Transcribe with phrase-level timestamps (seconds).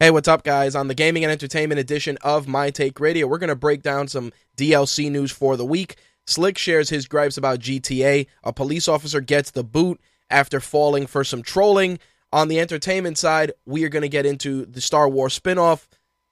[0.00, 0.76] Hey, what's up, guys?
[0.76, 4.06] On the gaming and entertainment edition of My Take Radio, we're going to break down
[4.06, 5.96] some DLC news for the week.
[6.24, 8.28] Slick shares his gripes about GTA.
[8.44, 10.00] A police officer gets the boot
[10.30, 11.98] after falling for some trolling.
[12.32, 15.88] On the entertainment side, we are going to get into the Star Wars spinoff,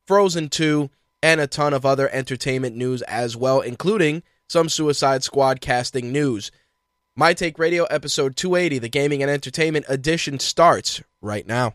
[0.06, 0.88] Frozen 2,
[1.20, 6.52] and a ton of other entertainment news as well, including some Suicide Squad casting news.
[7.16, 11.74] My Take Radio episode 280, the gaming and entertainment edition, starts right now.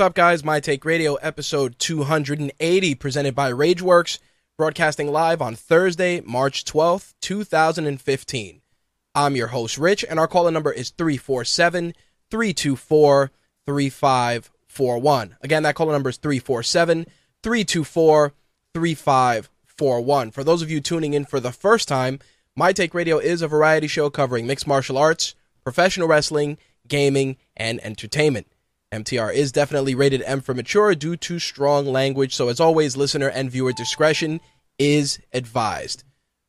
[0.00, 0.42] What's up, guys?
[0.42, 4.18] My Take Radio, episode 280, presented by Rageworks,
[4.56, 8.62] broadcasting live on Thursday, March 12th, 2015.
[9.14, 11.92] I'm your host, Rich, and our caller number is 347
[12.30, 13.30] 324
[13.66, 15.36] 3541.
[15.42, 17.04] Again, that caller number is 347
[17.42, 18.32] 324
[18.72, 20.30] 3541.
[20.30, 22.20] For those of you tuning in for the first time,
[22.56, 26.56] My Take Radio is a variety show covering mixed martial arts, professional wrestling,
[26.88, 28.46] gaming, and entertainment.
[28.92, 33.28] MTR is definitely rated M for mature due to strong language, so as always, listener
[33.28, 34.40] and viewer discretion
[34.78, 36.02] is advised.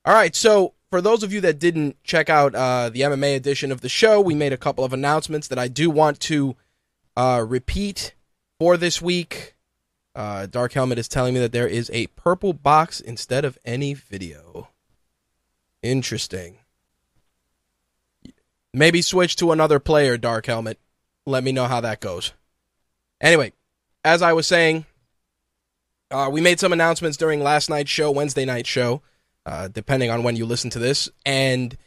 [0.05, 3.71] All right, so for those of you that didn't check out uh, the MMA edition
[3.71, 6.55] of the show, we made a couple of announcements that I do want to
[7.15, 8.15] uh, repeat
[8.59, 9.55] for this week.
[10.15, 13.93] Uh, Dark Helmet is telling me that there is a purple box instead of any
[13.93, 14.69] video.
[15.83, 16.57] Interesting.
[18.73, 20.79] Maybe switch to another player, Dark Helmet
[21.25, 22.33] let me know how that goes.
[23.19, 23.53] Anyway,
[24.03, 24.85] as I was saying,
[26.09, 29.01] uh, we made some announcements during last night's show, Wednesday night show,
[29.45, 31.09] uh, depending on when you listen to this.
[31.25, 31.77] And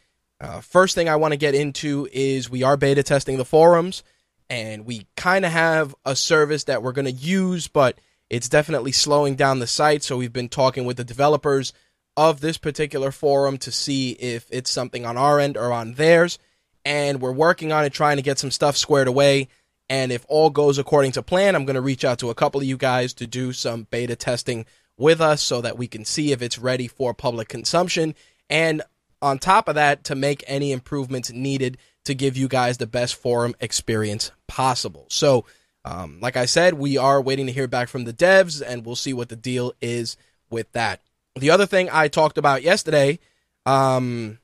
[0.40, 4.02] uh, first thing I want to get into is we are beta testing the forums,
[4.48, 7.98] and we kind of have a service that we're going to use, but
[8.30, 10.02] it's definitely slowing down the site.
[10.02, 11.72] So we've been talking with the developers
[12.16, 16.38] of this particular forum to see if it's something on our end or on theirs
[16.84, 19.48] and we're working on it, trying to get some stuff squared away.
[19.88, 22.60] And if all goes according to plan, I'm going to reach out to a couple
[22.60, 26.32] of you guys to do some beta testing with us so that we can see
[26.32, 28.14] if it's ready for public consumption.
[28.48, 28.82] And
[29.20, 33.14] on top of that, to make any improvements needed to give you guys the best
[33.14, 35.06] forum experience possible.
[35.08, 35.46] So,
[35.84, 38.96] um, like I said, we are waiting to hear back from the devs, and we'll
[38.96, 40.16] see what the deal is
[40.50, 41.00] with that.
[41.36, 43.18] The other thing I talked about yesterday,
[43.66, 44.38] um,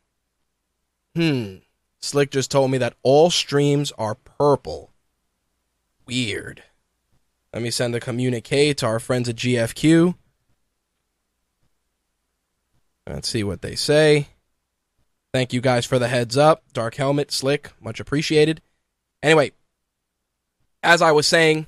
[1.14, 1.56] hmm,
[2.00, 4.91] Slick just told me that all streams are purple.
[6.06, 6.62] Weird.
[7.53, 10.15] Let me send a communique to our friends at GFQ.
[13.06, 14.28] Let's see what they say.
[15.33, 16.62] Thank you guys for the heads up.
[16.72, 18.62] Dark Helmet, Slick, much appreciated.
[19.22, 19.53] Anyway,
[20.82, 21.67] as I was saying,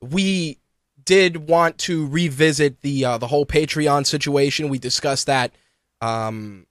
[0.00, 0.58] we
[1.04, 4.68] did want to revisit the uh, the whole Patreon situation.
[4.68, 5.52] We discussed that
[6.00, 6.66] um,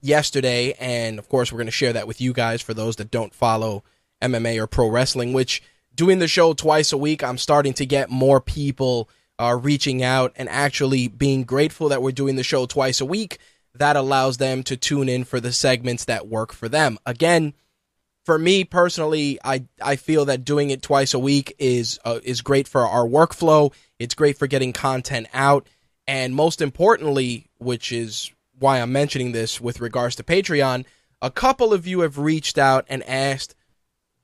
[0.00, 3.10] yesterday, and of course, we're going to share that with you guys for those that
[3.10, 3.84] don't follow
[4.22, 5.32] MMA or pro wrestling.
[5.32, 5.62] Which
[5.94, 9.08] doing the show twice a week, I'm starting to get more people
[9.38, 13.38] uh, reaching out and actually being grateful that we're doing the show twice a week.
[13.74, 16.98] That allows them to tune in for the segments that work for them.
[17.06, 17.54] Again,
[18.26, 22.42] for me personally, I I feel that doing it twice a week is uh, is
[22.42, 23.72] great for our workflow.
[23.98, 25.66] It's great for getting content out,
[26.06, 28.30] and most importantly, which is
[28.60, 30.84] why I'm mentioning this with regards to Patreon,
[31.20, 33.54] a couple of you have reached out and asked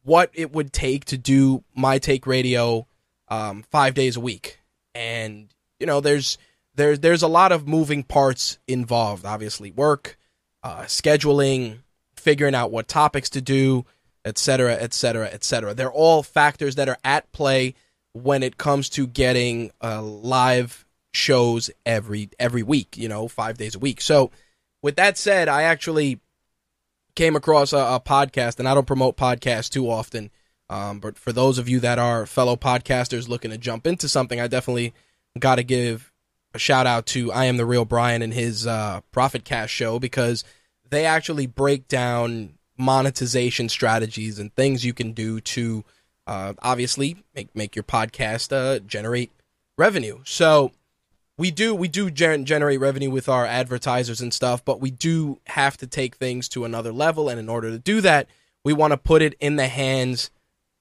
[0.05, 2.87] what it would take to do my take radio
[3.29, 4.61] um, five days a week,
[4.95, 6.39] and you know, there's
[6.77, 9.25] there's there's a lot of moving parts involved.
[9.25, 10.17] Obviously, work,
[10.63, 11.79] uh, scheduling,
[12.15, 13.85] figuring out what topics to do,
[14.25, 15.75] et cetera, et cetera, et cetera.
[15.75, 17.75] They're all factors that are at play
[18.13, 20.86] when it comes to getting uh, live
[21.17, 22.97] shows every every week.
[22.97, 24.01] You know, five days a week.
[24.01, 24.31] So,
[24.83, 26.21] with that said, I actually
[27.15, 30.31] came across a, a podcast, and I don't promote podcasts too often.
[30.69, 34.41] Um, but for those of you that are fellow podcasters looking to jump into something,
[34.41, 34.95] I definitely
[35.39, 36.13] got to give
[36.55, 39.99] a shout out to I am the real Brian and his uh, Profit Cast show
[39.99, 40.45] because
[40.89, 45.85] they actually break down monetization strategies and things you can do to
[46.27, 49.31] uh, obviously make make your podcast uh, generate
[49.79, 50.21] revenue.
[50.25, 50.73] So
[51.39, 55.77] we do we do generate revenue with our advertisers and stuff, but we do have
[55.79, 57.29] to take things to another level.
[57.29, 58.29] And in order to do that,
[58.65, 60.31] we want to put it in the hands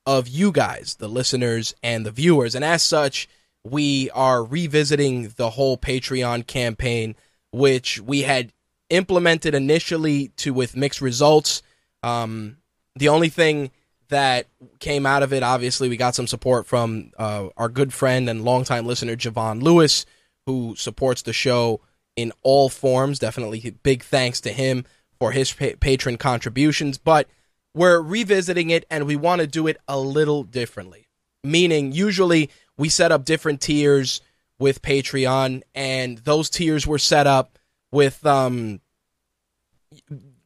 [0.06, 2.56] of you guys, the listeners and the viewers.
[2.56, 3.28] And as such,
[3.64, 7.16] we are revisiting the whole Patreon campaign,
[7.52, 8.54] which we had
[8.90, 11.64] implemented initially to with mixed results.
[12.04, 12.58] Um,
[12.96, 13.72] the only thing
[14.10, 14.46] that
[14.80, 18.46] came out of it, obviously, we got some support from uh, our good friend and
[18.46, 20.06] longtime listener Javon Lewis,
[20.46, 21.82] who supports the show
[22.16, 23.20] in all forms.
[23.20, 24.86] Definitely big thanks to him
[25.20, 26.98] for his pa- patron contributions.
[26.98, 27.28] But
[27.74, 31.08] we're revisiting it and we want to do it a little differently.
[31.44, 34.22] Meaning, usually we set up different tiers
[34.58, 37.60] with Patreon, and those tiers were set up
[37.92, 38.80] with um,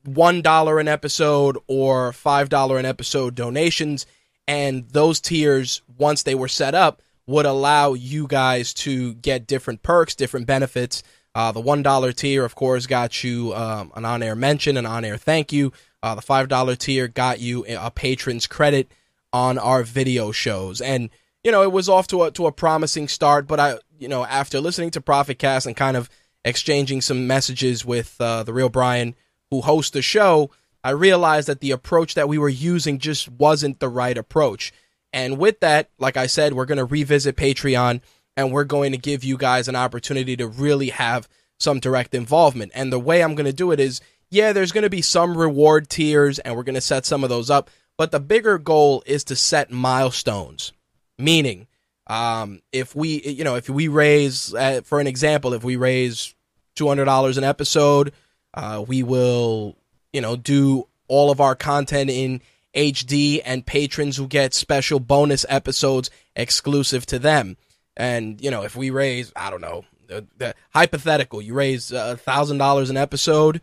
[0.03, 4.05] one dollar an episode or five dollar an episode donations,
[4.47, 9.83] and those tiers, once they were set up, would allow you guys to get different
[9.83, 11.03] perks, different benefits.
[11.35, 15.15] Uh, the one dollar tier, of course, got you um, an on-air mention, an on-air
[15.15, 15.71] thank you.
[16.01, 18.91] Uh, the five dollar tier got you a patron's credit
[19.31, 21.11] on our video shows, and
[21.43, 24.25] you know, it was off to a to a promising start, but I, you know,
[24.25, 26.09] after listening to Profitcast and kind of
[26.43, 29.13] exchanging some messages with uh, the real Brian,
[29.51, 30.49] who hosts the show,
[30.83, 34.73] I realized that the approach that we were using just wasn't the right approach.
[35.11, 38.01] And with that, like I said, we're going to revisit Patreon
[38.37, 41.27] and we're going to give you guys an opportunity to really have
[41.59, 42.71] some direct involvement.
[42.75, 45.35] And the way I'm going to do it is, yeah, there's going to be some
[45.37, 49.03] reward tiers and we're going to set some of those up, but the bigger goal
[49.05, 50.71] is to set milestones
[51.19, 51.67] Meaning,
[52.07, 56.33] um, if we, you know, if we raise, uh, for an example, if we raise
[56.75, 58.13] two hundred dollars an episode,
[58.53, 59.75] uh, we will,
[60.13, 62.41] you know, do all of our content in
[62.75, 67.57] HD, and patrons who get special bonus episodes exclusive to them.
[67.97, 72.17] And you know, if we raise, I don't know, the, the hypothetical, you raise a
[72.17, 73.61] thousand dollars an episode.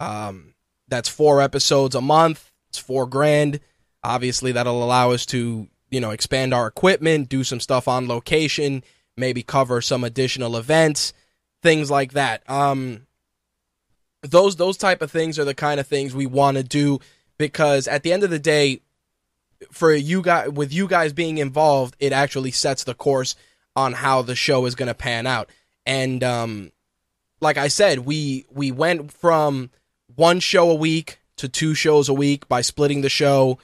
[0.00, 0.54] Um,
[0.88, 2.50] that's four episodes a month.
[2.68, 3.60] It's four grand.
[4.04, 8.82] Obviously, that'll allow us to you know, expand our equipment, do some stuff on location,
[9.16, 11.12] maybe cover some additional events,
[11.62, 12.48] things like that.
[12.48, 13.06] Um,
[14.22, 16.98] those those type of things are the kind of things we want to do
[17.38, 18.80] because at the end of the day,
[19.72, 23.34] for you guys, with you guys being involved, it actually sets the course
[23.74, 25.50] on how the show is going to pan out.
[25.86, 26.72] And um,
[27.40, 29.70] like I said, we we went from
[30.14, 33.58] one show a week to two shows a week by splitting the show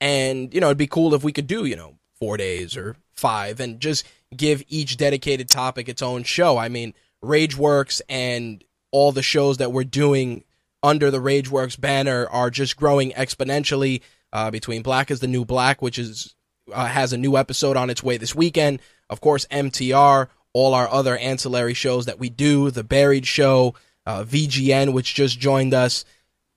[0.00, 2.96] and, you know, it'd be cool if we could do, you know, four days or
[3.14, 6.56] five and just give each dedicated topic its own show.
[6.56, 10.44] I mean, Rage Works and all the shows that we're doing
[10.82, 14.02] under the Rageworks banner are just growing exponentially.
[14.32, 16.36] Uh, between Black is the New Black, which is
[16.72, 18.80] uh, has a new episode on its way this weekend.
[19.08, 23.74] Of course, MTR, all our other ancillary shows that we do, the Buried Show,
[24.06, 26.04] uh, VGN, which just joined us.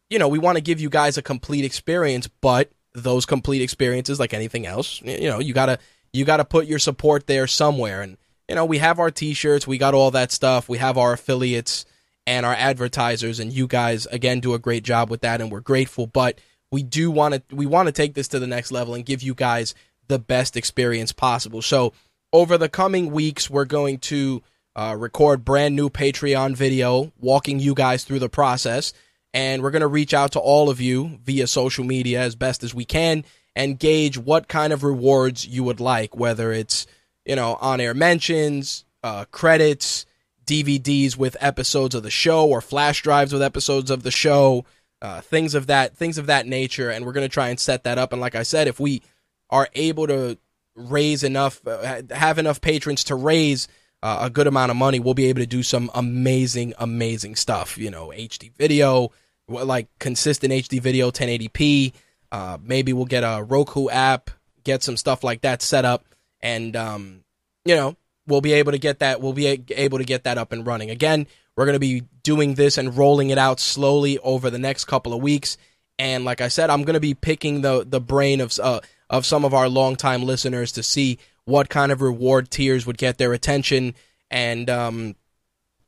[0.09, 4.19] You know, we want to give you guys a complete experience, but those complete experiences
[4.19, 5.01] like anything else.
[5.01, 5.79] You know, you gotta
[6.11, 8.01] you gotta put your support there somewhere.
[8.01, 11.13] And you know, we have our T-shirts, we got all that stuff, we have our
[11.13, 11.85] affiliates
[12.25, 15.59] and our advertisers, and you guys again do a great job with that, and we're
[15.59, 16.07] grateful.
[16.07, 16.39] But
[16.71, 19.21] we do want to we want to take this to the next level and give
[19.21, 19.75] you guys
[20.07, 21.61] the best experience possible.
[21.61, 21.93] So
[22.31, 24.41] over the coming weeks, we're going to
[24.75, 28.91] uh, record brand new Patreon video walking you guys through the process
[29.33, 32.63] and we're going to reach out to all of you via social media as best
[32.63, 33.25] as we can
[33.55, 36.85] and gauge what kind of rewards you would like, whether it's,
[37.25, 40.05] you know, on air mentions, uh, credits,
[40.45, 44.65] DVDs with episodes of the show or flash drives with episodes of the show,
[45.01, 46.89] uh, things of that, things of that nature.
[46.89, 48.11] And we're going to try and set that up.
[48.11, 49.01] And like I said, if we
[49.49, 50.37] are able to
[50.75, 53.67] raise enough, uh, have enough patrons to raise
[54.03, 57.77] uh, a good amount of money, we'll be able to do some amazing, amazing stuff.
[57.77, 59.11] You know, HD video,
[59.47, 61.93] like consistent HD video, 1080p.
[62.29, 64.29] Uh, maybe we'll get a Roku app,
[64.65, 66.03] get some stuff like that set up,
[66.41, 67.23] and um,
[67.63, 67.95] you know
[68.27, 69.21] we'll be able to get that.
[69.21, 70.89] We'll be able to get that up and running.
[70.89, 74.85] Again, we're going to be doing this and rolling it out slowly over the next
[74.85, 75.57] couple of weeks,
[75.99, 79.25] And like I said, I'm going to be picking the the brain of uh, of
[79.25, 83.33] some of our longtime listeners to see what kind of reward tiers would get their
[83.33, 83.95] attention
[84.31, 85.15] and um,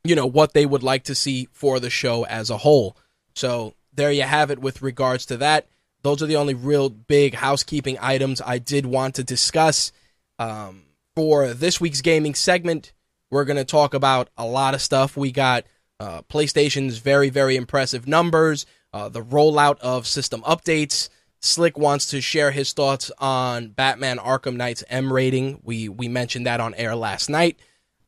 [0.03, 2.95] you know what they would like to see for the show as a whole.
[3.33, 5.67] So there you have it with regards to that.
[6.03, 9.91] Those are the only real big housekeeping items I did want to discuss.
[10.37, 10.83] Um,
[11.15, 12.93] for this week's gaming segment,
[13.31, 15.15] we're going to talk about a lot of stuff.
[15.15, 15.65] We got
[15.99, 21.09] uh, PlayStation's very, very impressive numbers, uh, the rollout of system updates.
[21.39, 25.59] Slick wants to share his thoughts on Batman Arkham Knight's M rating.
[25.63, 27.59] We we mentioned that on air last night.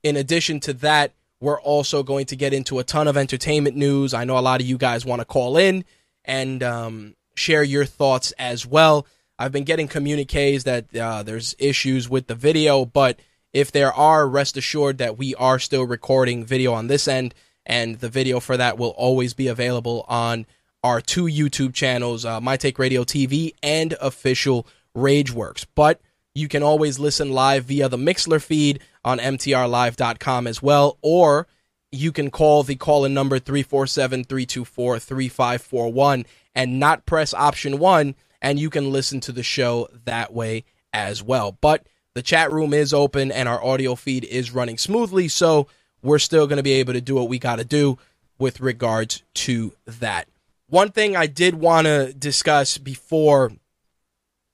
[0.01, 4.13] In addition to that, we're also going to get into a ton of entertainment news.
[4.13, 5.85] I know a lot of you guys want to call in
[6.25, 9.05] and um, share your thoughts as well.
[9.39, 13.19] I've been getting communiques that uh, there's issues with the video, but
[13.53, 17.99] if there are, rest assured that we are still recording video on this end, and
[17.99, 20.45] the video for that will always be available on
[20.83, 24.65] our two YouTube channels, uh, My Take Radio TV and official
[24.95, 25.65] Rageworks.
[25.75, 26.01] But
[26.33, 31.47] you can always listen live via the Mixlr feed on mtrlive.com as well, or
[31.91, 36.25] you can call the call in number 347 324 3541
[36.55, 41.21] and not press option one, and you can listen to the show that way as
[41.23, 41.57] well.
[41.59, 45.67] But the chat room is open and our audio feed is running smoothly, so
[46.01, 47.97] we're still going to be able to do what we got to do
[48.39, 50.27] with regards to that.
[50.69, 53.51] One thing I did want to discuss before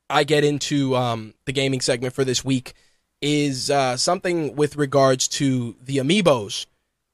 [0.10, 2.74] I get into um, the gaming segment for this week
[3.22, 6.66] is uh, something with regards to the amiibos.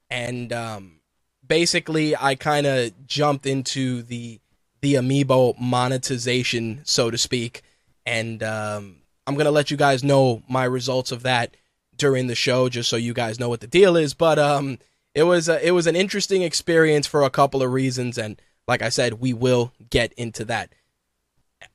[0.09, 0.99] And um,
[1.47, 4.39] basically, I kind of jumped into the
[4.81, 7.61] the amiibo monetization, so to speak.
[8.05, 11.55] And um, I'm going to let you guys know my results of that
[11.97, 14.13] during the show, just so you guys know what the deal is.
[14.13, 14.79] But um,
[15.13, 18.81] it was a, it was an interesting experience for a couple of reasons, and like
[18.81, 20.73] I said, we will get into that.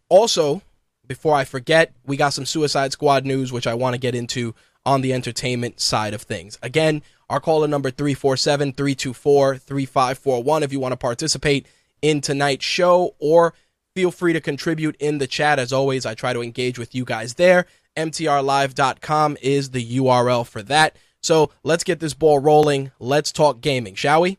[0.09, 0.63] Also,
[1.07, 4.55] before I forget, we got some Suicide Squad news, which I want to get into
[4.87, 6.59] on the entertainment side of things.
[6.63, 11.67] Again, our caller number 347 324 3541 if you want to participate
[12.05, 13.55] in tonight's show, or
[13.97, 15.59] feel free to contribute in the chat.
[15.59, 17.65] As always, I try to engage with you guys there.
[17.97, 20.97] MTRLive.com is the URL for that.
[21.23, 22.91] So let's get this ball rolling.
[22.99, 24.37] Let's talk gaming, shall we?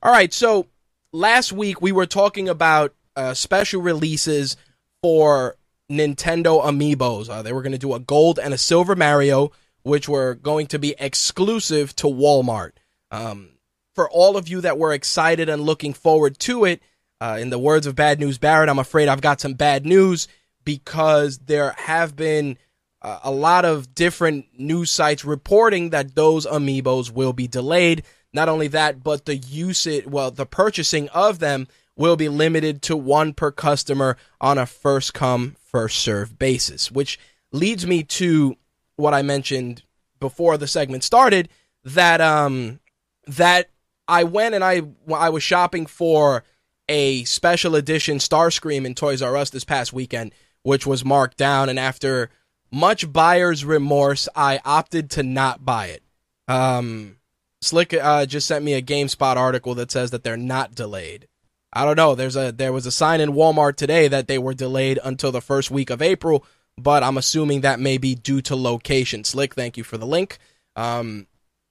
[0.00, 0.68] All right, so
[1.12, 4.56] last week we were talking about uh, special releases
[5.02, 5.56] for
[5.90, 7.28] Nintendo Amiibos.
[7.28, 9.50] Uh, they were going to do a gold and a silver Mario,
[9.84, 12.72] which were going to be exclusive to Walmart.
[13.10, 13.50] Um,
[13.94, 16.82] for all of you that were excited and looking forward to it,
[17.20, 20.26] uh, in the words of Bad News Barrett, I'm afraid I've got some bad news
[20.64, 22.58] because there have been
[23.02, 28.02] uh, a lot of different news sites reporting that those amiibos will be delayed.
[28.32, 32.96] Not only that, but the usage, well, the purchasing of them will be limited to
[32.96, 37.20] one per customer on a first come, first serve basis, which
[37.52, 38.56] leads me to
[38.96, 39.82] what I mentioned
[40.20, 41.48] before the segment started
[41.84, 42.80] that, um,
[43.26, 43.70] that
[44.06, 44.82] I went and I,
[45.12, 46.44] I was shopping for
[46.88, 50.32] a special edition Starscream in Toys R Us this past weekend,
[50.62, 51.68] which was marked down.
[51.68, 52.30] And after
[52.70, 56.02] much buyer's remorse, I opted to not buy it.
[56.48, 57.16] Um,
[57.62, 61.26] Slick uh, just sent me a GameSpot article that says that they're not delayed.
[61.72, 62.14] I don't know.
[62.14, 65.40] There's a there was a sign in Walmart today that they were delayed until the
[65.40, 66.44] first week of April,
[66.76, 69.24] but I'm assuming that may be due to location.
[69.24, 70.38] Slick, thank you for the link.
[70.76, 71.26] Um,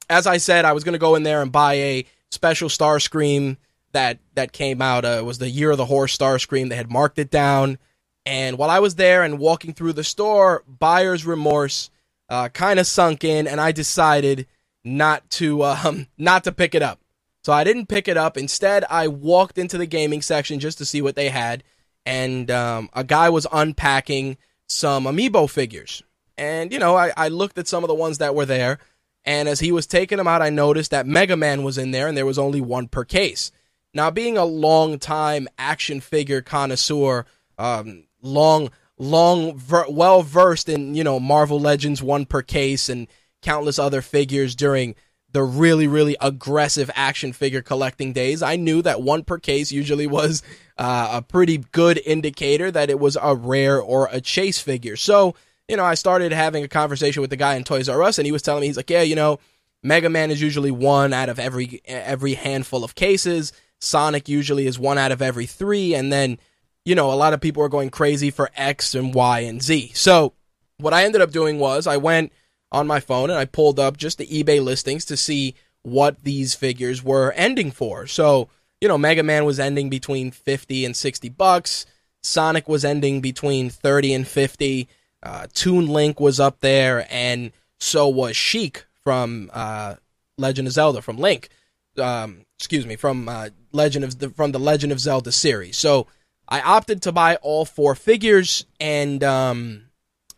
[0.10, 3.58] as I said, I was going to go in there and buy a special Starscream
[3.92, 5.06] that that came out.
[5.06, 6.70] Uh, it was the Year of the Horse Starscream.
[6.70, 7.78] They had marked it down,
[8.26, 11.90] and while I was there and walking through the store, buyer's remorse
[12.30, 14.48] uh, kind of sunk in, and I decided
[14.84, 17.00] not to um not to pick it up.
[17.44, 18.38] So I didn't pick it up.
[18.38, 21.64] Instead, I walked into the gaming section just to see what they had,
[22.06, 24.38] and um, a guy was unpacking
[24.74, 26.04] some amiibo figures.
[26.38, 28.80] And you know, I, I looked at some of the ones that were there,
[29.24, 32.08] and as he was taking them out, I noticed that Mega Man was in there,
[32.08, 33.52] and there was only one per case.
[33.94, 37.26] Now, being a long time action figure connoisseur,
[37.60, 43.08] um, long, long, ver- well versed in you know Marvel Legends one per case and
[43.42, 44.96] countless other figures during
[45.34, 50.08] the really, really aggressive action figure collecting days, I knew that one per case usually
[50.08, 50.44] was
[50.78, 54.96] uh, a pretty good indicator that it was a rare or a chase figure.
[54.96, 55.36] So,
[55.68, 58.26] you know, I started having a conversation with the guy in Toys R Us, and
[58.28, 59.40] he was telling me, he's like, yeah, you know,
[59.82, 63.52] Mega Man is usually one out of every every handful of cases.
[63.82, 66.38] Sonic usually is one out of every three, and then,
[66.86, 69.92] you know, a lot of people are going crazy for X and Y and Z.
[69.96, 70.34] So,
[70.78, 72.32] what I ended up doing was I went
[72.74, 76.56] on my phone and I pulled up just the eBay listings to see what these
[76.56, 78.08] figures were ending for.
[78.08, 78.50] So,
[78.82, 81.86] you know, Mega Man was ending between 50 and 60 bucks.
[82.22, 84.88] Sonic was ending between 30 and 50.
[85.22, 89.96] Uh, Toon Link was up there, and so was Sheik from uh,
[90.38, 91.50] Legend of Zelda, from Link.
[91.98, 95.78] Um, excuse me, from uh, Legend of the from the Legend of Zelda series.
[95.78, 96.08] So
[96.48, 99.84] I opted to buy all four figures, and um,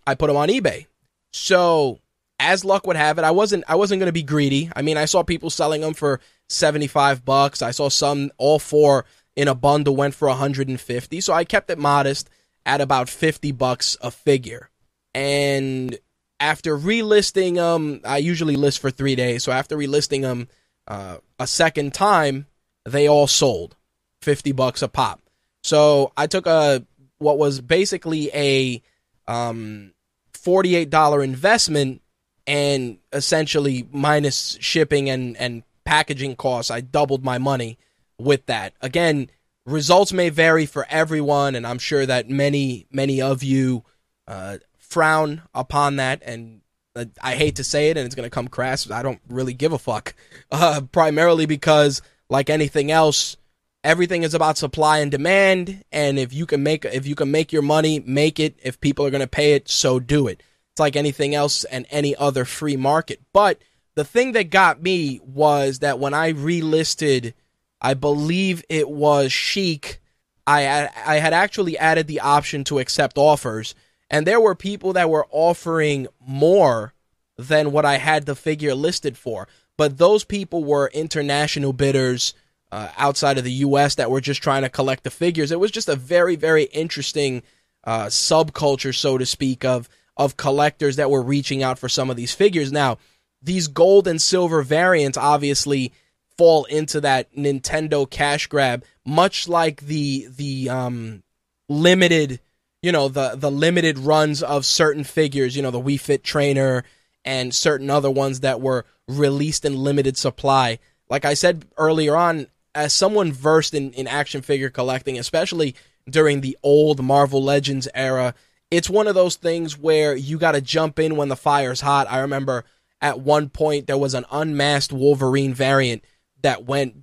[0.06, 0.86] I put them on eBay.
[1.32, 2.00] So
[2.40, 4.70] as luck would have it, I wasn't I wasn't going to be greedy.
[4.76, 7.62] I mean, I saw people selling them for 75 bucks.
[7.62, 11.22] I saw some all four in a bundle went for 150.
[11.22, 12.30] So I kept it modest
[12.66, 14.70] at about 50 bucks a figure.
[15.14, 15.98] And
[16.40, 19.44] after relisting them, I usually list for 3 days.
[19.44, 20.48] So after relisting them
[20.88, 22.48] uh, a second time,
[22.86, 23.76] they all sold
[24.22, 25.22] 50 bucks a pop.
[25.64, 26.86] So I took a
[27.18, 28.82] what was basically a
[29.28, 29.94] um,
[30.34, 32.02] $48 investment
[32.48, 37.78] and essentially minus shipping and and packaging costs, I doubled my money
[38.18, 38.74] with that.
[38.82, 39.30] Again,
[39.66, 43.84] results may vary for everyone, and I'm sure that many many of you
[44.28, 46.22] uh, frown upon that.
[46.26, 46.62] And
[46.96, 48.90] uh, I hate to say it, and it's going to come crass.
[48.90, 50.16] I don't really give a fuck.
[50.52, 53.36] Uh, primarily because, like anything else,
[53.84, 55.84] everything is about supply and demand.
[55.92, 58.58] And if you can make if you can make your money, make it.
[58.64, 60.42] If people are going to pay it, so do it.
[60.76, 63.22] It's like anything else and any other free market.
[63.32, 63.60] But
[63.96, 67.34] the thing that got me was that when I relisted,
[67.80, 70.02] I believe it was Sheik,
[70.46, 73.74] I I had actually added the option to accept offers,
[74.10, 76.94] and there were people that were offering more
[77.38, 79.48] than what I had the figure listed for.
[79.78, 82.34] But those people were international bidders
[82.74, 83.96] uh, outside of the U.S.
[83.96, 85.54] that were just trying to collect the figures.
[85.54, 87.44] It was just a very very interesting
[87.86, 92.16] uh, subculture, so to speak, of of collectors that were reaching out for some of
[92.16, 92.72] these figures.
[92.72, 92.98] Now,
[93.42, 95.92] these gold and silver variants obviously
[96.38, 101.24] fall into that Nintendo cash grab, much like the the um,
[101.70, 102.40] limited,
[102.82, 106.84] you know, the the limited runs of certain figures, you know, the Wii Fit Trainer
[107.24, 110.80] and certain other ones that were released in limited supply.
[111.10, 115.76] Like I said earlier on, as someone versed in, in action figure collecting, especially
[116.10, 118.36] during the old Marvel Legends era,
[118.76, 122.08] it's one of those things where you got to jump in when the fire's hot.
[122.10, 122.66] I remember
[123.02, 126.04] at one point there was an unmasked Wolverine variant
[126.42, 126.96] that went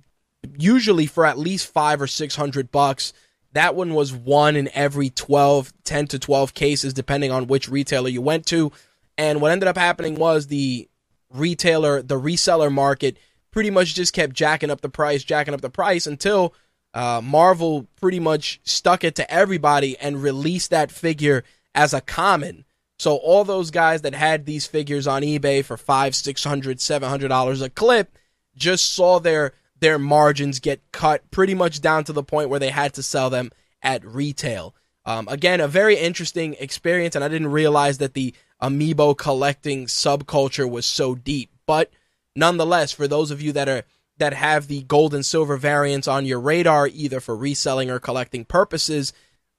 [0.57, 3.13] usually for at least five or six hundred bucks.
[3.53, 8.09] That one was one in every 12, 10 to 12 cases, depending on which retailer
[8.09, 8.71] you went to.
[9.15, 10.89] And what ended up happening was the
[11.29, 13.17] retailer, the reseller market
[13.51, 16.55] pretty much just kept jacking up the price, jacking up the price until
[16.95, 21.43] uh, Marvel pretty much stuck it to everybody and released that figure
[21.75, 22.65] as a common.
[22.99, 27.09] So all those guys that had these figures on eBay for five, six hundred, seven
[27.09, 28.17] hundred dollars a clip
[28.55, 32.69] just saw their their margins get cut pretty much down to the point where they
[32.69, 34.73] had to sell them at retail.
[35.05, 40.69] Um, again, a very interesting experience, and I didn't realize that the amiibo collecting subculture
[40.69, 41.51] was so deep.
[41.65, 41.91] But
[42.35, 43.83] nonetheless, for those of you that are
[44.17, 48.45] that have the gold and silver variants on your radar, either for reselling or collecting
[48.45, 49.11] purposes,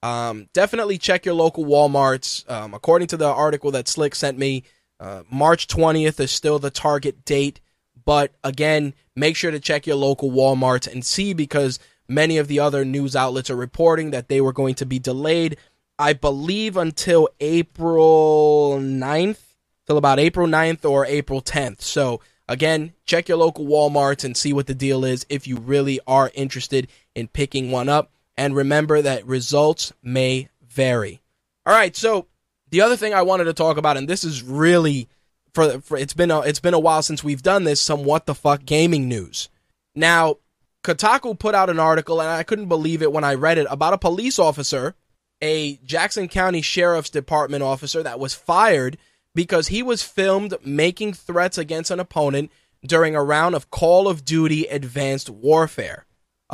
[0.05, 2.47] um, definitely check your local Walmarts.
[2.49, 4.63] Um, according to the article that Slick sent me,
[4.99, 7.59] uh, March 20th is still the target date.
[8.05, 12.59] But again, make sure to check your local Walmarts and see because many of the
[12.59, 15.57] other news outlets are reporting that they were going to be delayed,
[15.97, 19.39] I believe, until April 9th,
[19.87, 21.81] till about April 9th or April 10th.
[21.81, 25.99] So Again, check your local Walmarts and see what the deal is if you really
[26.05, 28.11] are interested in picking one up.
[28.37, 31.21] And remember that results may vary.
[31.65, 32.27] All right, so
[32.69, 35.07] the other thing I wanted to talk about, and this is really
[35.53, 37.81] for, for it's been a, it's been a while since we've done this.
[37.81, 39.49] Some what the fuck gaming news.
[39.95, 40.37] Now,
[40.83, 43.93] Kotaku put out an article, and I couldn't believe it when I read it about
[43.93, 44.93] a police officer,
[45.41, 48.97] a Jackson County Sheriff's Department officer that was fired
[49.33, 52.51] because he was filmed making threats against an opponent
[52.85, 56.05] during a round of Call of Duty Advanced Warfare.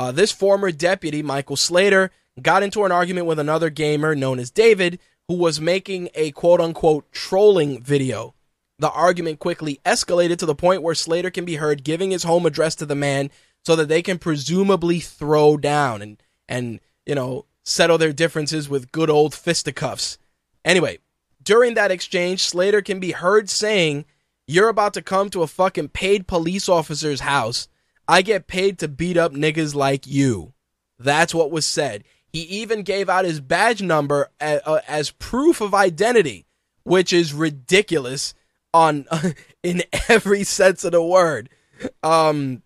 [0.01, 2.09] Uh, this former deputy, Michael Slater,
[2.41, 6.59] got into an argument with another gamer known as David, who was making a quote
[6.59, 8.33] unquote trolling video.
[8.79, 12.47] The argument quickly escalated to the point where Slater can be heard giving his home
[12.47, 13.29] address to the man
[13.63, 18.91] so that they can presumably throw down and, and you know, settle their differences with
[18.91, 20.17] good old fisticuffs.
[20.65, 20.97] Anyway,
[21.43, 24.05] during that exchange, Slater can be heard saying,
[24.47, 27.67] You're about to come to a fucking paid police officer's house.
[28.07, 30.53] I get paid to beat up niggas like you.
[30.99, 32.03] That's what was said.
[32.31, 36.45] He even gave out his badge number as, uh, as proof of identity,
[36.83, 38.33] which is ridiculous.
[38.73, 39.05] on
[39.63, 41.49] in every sense of the word.
[42.03, 42.61] Um,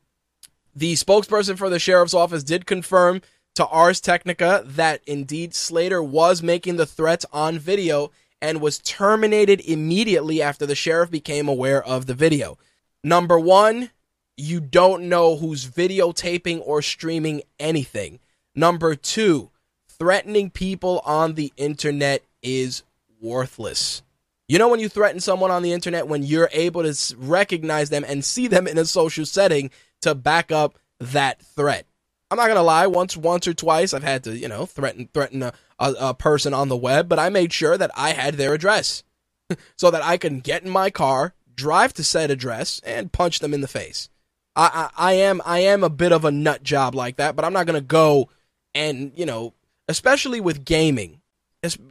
[0.76, 3.21] the spokesperson for the sheriff's office did confirm
[3.56, 9.62] to Ars Technica that indeed Slater was making the threats on video and was terminated
[9.62, 12.58] immediately after the sheriff became aware of the video.
[13.04, 13.91] Number one,
[14.38, 18.19] you don't know who's videotaping or streaming anything.
[18.54, 19.52] Number two,
[19.88, 22.84] threatening people on the internet is
[23.21, 24.02] worthless.
[24.48, 28.06] You know, when you threaten someone on the internet, when you're able to recognize them
[28.08, 29.71] and see them in a social setting
[30.02, 31.86] to back up that threat.
[32.30, 32.88] I'm not gonna lie.
[32.88, 36.54] Once, once or twice, I've had to, you know, threaten threaten a, a, a person
[36.54, 39.04] on the web, but I made sure that I had their address
[39.78, 43.54] so that I can get in my car, drive to said address, and punch them
[43.54, 44.10] in the face.
[44.56, 47.54] I, I, am I am a bit of a nut job like that, but I'm
[47.54, 48.30] not gonna go
[48.74, 49.54] and you know,
[49.88, 51.22] especially with gaming,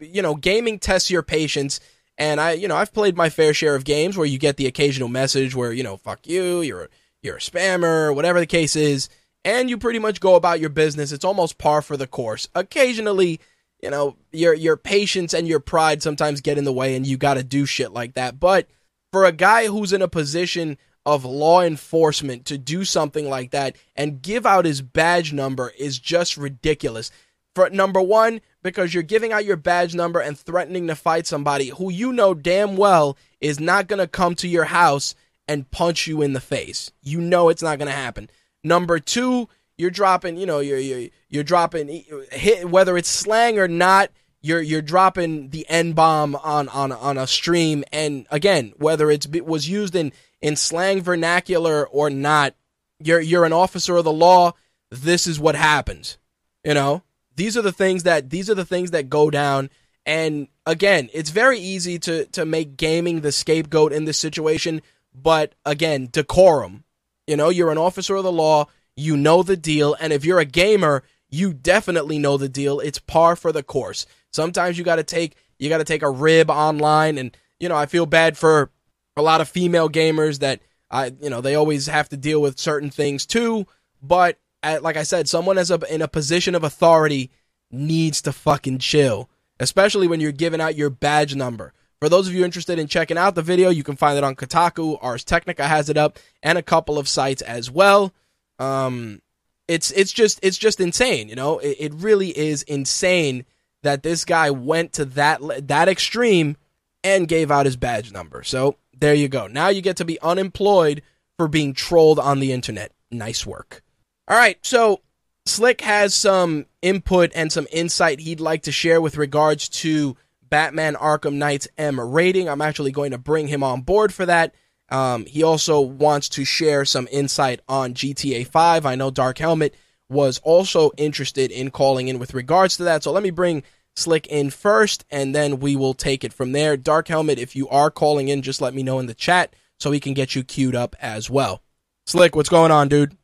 [0.00, 1.80] you know, gaming tests your patience.
[2.16, 4.66] And I, you know, I've played my fair share of games where you get the
[4.66, 6.88] occasional message where you know, fuck you, you're
[7.22, 9.08] you're a spammer, whatever the case is,
[9.44, 11.12] and you pretty much go about your business.
[11.12, 12.48] It's almost par for the course.
[12.54, 13.40] Occasionally,
[13.82, 17.18] you know, your your patience and your pride sometimes get in the way and you
[17.18, 18.40] got to do shit like that.
[18.40, 18.68] But
[19.12, 23.76] for a guy who's in a position of law enforcement to do something like that
[23.94, 27.10] and give out his badge number is just ridiculous.
[27.54, 31.68] For number 1, because you're giving out your badge number and threatening to fight somebody
[31.68, 35.14] who you know damn well is not going to come to your house
[35.46, 36.90] and punch you in the face.
[37.02, 38.28] You know it's not going to happen.
[38.64, 43.68] Number two, you're dropping, you know, you're you're, you're dropping hit whether it's slang or
[43.68, 44.10] not.
[44.44, 49.26] You're you're dropping the n bomb on on on a stream, and again, whether it's
[49.32, 52.54] it was used in in slang vernacular or not,
[52.98, 54.52] you're you're an officer of the law.
[54.90, 56.18] This is what happens.
[56.62, 57.02] You know,
[57.34, 59.70] these are the things that these are the things that go down.
[60.06, 64.82] And again, it's very easy to to make gaming the scapegoat in this situation
[65.14, 66.84] but again, decorum.
[67.26, 70.40] You know, you're an officer of the law, you know the deal, and if you're
[70.40, 72.80] a gamer, you definitely know the deal.
[72.80, 74.06] It's par for the course.
[74.34, 77.76] Sometimes you got to take you got to take a rib online and you know,
[77.76, 78.70] I feel bad for
[79.16, 82.58] a lot of female gamers that I you know, they always have to deal with
[82.58, 83.66] certain things too,
[84.02, 84.38] but
[84.80, 87.30] like I said, someone as a in a position of authority
[87.70, 89.28] needs to fucking chill,
[89.60, 91.72] especially when you're giving out your badge number.
[92.00, 94.34] For those of you interested in checking out the video, you can find it on
[94.34, 94.98] Kotaku.
[95.00, 98.12] Ars Technica has it up, and a couple of sites as well.
[98.58, 99.22] Um,
[99.68, 101.58] it's it's just it's just insane, you know.
[101.58, 103.44] It, it really is insane
[103.84, 106.56] that this guy went to that that extreme
[107.04, 108.42] and gave out his badge number.
[108.42, 109.46] So there you go.
[109.46, 111.02] Now you get to be unemployed
[111.36, 112.92] for being trolled on the internet.
[113.10, 113.82] Nice work.
[114.26, 115.02] All right, so
[115.46, 120.94] Slick has some input and some insight he'd like to share with regards to Batman
[120.94, 122.48] Arkham Knight's M rating.
[122.48, 124.54] I'm actually going to bring him on board for that.
[124.88, 128.86] Um, he also wants to share some insight on GTA 5.
[128.86, 129.74] I know Dark Helmet
[130.14, 133.02] was also interested in calling in with regards to that.
[133.02, 133.62] So let me bring
[133.94, 136.76] Slick in first, and then we will take it from there.
[136.76, 139.90] Dark Helmet, if you are calling in, just let me know in the chat so
[139.90, 141.60] we can get you queued up as well.
[142.06, 143.16] Slick, what's going on, dude?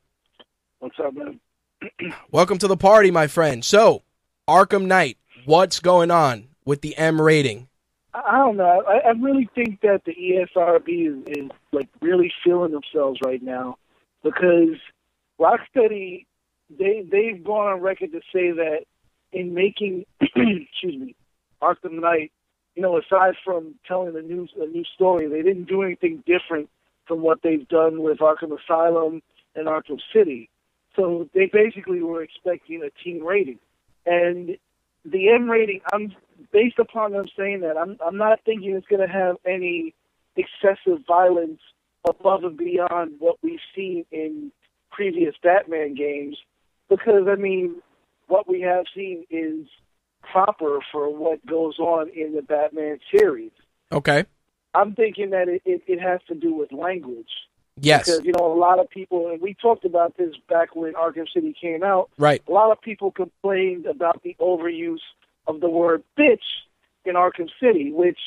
[0.80, 1.40] What's up, man?
[2.30, 3.64] Welcome to the party, my friend.
[3.64, 4.02] So,
[4.46, 6.50] Arkham Knight, what's going on?
[6.64, 7.68] with the M rating?
[8.14, 8.84] I don't know.
[8.88, 13.76] I, I really think that the ESRB is, is like really feeling themselves right now
[14.22, 14.76] because
[15.40, 16.26] Rocksteady
[16.78, 18.84] they they've gone on record to say that
[19.32, 21.14] in making excuse me
[21.62, 22.32] Arkham Knight,
[22.74, 26.68] you know, aside from telling a new a new story, they didn't do anything different
[27.06, 29.22] from what they've done with Arkham Asylum
[29.54, 30.48] and Arkham City.
[30.96, 33.58] So they basically were expecting a teen rating,
[34.06, 34.56] and
[35.04, 35.80] the M rating.
[35.92, 36.14] I'm
[36.52, 39.94] based upon them saying that, I'm I'm not thinking it's going to have any
[40.36, 41.60] excessive violence
[42.08, 44.50] above and beyond what we've seen in
[44.90, 46.36] previous Batman games,
[46.90, 47.76] because I mean,
[48.26, 49.66] what we have seen is
[50.30, 53.52] proper for what goes on in the Batman series.
[53.90, 54.24] Okay.
[54.74, 57.30] I'm thinking that it, it, it has to do with language.
[57.80, 58.06] Yes.
[58.06, 61.26] Because, you know, a lot of people, and we talked about this back when Arkham
[61.32, 62.10] City came out.
[62.18, 62.42] Right.
[62.46, 65.00] A lot of people complained about the overuse
[65.46, 66.44] of the word bitch
[67.04, 68.18] in Arkham City, which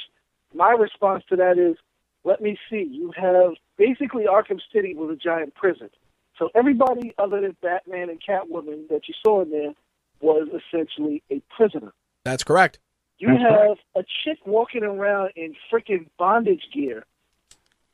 [0.54, 1.78] my response to that is,
[2.24, 2.88] let me see.
[2.90, 5.90] You have basically Arkham City was a giant prison.
[6.38, 9.74] So everybody other than Batman and Catwoman that you saw in there
[10.22, 11.94] was essentially a prisoner.
[12.24, 12.80] That's correct.
[13.20, 17.06] You have a chick walking around in freaking bondage gear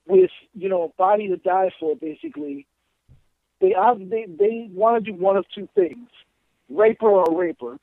[0.08, 2.66] with, you know, a body to die for, basically.
[3.62, 6.08] They, they, they want to do one of two things
[6.70, 7.78] rape her or rape her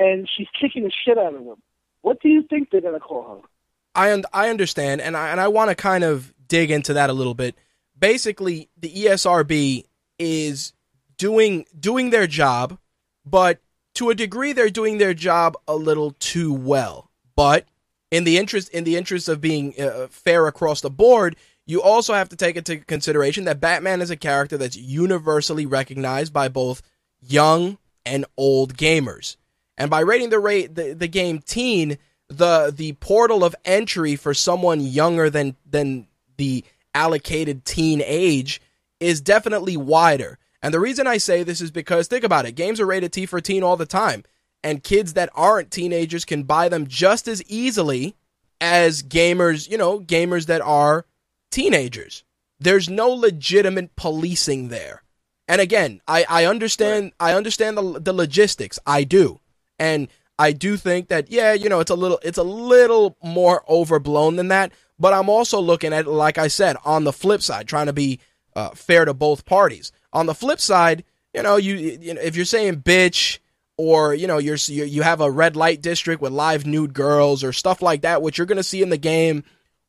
[0.00, 1.62] and she's kicking the shit out of them.
[2.02, 3.48] What do you think they're going to call her?
[3.94, 7.10] I un- I understand, and I and I want to kind of dig into that
[7.10, 7.56] a little bit.
[7.98, 9.84] Basically, the ESRB
[10.20, 10.72] is
[11.16, 12.78] doing doing their job,
[13.24, 13.58] but
[13.94, 17.10] to a degree, they're doing their job a little too well.
[17.34, 17.66] But
[18.10, 22.14] in the interest in the interest of being uh, fair across the board, you also
[22.14, 26.82] have to take into consideration that Batman is a character that's universally recognized by both
[27.20, 29.36] young and old gamers.
[29.78, 34.34] And by rating the rate the, the game teen, the the portal of entry for
[34.34, 36.06] someone younger than than
[36.36, 38.60] the allocated teen age
[39.00, 40.38] is definitely wider.
[40.62, 43.26] And the reason I say this is because think about it, games are rated T
[43.26, 44.24] for teen all the time,
[44.62, 48.14] and kids that aren't teenagers can buy them just as easily
[48.60, 51.06] as gamers, you know, gamers that are
[51.50, 52.24] teenagers.
[52.58, 55.02] There's no legitimate policing there.
[55.48, 58.78] And again, I, I understand I understand the the logistics.
[58.86, 59.40] I do.
[59.78, 60.08] And
[60.38, 64.36] I do think that yeah, you know, it's a little it's a little more overblown
[64.36, 67.66] than that, but I'm also looking at it like I said on the flip side,
[67.66, 68.20] trying to be
[68.60, 69.92] uh, fair to both parties.
[70.12, 73.38] On the flip side, you know, you, you know, if you're saying bitch
[73.76, 77.42] or you know you're, you you have a red light district with live nude girls
[77.42, 79.44] or stuff like that, which you're going to see in the game,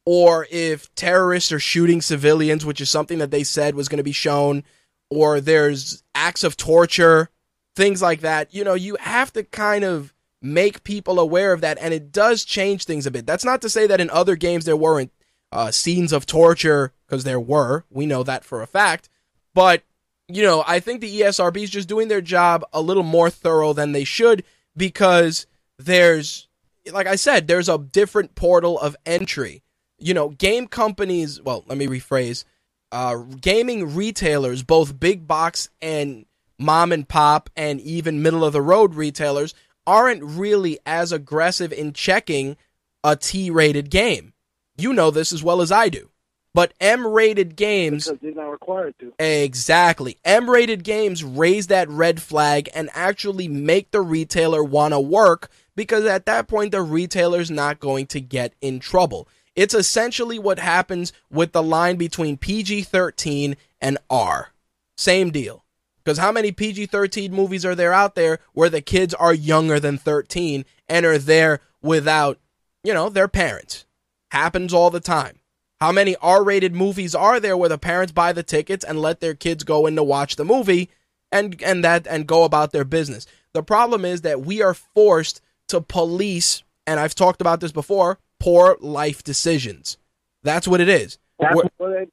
[0.05, 4.03] or if terrorists are shooting civilians, which is something that they said was going to
[4.03, 4.63] be shown,
[5.09, 7.29] or there's acts of torture,
[7.75, 8.53] things like that.
[8.53, 12.45] You know, you have to kind of make people aware of that, and it does
[12.45, 13.25] change things a bit.
[13.25, 15.11] That's not to say that in other games there weren't
[15.51, 17.85] uh, scenes of torture, because there were.
[17.89, 19.09] We know that for a fact.
[19.53, 19.83] But,
[20.27, 23.73] you know, I think the ESRB is just doing their job a little more thorough
[23.73, 24.43] than they should
[24.77, 25.45] because
[25.77, 26.47] there's,
[26.91, 29.61] like I said, there's a different portal of entry.
[29.99, 32.45] You know, game companies, well, let me rephrase,
[32.91, 36.25] uh, gaming retailers, both big box and
[36.57, 39.53] mom and pop and even middle of the road retailers,
[39.85, 42.55] aren't really as aggressive in checking
[43.03, 44.33] a T rated game.
[44.77, 46.09] You know this as well as I do.
[46.53, 49.13] But M rated games because they're not required to.
[49.19, 50.17] Exactly.
[50.25, 55.49] M rated games raise that red flag and actually make the retailer want to work
[55.75, 59.29] because at that point, the retailer's not going to get in trouble.
[59.55, 64.51] It's essentially what happens with the line between PG 13 and R.
[64.97, 65.65] Same deal.
[66.03, 69.79] Because how many PG 13 movies are there out there where the kids are younger
[69.79, 72.39] than 13 and are there without,
[72.83, 73.85] you know, their parents?
[74.31, 75.39] Happens all the time.
[75.81, 79.33] How many R-rated movies are there where the parents buy the tickets and let their
[79.33, 80.89] kids go in to watch the movie
[81.33, 83.25] and and that and go about their business?
[83.53, 88.19] The problem is that we are forced to police and I've talked about this before,
[88.39, 89.97] poor life decisions.
[90.43, 91.17] That's what it is.
[91.37, 92.09] That's We're- what it,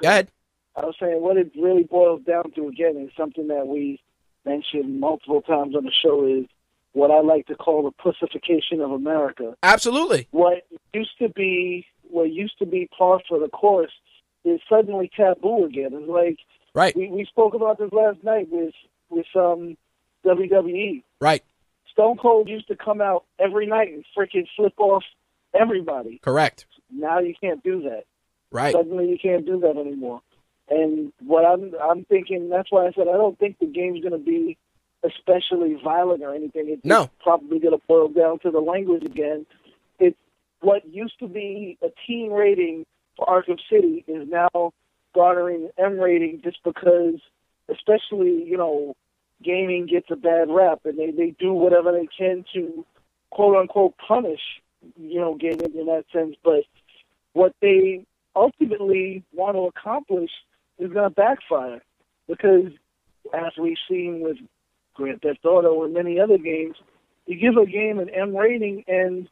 [0.00, 0.28] Go ahead.
[0.76, 4.00] I was saying what it really boils down to again is something that we
[4.44, 6.46] mentioned multiple times on the show is
[6.92, 9.54] what I like to call the pussification of America.
[9.62, 10.28] Absolutely.
[10.30, 13.92] What used to be what used to be par for the course
[14.44, 15.90] is suddenly taboo again.
[15.92, 16.38] It's like
[16.74, 16.96] Right.
[16.96, 18.74] we, we spoke about this last night with
[19.10, 19.76] with um
[20.26, 21.02] WWE.
[21.20, 21.42] Right.
[21.90, 25.04] Stone Cold used to come out every night and freaking flip off
[25.54, 26.18] everybody.
[26.22, 26.66] Correct.
[26.90, 28.04] Now you can't do that.
[28.50, 28.72] Right.
[28.72, 30.20] Suddenly you can't do that anymore.
[30.68, 34.12] And what I'm I'm thinking that's why I said I don't think the game's going
[34.12, 34.56] to be
[35.04, 36.68] especially violent or anything.
[36.68, 37.08] It's No.
[37.20, 39.46] probably going to boil down to the language again.
[39.98, 40.18] It's
[40.60, 42.86] what used to be a teen rating
[43.16, 44.72] for Arkham City is now
[45.14, 47.16] garnering an M rating just because,
[47.68, 48.94] especially you know,
[49.42, 52.86] gaming gets a bad rap and they they do whatever they can to
[53.30, 54.40] quote unquote punish
[54.96, 56.62] you know gaming in that sense, but
[57.32, 58.04] what they
[58.36, 60.30] ultimately want to accomplish
[60.78, 61.82] is going to backfire
[62.28, 62.72] because,
[63.34, 64.36] as we've seen with
[64.94, 66.76] Grand Theft Auto and many other games,
[67.26, 69.28] you give a game an M rating, and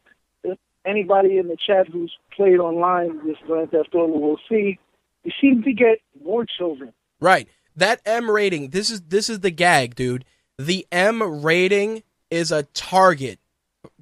[0.85, 4.79] anybody in the chat who's played online with Grand Theft Auto will see,
[5.25, 6.93] you seem to get more children.
[7.21, 7.49] Right.
[7.77, 10.25] That M rating, this is this is the gag, dude.
[10.59, 13.39] The M rating is a target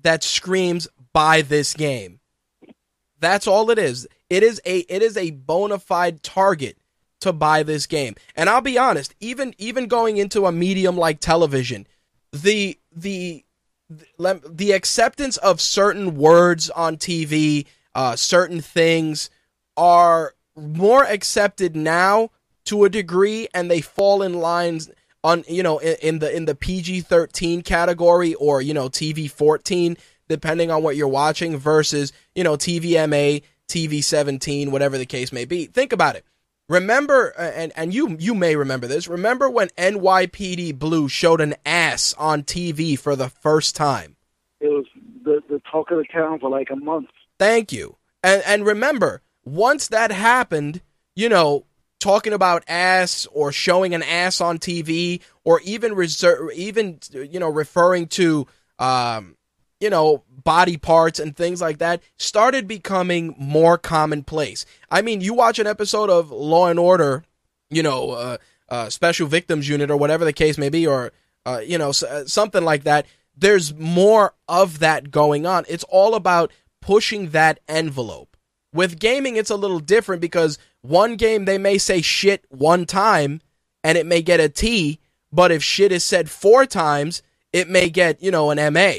[0.03, 2.21] that screams buy this game.
[3.21, 4.07] That's all it is.
[4.31, 6.79] It is a it is a bona fide target
[7.21, 8.15] to buy this game.
[8.37, 11.87] And I'll be honest, even even going into a medium like television,
[12.33, 13.45] the the
[14.19, 19.31] the, acceptance of certain words on TV, uh, certain things
[19.79, 22.31] are more accepted now
[22.65, 24.91] to a degree, and they fall in lines
[25.25, 29.31] on you know in, in the in the PG thirteen category or you know TV
[29.31, 29.97] fourteen,
[30.29, 35.47] depending on what you're watching, versus you know TVMA, TV seventeen, whatever the case may
[35.47, 35.67] be.
[35.67, 36.25] Think about it.
[36.69, 39.09] Remember, uh, and and you you may remember this.
[39.09, 44.17] Remember when NYPD Blue showed an ass on TV for the first time?
[44.61, 44.85] It was
[45.25, 47.09] the the talk of the town for like a month.
[47.39, 47.97] Thank you.
[48.23, 50.83] And and remember, once that happened,
[51.17, 51.65] you know,
[52.01, 57.49] talking about ass or showing an ass on TV or even reserve, even you know,
[57.49, 58.47] referring to
[58.79, 59.37] um,
[59.81, 64.65] you know, body parts and things like that started becoming more commonplace.
[64.91, 67.23] I mean, you watch an episode of Law and Order,
[67.69, 68.37] you know, uh,
[68.71, 71.13] uh, Special Victims Unit or whatever the case may be, or
[71.45, 73.05] uh, you know, uh, something like that.
[73.37, 75.67] There's more of that going on.
[75.69, 78.35] It's all about pushing that envelope.
[78.73, 83.43] With gaming, it's a little different because one game they may say shit one time
[83.85, 84.99] and it may get a T,
[85.31, 87.21] but if shit is said four times,
[87.53, 88.93] it may get, you know, an MA.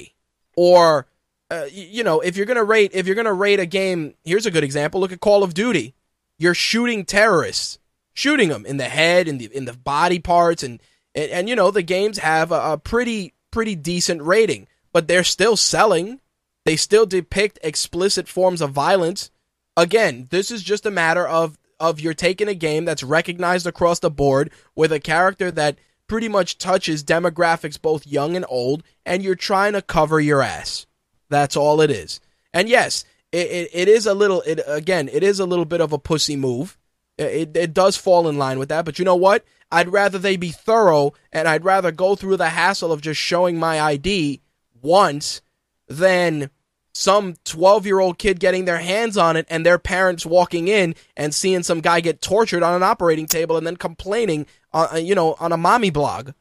[0.56, 1.08] Or,
[1.52, 4.52] uh, you know, if you're to rate, if you're to rate a game, here's a
[4.52, 5.00] good example.
[5.00, 5.96] Look at Call of Duty.
[6.38, 7.80] You're shooting terrorists,
[8.14, 10.64] shooting them in the head, in the, in the body parts.
[10.64, 10.82] And,
[11.16, 15.24] and, and you know, the games have a, a pretty, pretty decent rating, but they're
[15.24, 16.22] still selling.
[16.66, 19.32] They still depict explicit forms of violence.
[19.76, 24.00] Again, this is just a matter of of you're taking a game that's recognized across
[24.00, 29.24] the board with a character that pretty much touches demographics both young and old, and
[29.24, 30.86] you're trying to cover your ass.
[31.30, 32.20] That's all it is.
[32.54, 35.82] And yes, it, it, it is a little, it again, it is a little bit
[35.82, 36.78] of a pussy move.
[37.18, 39.44] It, it does fall in line with that, but you know what?
[39.72, 43.60] I'd rather they be thorough, and I'd rather go through the hassle of just showing
[43.60, 44.42] my ID
[44.82, 45.42] once
[45.88, 46.50] than
[46.94, 50.96] some 12 year old kid getting their hands on it and their parents walking in
[51.16, 55.16] and seeing some guy get tortured on an operating table and then complaining, uh, you
[55.16, 56.32] know, on a mommy blog.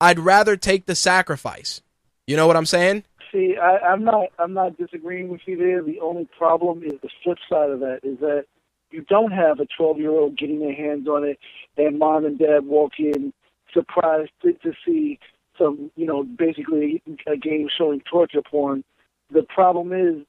[0.00, 1.82] I'd rather take the sacrifice.
[2.26, 3.04] You know what I'm saying?
[3.32, 4.28] See, I, I'm not.
[4.38, 5.82] I'm not disagreeing with you there.
[5.82, 8.44] The only problem is the flip side of that is that
[8.90, 11.38] you don't have a 12 year old getting their hands on it,
[11.76, 13.32] and mom and dad walk in
[13.72, 15.18] surprised to, to see
[15.58, 18.82] some, you know, basically a game showing torture porn
[19.30, 20.24] the problem is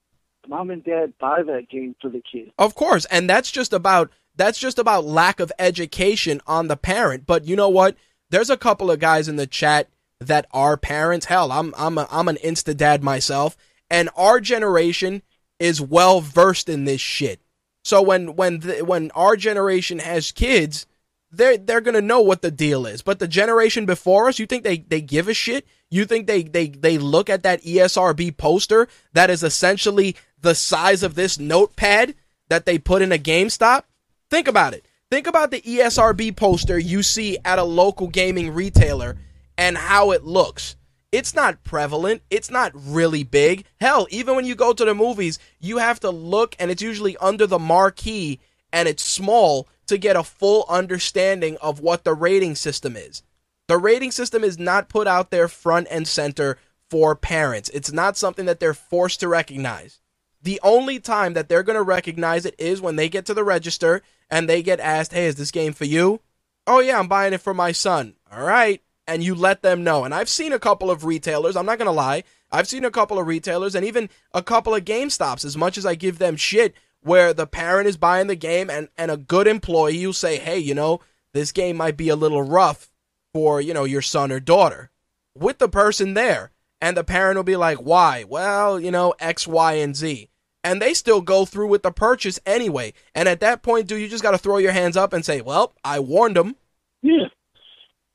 [0.47, 2.51] mom and dad buy that game for the kid.
[2.57, 7.25] Of course, and that's just about that's just about lack of education on the parent.
[7.25, 7.95] But you know what?
[8.29, 11.27] There's a couple of guys in the chat that are parents.
[11.27, 13.55] Hell, I'm I'm a, I'm an insta dad myself,
[13.89, 15.21] and our generation
[15.59, 17.41] is well versed in this shit.
[17.83, 20.85] So when when the, when our generation has kids,
[21.31, 23.01] they're they're gonna know what the deal is.
[23.01, 25.65] But the generation before us, you think they they give a shit?
[25.89, 31.03] You think they they they look at that ESRB poster that is essentially the size
[31.03, 32.15] of this notepad
[32.49, 33.83] that they put in a GameStop?
[34.29, 34.85] Think about it.
[35.09, 39.17] Think about the ESRB poster you see at a local gaming retailer
[39.59, 40.77] and how it looks.
[41.11, 42.21] It's not prevalent.
[42.29, 43.65] It's not really big.
[43.81, 47.17] Hell, even when you go to the movies, you have to look and it's usually
[47.17, 48.39] under the marquee
[48.71, 53.21] and it's small to get a full understanding of what the rating system is.
[53.67, 56.57] The rating system is not put out there front and center
[56.89, 57.69] for parents.
[57.73, 59.99] It's not something that they're forced to recognize.
[60.41, 63.43] The only time that they're going to recognize it is when they get to the
[63.43, 66.21] register and they get asked, Hey, is this game for you?
[66.65, 68.15] Oh, yeah, I'm buying it for my son.
[68.31, 68.81] All right.
[69.09, 70.05] And you let them know.
[70.05, 72.91] And I've seen a couple of retailers, I'm not going to lie, I've seen a
[72.91, 76.35] couple of retailers and even a couple of GameStops, as much as I give them
[76.35, 80.37] shit, where the parent is buying the game and, and a good employee will say,
[80.37, 80.99] hey, you know,
[81.33, 82.91] this game might be a little rough
[83.33, 84.91] for, you know, your son or daughter
[85.35, 86.51] with the person there.
[86.79, 88.23] And the parent will be like, why?
[88.23, 90.29] Well, you know, X, Y, and Z.
[90.63, 92.93] And they still go through with the purchase anyway.
[93.15, 95.41] And at that point, do you just got to throw your hands up and say,
[95.41, 96.55] well, I warned them.
[97.01, 97.27] Yeah.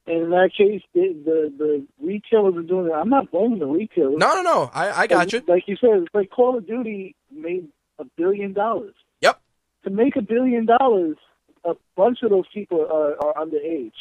[0.06, 2.92] And in that case, the, the, the retailers are doing it.
[2.92, 4.18] I'm not blaming the retailers.
[4.18, 4.70] No, no, no.
[4.74, 5.42] I, I got you.
[5.46, 8.94] Like you said, it's like Call of Duty made a billion dollars.
[9.22, 9.40] Yep.
[9.84, 11.16] To make a billion dollars,
[11.64, 13.92] a bunch of those people are, are underage.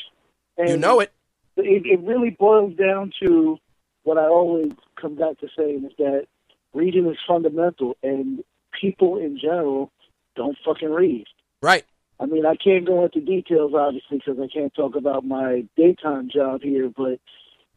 [0.58, 1.12] And you know it.
[1.56, 1.86] it.
[1.86, 3.58] It really boils down to
[4.04, 6.28] what I always come back to saying is that
[6.74, 8.44] reading is fundamental, and
[8.80, 9.92] people in general
[10.36, 11.26] don't fucking read.
[11.62, 11.86] Right.
[12.19, 16.30] I mean, I can't go into details, obviously, because I can't talk about my daytime
[16.34, 17.19] job here, but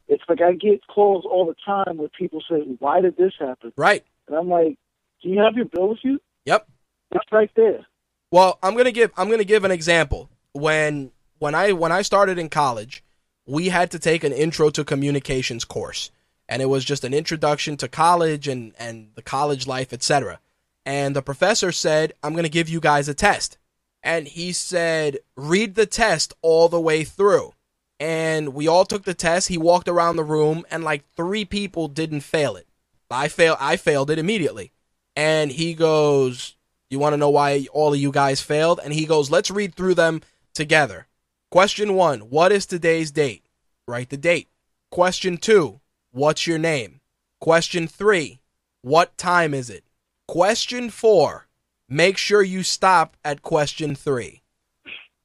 [0.09, 3.73] it's like I get calls all the time where people say, Why did this happen?
[3.77, 4.05] Right.
[4.29, 4.79] And I'm like,
[5.23, 6.21] do you have your bill with you?
[6.45, 6.69] Yep.
[7.13, 7.87] It's right there.
[8.31, 10.31] Well, I'm gonna give I'm gonna give an example.
[10.53, 13.05] When when I when I started in college,
[13.47, 16.11] we had to take an intro to communications course,
[16.49, 20.41] and it was just an introduction to college and and the college life, etc.
[20.85, 23.59] And the professor said, "I'm gonna give you guys a test,"
[24.03, 27.53] and he said, "Read the test all the way through."
[27.99, 29.49] And we all took the test.
[29.49, 32.69] He walked around the room, and like three people didn't fail it.
[33.11, 33.57] I fail.
[33.59, 34.73] I failed it immediately
[35.17, 36.55] and he goes,
[36.91, 38.79] You want to know why all of you guys failed?
[38.85, 40.21] And he goes, Let's read through them
[40.55, 41.09] together.
[41.51, 43.47] Question one What is today's date?
[43.89, 44.49] Write the date.
[44.91, 45.81] Question two
[46.13, 47.01] What's your name?
[47.41, 48.41] Question three
[48.83, 49.85] What time is it?
[50.29, 51.46] Question four
[51.89, 54.43] make sure you stop at question three.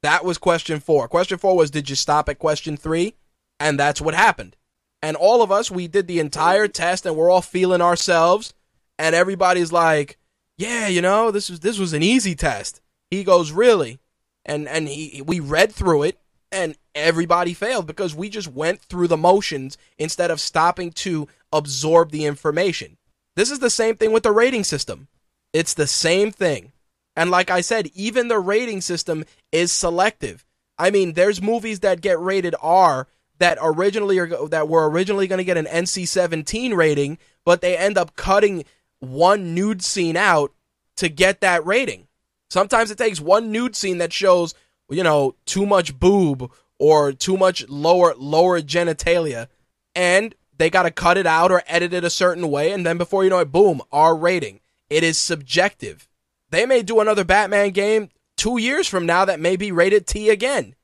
[0.04, 1.08] That was question four.
[1.08, 3.16] Question four was, did you stop at question three?
[3.60, 4.56] And that's what happened.
[5.04, 8.54] And all of us, we did the entire test and we're all feeling ourselves.
[8.98, 10.18] And everybody's like,
[10.58, 12.82] yeah, you know, this was, this was an easy test.
[13.10, 14.00] He goes, really?
[14.46, 16.20] And, and he, we read through it
[16.52, 22.12] and everybody failed because we just went through the motions instead of stopping to absorb
[22.12, 22.98] the information.
[23.36, 25.08] This is the same thing with the rating system.
[25.54, 26.72] It's the same thing.
[27.16, 30.46] And like I said, even the rating system is selective.
[30.78, 33.08] I mean, there's movies that get rated R
[33.40, 37.98] that originally are that were originally going to get an NC-17 rating, but they end
[37.98, 38.64] up cutting
[39.00, 40.54] one nude scene out
[40.98, 42.08] to get that rating.
[42.50, 44.54] Sometimes it takes one nude scene that shows,
[44.90, 49.48] you know, too much boob or too much lower lower genitalia
[49.96, 52.98] and they got to cut it out or edit it a certain way and then
[52.98, 54.61] before you know it boom, R rating.
[54.92, 56.10] It is subjective.
[56.50, 60.30] They may do another Batman game 2 years from now that may be rated T
[60.30, 60.76] again.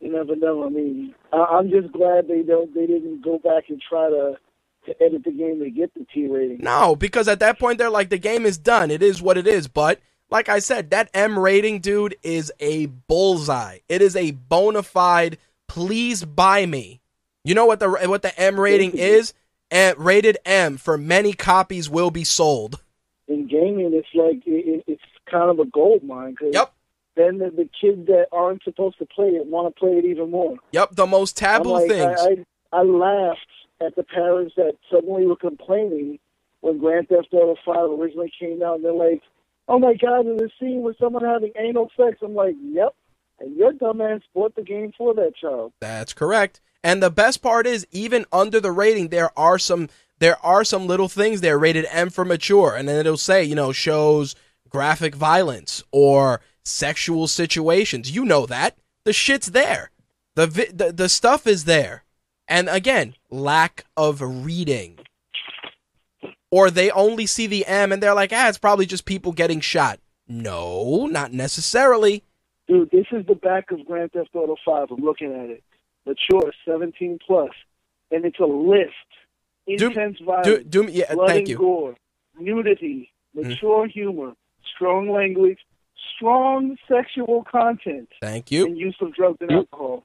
[0.00, 0.66] You never know.
[0.66, 4.36] I mean, I'm just glad they don't they didn't go back and try to
[4.84, 6.58] to edit the game to get the T rating.
[6.58, 8.90] No, because at that point they're like the game is done.
[8.90, 9.66] It is what it is.
[9.66, 9.98] But
[10.28, 13.78] like I said, that M rating, dude, is a bullseye.
[13.88, 15.38] It is a bona fide.
[15.68, 17.00] Please buy me.
[17.44, 19.32] You know what the what the M rating is?
[19.70, 22.82] And rated M for many copies will be sold.
[23.28, 26.36] In gaming, it's like it, it's kind of a gold mine.
[26.36, 26.72] Cause Yep.
[27.16, 30.30] Then the, the kids that aren't supposed to play it want to play it even
[30.30, 30.56] more.
[30.72, 32.20] Yep, the most taboo like, things.
[32.20, 33.40] I, I I laughed
[33.80, 36.18] at the parents that suddenly were complaining
[36.60, 38.76] when Grand Theft Auto Five originally came out.
[38.76, 39.22] And they're like,
[39.66, 42.94] "Oh my God, there's a scene with someone having anal sex." I'm like, "Yep."
[43.40, 45.72] And your dumbass bought the game for that child.
[45.80, 46.60] That's correct.
[46.82, 49.88] And the best part is, even under the rating, there are some
[50.18, 53.54] there are some little things there rated M for mature, and then it'll say, you
[53.54, 54.34] know, shows
[54.68, 58.10] graphic violence or sexual situations.
[58.10, 59.90] You know that the shit's there.
[60.34, 62.04] The vi- the, the stuff is there.
[62.48, 64.98] And again, lack of reading.
[66.50, 69.60] Or they only see the M and they're like, ah, it's probably just people getting
[69.60, 69.98] shot.
[70.28, 72.22] No, not necessarily.
[72.68, 74.88] Dude, this is the back of Grand Theft Auto 5.
[74.90, 75.62] I'm looking at it.
[76.04, 77.50] Mature, 17 plus,
[78.10, 78.92] and it's a list.
[79.66, 81.58] Do- Intense violence, Do, do yeah, blood thank and you.
[81.58, 81.96] gore,
[82.38, 83.48] nudity, mm-hmm.
[83.48, 84.32] mature humor,
[84.74, 85.58] strong language,
[86.16, 88.66] strong sexual content, Thank you.
[88.66, 90.04] and use of drugs and alcohol.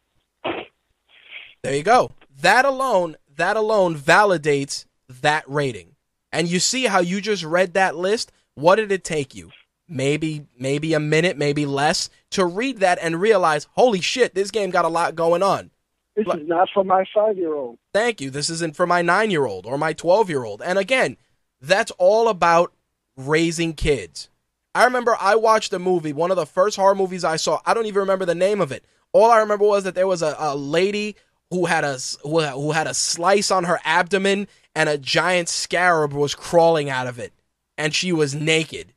[1.63, 2.11] There you go.
[2.41, 4.85] That alone, that alone validates
[5.21, 5.95] that rating.
[6.31, 8.31] And you see how you just read that list?
[8.55, 9.51] What did it take you?
[9.87, 14.69] Maybe maybe a minute, maybe less to read that and realize, "Holy shit, this game
[14.69, 15.69] got a lot going on."
[16.15, 17.77] This Look- is not for my five-year-old.
[17.93, 18.29] Thank you.
[18.29, 20.61] This isn't for my 9-year-old or my 12-year-old.
[20.61, 21.17] And again,
[21.61, 22.73] that's all about
[23.15, 24.29] raising kids.
[24.73, 27.59] I remember I watched a movie, one of the first horror movies I saw.
[27.65, 28.85] I don't even remember the name of it.
[29.13, 31.15] All I remember was that there was a, a lady
[31.49, 36.33] who had a who had a slice on her abdomen and a giant scarab was
[36.33, 37.33] crawling out of it,
[37.77, 38.93] and she was naked.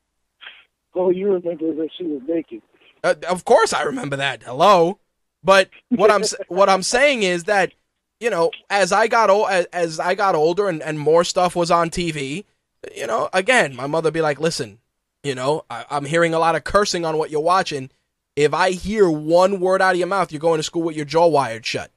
[0.95, 2.63] Oh, you remember that she was naked.
[3.03, 4.45] Uh, of course, I remember that.
[4.45, 5.01] Hello,
[5.45, 7.73] but what I'm what I'm saying is that
[8.21, 11.55] you know, as I got old, as, as I got older and, and more stuff
[11.55, 12.45] was on TV,
[12.97, 14.79] you know, again, my mother be like, "Listen,
[15.23, 17.91] you know, I, I'm hearing a lot of cursing on what you're watching.
[18.35, 21.05] If I hear one word out of your mouth, you're going to school with your
[21.05, 21.91] jaw wired shut."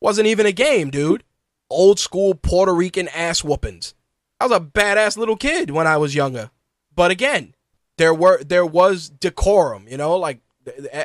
[0.00, 1.24] Wasn't even a game, dude.
[1.68, 3.94] Old school Puerto Rican ass whoopings.
[4.40, 6.50] I was a badass little kid when I was younger.
[6.94, 7.54] But again,
[7.98, 10.40] there were there was decorum, you know, like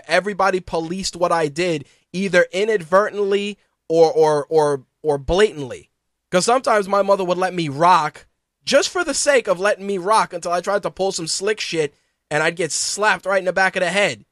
[0.07, 3.57] everybody policed what I did either inadvertently
[3.88, 5.89] or or or or blatantly.
[6.30, 8.26] Cuz sometimes my mother would let me rock
[8.64, 11.59] just for the sake of letting me rock until I tried to pull some slick
[11.59, 11.93] shit
[12.30, 14.26] and I'd get slapped right in the back of the head.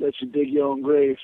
[0.00, 1.16] Let you dig your own grave.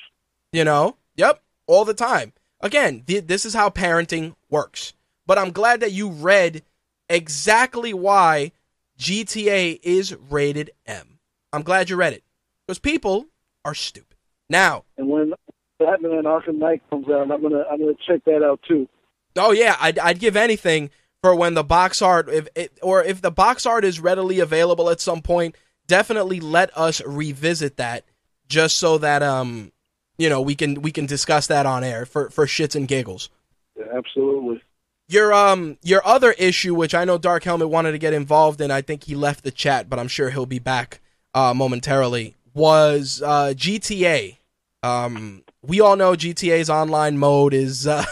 [0.53, 0.97] You know?
[1.17, 2.33] Yep, all the time.
[2.61, 4.95] Again, th- this is how parenting works.
[5.27, 6.63] But I'm glad that you read
[7.09, 8.53] exactly why
[8.99, 11.19] GTA is rated M.
[11.53, 12.25] I'm glad you read it.
[12.67, 13.27] Because people
[13.65, 14.17] are stupid.
[14.49, 15.33] Now, And when
[15.79, 18.89] Batman Arkham Knight comes out, I'm gonna I'm gonna check that out too.
[19.37, 20.91] oh yeah, I'd, I'd give anything
[21.23, 24.91] for when the box art, if it, or if the box art is readily available
[24.91, 25.57] at some point,
[25.87, 28.05] definitely let us revisit that,
[28.49, 29.73] just so that um,
[30.19, 33.31] you know, we can we can discuss that on air for for shits and giggles.
[33.77, 34.63] Yeah, absolutely.
[35.09, 38.71] Your um your other issue, which I know Dark Helmet wanted to get involved in,
[38.71, 41.01] I think he left the chat, but I'm sure he'll be back
[41.35, 42.35] uh, momentarily.
[42.55, 44.39] Was uh, GTA?
[44.83, 48.05] Um, we all know GTA's online mode is uh,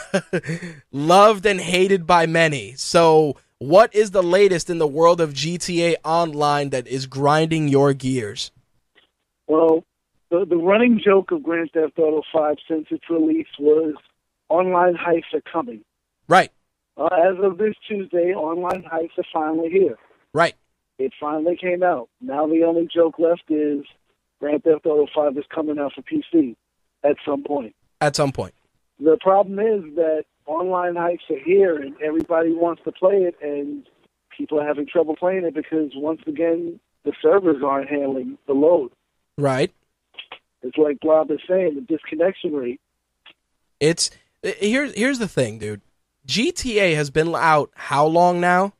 [0.92, 2.74] loved and hated by many.
[2.74, 7.92] So What is the latest in the world of GTA Online that is grinding your
[7.92, 8.52] gears?
[9.48, 9.84] Well,
[10.30, 13.94] the the running joke of Grand Theft Auto 5 since its release was
[14.48, 15.82] online heists are coming.
[16.28, 16.50] Right,
[16.96, 19.98] Uh, as of this Tuesday, online heists are finally here.
[20.32, 20.54] right.
[20.98, 22.08] It finally came out.
[22.20, 23.84] Now the only joke left is
[24.40, 26.56] Grand Theft Auto 5 is coming out for PC
[27.04, 27.74] at some point.
[28.00, 28.54] At some point.
[28.98, 33.86] The problem is that online heists are here and everybody wants to play it, and
[34.36, 38.90] people are having trouble playing it because once again the servers aren't handling the load.
[39.38, 39.72] Right.
[40.62, 42.80] It's like Bob is saying, the disconnection rate.
[43.78, 44.10] It's
[44.42, 45.80] here's here's the thing, dude.
[46.26, 48.74] GTA has been out how long now?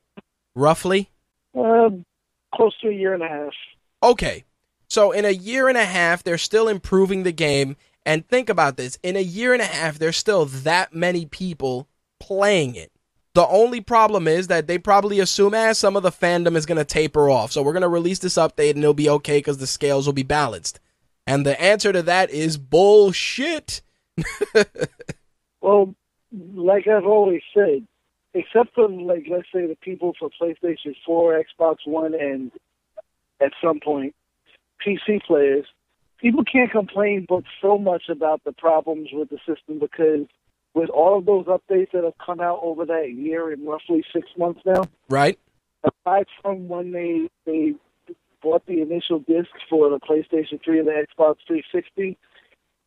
[0.55, 1.11] Roughly?
[1.59, 1.91] Uh,
[2.55, 3.53] close to a year and a half.
[4.03, 4.45] Okay.
[4.91, 7.77] So in a year and a half, they're still improving the game.
[8.05, 8.99] And think about this.
[9.03, 11.89] In a year and a half, there's still that many people
[12.19, 12.91] playing it.
[13.35, 16.79] The only problem is that they probably assume as some of the fandom is going
[16.79, 17.53] to taper off.
[17.53, 20.13] So we're going to release this update and it'll be okay because the scales will
[20.13, 20.81] be balanced.
[21.27, 23.83] And the answer to that is bullshit.
[25.61, 25.95] Well,
[26.55, 27.87] like I've always said,
[28.35, 32.51] except for like let's say the people for PlayStation 4, Xbox One, and
[33.41, 34.15] at some point
[34.87, 35.67] PC players,
[36.19, 40.27] people can't complain but so much about the problems with the system because
[40.75, 44.29] with all of those updates that have come out over that year and roughly six
[44.39, 45.39] months now, Right?
[45.83, 47.75] aside from when they they
[48.43, 52.17] bought the initial disc for the PlayStation 3 and the Xbox 360,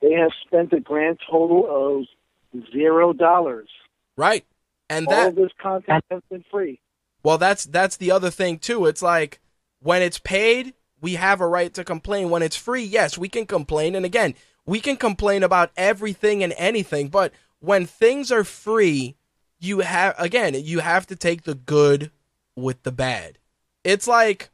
[0.01, 3.69] they have spent a grand total of zero dollars.
[4.17, 4.45] Right.
[4.89, 6.79] And All that of this content has been free.
[7.23, 8.85] Well, that's that's the other thing too.
[8.85, 9.39] It's like
[9.81, 10.73] when it's paid,
[11.03, 12.29] we have a right to complain.
[12.29, 13.93] When it's free, yes, we can complain.
[13.93, 14.35] And again,
[14.65, 19.15] we can complain about everything and anything, but when things are free,
[19.59, 22.09] you have again, you have to take the good
[22.55, 23.37] with the bad.
[23.83, 24.49] It's like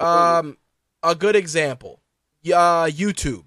[0.00, 0.58] um
[1.04, 2.00] a good example.
[2.44, 3.44] Uh YouTube.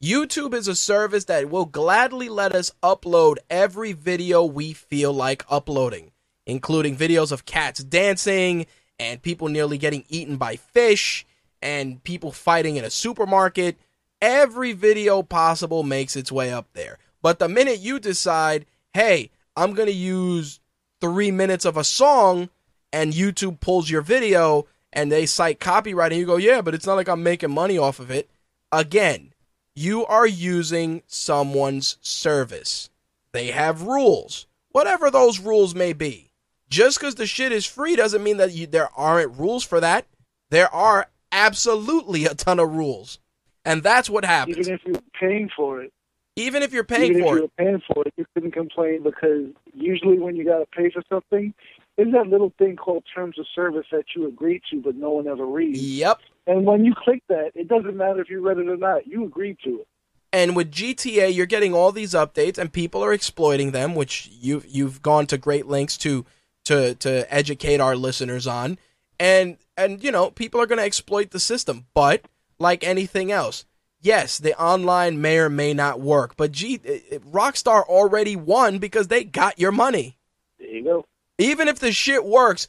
[0.00, 5.44] YouTube is a service that will gladly let us upload every video we feel like
[5.50, 6.12] uploading,
[6.46, 8.66] including videos of cats dancing
[9.00, 11.26] and people nearly getting eaten by fish
[11.62, 13.78] and people fighting in a supermarket.
[14.20, 16.98] Every video possible makes its way up there.
[17.22, 20.60] But the minute you decide, hey, I'm going to use
[21.00, 22.48] three minutes of a song,
[22.92, 26.86] and YouTube pulls your video and they cite copyright, and you go, yeah, but it's
[26.86, 28.30] not like I'm making money off of it.
[28.72, 29.34] Again,
[29.74, 32.88] you are using someone's service.
[33.32, 36.32] They have rules, whatever those rules may be.
[36.70, 40.06] Just because the shit is free doesn't mean that you, there aren't rules for that.
[40.50, 43.18] There are absolutely a ton of rules.
[43.64, 44.58] And that's what happens.
[44.58, 45.92] Even if you're paying for it,
[46.36, 47.50] Even if you're paying even for if it.
[47.58, 51.02] you're paying for it, you couldn't complain because usually when you got to pay for
[51.08, 51.52] something,
[51.96, 55.26] there's that little thing called terms of service that you agree to, but no one
[55.26, 55.82] ever reads.
[55.82, 56.20] Yep.
[56.46, 59.06] And when you click that, it doesn't matter if you read it or not.
[59.06, 59.88] You agreed to it.
[60.32, 64.66] And with GTA, you're getting all these updates, and people are exploiting them, which you've
[64.66, 66.24] you've gone to great lengths to
[66.66, 68.78] to to educate our listeners on.
[69.20, 72.26] And and you know, people are going to exploit the system, but
[72.58, 73.64] like anything else,
[74.00, 76.36] yes, the online may or may not work.
[76.36, 80.18] But G, Rockstar already won because they got your money.
[80.58, 81.04] There you go.
[81.38, 82.66] Even if the shit works,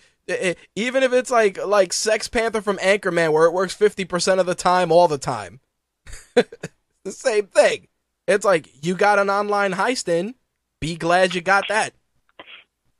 [0.75, 4.45] even if it's like like Sex Panther from Anchorman, where it works fifty percent of
[4.45, 5.59] the time, all the time.
[6.35, 7.87] the same thing.
[8.27, 10.35] It's like you got an online heist in.
[10.79, 11.93] Be glad you got that.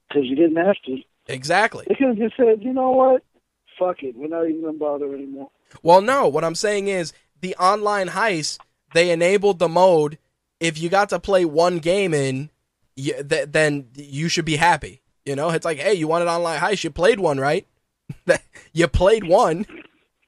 [0.07, 0.97] Because you didn't have to.
[1.27, 1.85] Exactly.
[1.87, 3.23] They could have just said, you know what?
[3.79, 4.15] Fuck it.
[4.15, 5.49] We're not even to bother anymore.
[5.81, 6.27] Well, no.
[6.27, 8.59] What I'm saying is the online heist.
[8.93, 10.17] They enabled the mode.
[10.59, 12.49] If you got to play one game in,
[12.95, 15.01] you, th- then you should be happy.
[15.25, 16.83] You know, it's like, hey, you wanted online heist.
[16.83, 17.67] You played one, right?
[18.73, 19.65] you played one.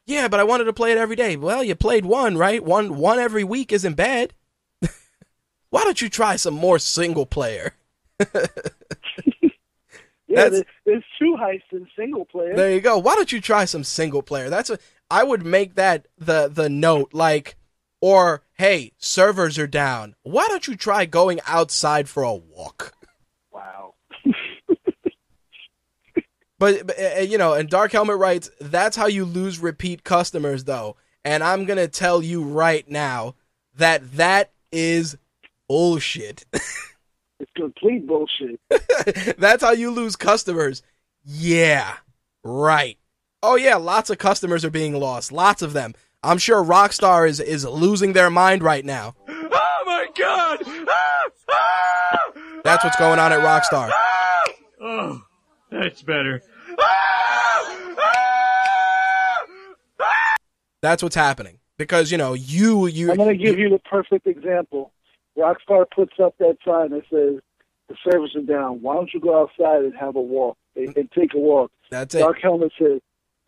[0.05, 1.35] Yeah, but I wanted to play it every day.
[1.35, 2.63] Well, you played one, right?
[2.63, 4.33] One one every week isn't bad.
[5.69, 7.73] Why don't you try some more single player?
[10.31, 12.55] Yeah, That's- there's two heists in single player.
[12.55, 12.97] There you go.
[12.97, 14.49] Why don't you try some single player?
[14.49, 14.79] That's a
[15.09, 17.57] I would make that the the note like
[17.99, 20.15] or hey, servers are down.
[20.23, 22.93] Why don't you try going outside for a walk?
[23.51, 23.93] wow.
[26.59, 30.95] But, but you know, and Dark Helmet writes, that's how you lose repeat customers though.
[31.25, 33.33] And I'm going to tell you right now
[33.77, 35.17] that that is
[35.67, 36.45] bullshit.
[37.41, 38.59] It's complete bullshit.
[39.39, 40.83] That's how you lose customers.
[41.25, 41.95] Yeah,
[42.43, 42.99] right.
[43.41, 45.31] Oh yeah, lots of customers are being lost.
[45.31, 45.95] Lots of them.
[46.21, 49.15] I'm sure Rockstar is is losing their mind right now.
[49.27, 50.59] Oh my god!
[50.87, 52.17] Ah, ah,
[52.63, 53.89] That's what's going on at Rockstar.
[53.91, 54.43] Ah,
[54.81, 55.21] oh,
[55.71, 56.43] that's better.
[60.83, 63.09] That's what's happening because you know you you.
[63.09, 64.91] I'm gonna give you, you the perfect example.
[65.37, 67.41] Rockstar puts up that sign that says
[67.87, 68.81] the servers are down.
[68.81, 71.71] Why don't you go outside and have a walk and, and take a walk?
[71.89, 72.19] That's it.
[72.19, 73.01] Dark Helmet says,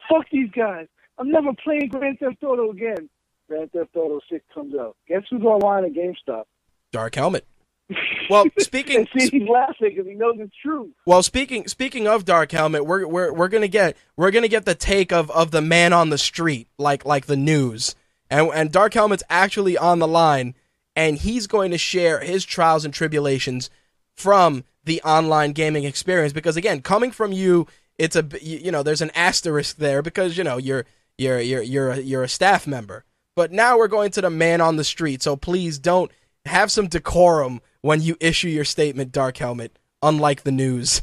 [0.09, 0.87] "Fuck these guys.
[1.17, 3.09] I'm never playing Grand Theft Auto again."
[3.47, 4.95] Grand Theft Auto Six comes out.
[5.07, 6.43] Guess who's online at GameStop?
[6.91, 7.45] Dark Helmet.
[8.29, 10.91] Well, speaking see, he's laughing because he knows it's true.
[11.05, 14.73] well speaking speaking of Dark Helmet, we're we're we're gonna get we're gonna get the
[14.75, 17.95] take of of the man on the street, like like the news,
[18.29, 20.55] and and Dark Helmet's actually on the line,
[20.95, 23.69] and he's going to share his trials and tribulations
[24.15, 27.67] from the online gaming experience because again, coming from you,
[27.97, 30.85] it's a you know there's an asterisk there because you know you're
[31.17, 34.61] you're you're you're a, you're a staff member, but now we're going to the man
[34.61, 36.11] on the street, so please don't
[36.45, 41.01] have some decorum when you issue your statement, Dark Helmet, unlike the news.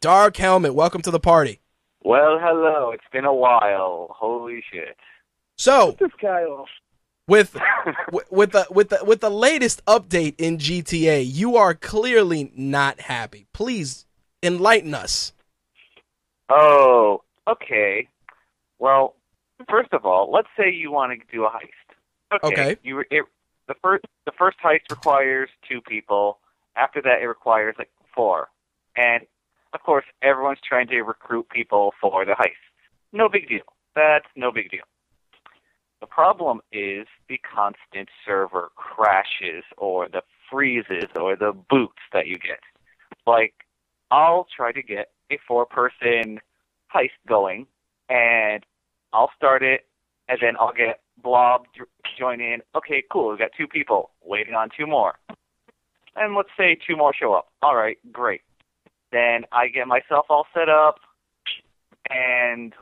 [0.00, 1.60] Dark Helmet, welcome to the party.
[2.02, 2.92] Well, hello.
[2.92, 4.08] It's been a while.
[4.10, 4.96] Holy shit.
[5.56, 6.68] So, This guy off.
[7.28, 7.56] With
[8.30, 13.46] with the with the with the latest update in GTA, you are clearly not happy.
[13.52, 14.06] Please
[14.42, 15.32] enlighten us.
[16.48, 18.08] Oh, okay.
[18.78, 19.14] Well,
[19.68, 22.42] first of all, let's say you want to do a heist.
[22.42, 22.46] Okay.
[22.46, 22.76] Okay.
[22.82, 23.24] You it,
[23.68, 26.38] the first the first heist requires two people.
[26.74, 28.48] After that, it requires like four,
[28.96, 29.24] and
[29.74, 32.54] of course, everyone's trying to recruit people for the heist.
[33.12, 33.64] No big deal.
[33.94, 34.84] That's no big deal.
[36.00, 42.38] The problem is the constant server crashes or the freezes or the boots that you
[42.38, 42.60] get.
[43.26, 43.54] Like,
[44.10, 46.40] I'll try to get a four person
[46.94, 47.66] heist going
[48.08, 48.64] and
[49.12, 49.86] I'll start it
[50.28, 51.66] and then I'll get Blob
[52.16, 52.62] join in.
[52.74, 53.30] Okay, cool.
[53.30, 55.18] We've got two people waiting on two more.
[56.14, 57.48] And let's say two more show up.
[57.62, 58.42] All right, great.
[59.10, 61.00] Then I get myself all set up
[62.08, 62.72] and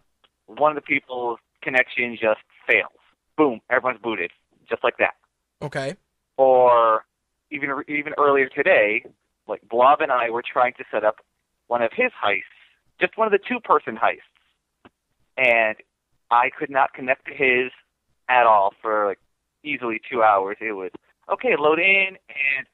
[0.47, 2.96] one of the people's connection just fails.
[3.37, 4.31] Boom, everyone's booted.
[4.69, 5.15] Just like that
[5.63, 5.95] Okay.
[6.37, 7.05] or
[7.51, 9.05] even even earlier today,
[9.47, 11.17] like Blob and I were trying to set up
[11.69, 12.43] one of his heists,
[13.01, 14.91] just one of the two-person heists,
[15.37, 15.77] and
[16.31, 17.71] I could not connect to his
[18.29, 19.19] at all for like
[19.63, 20.57] easily two hours.
[20.61, 20.91] It was
[21.33, 22.67] okay, load in, and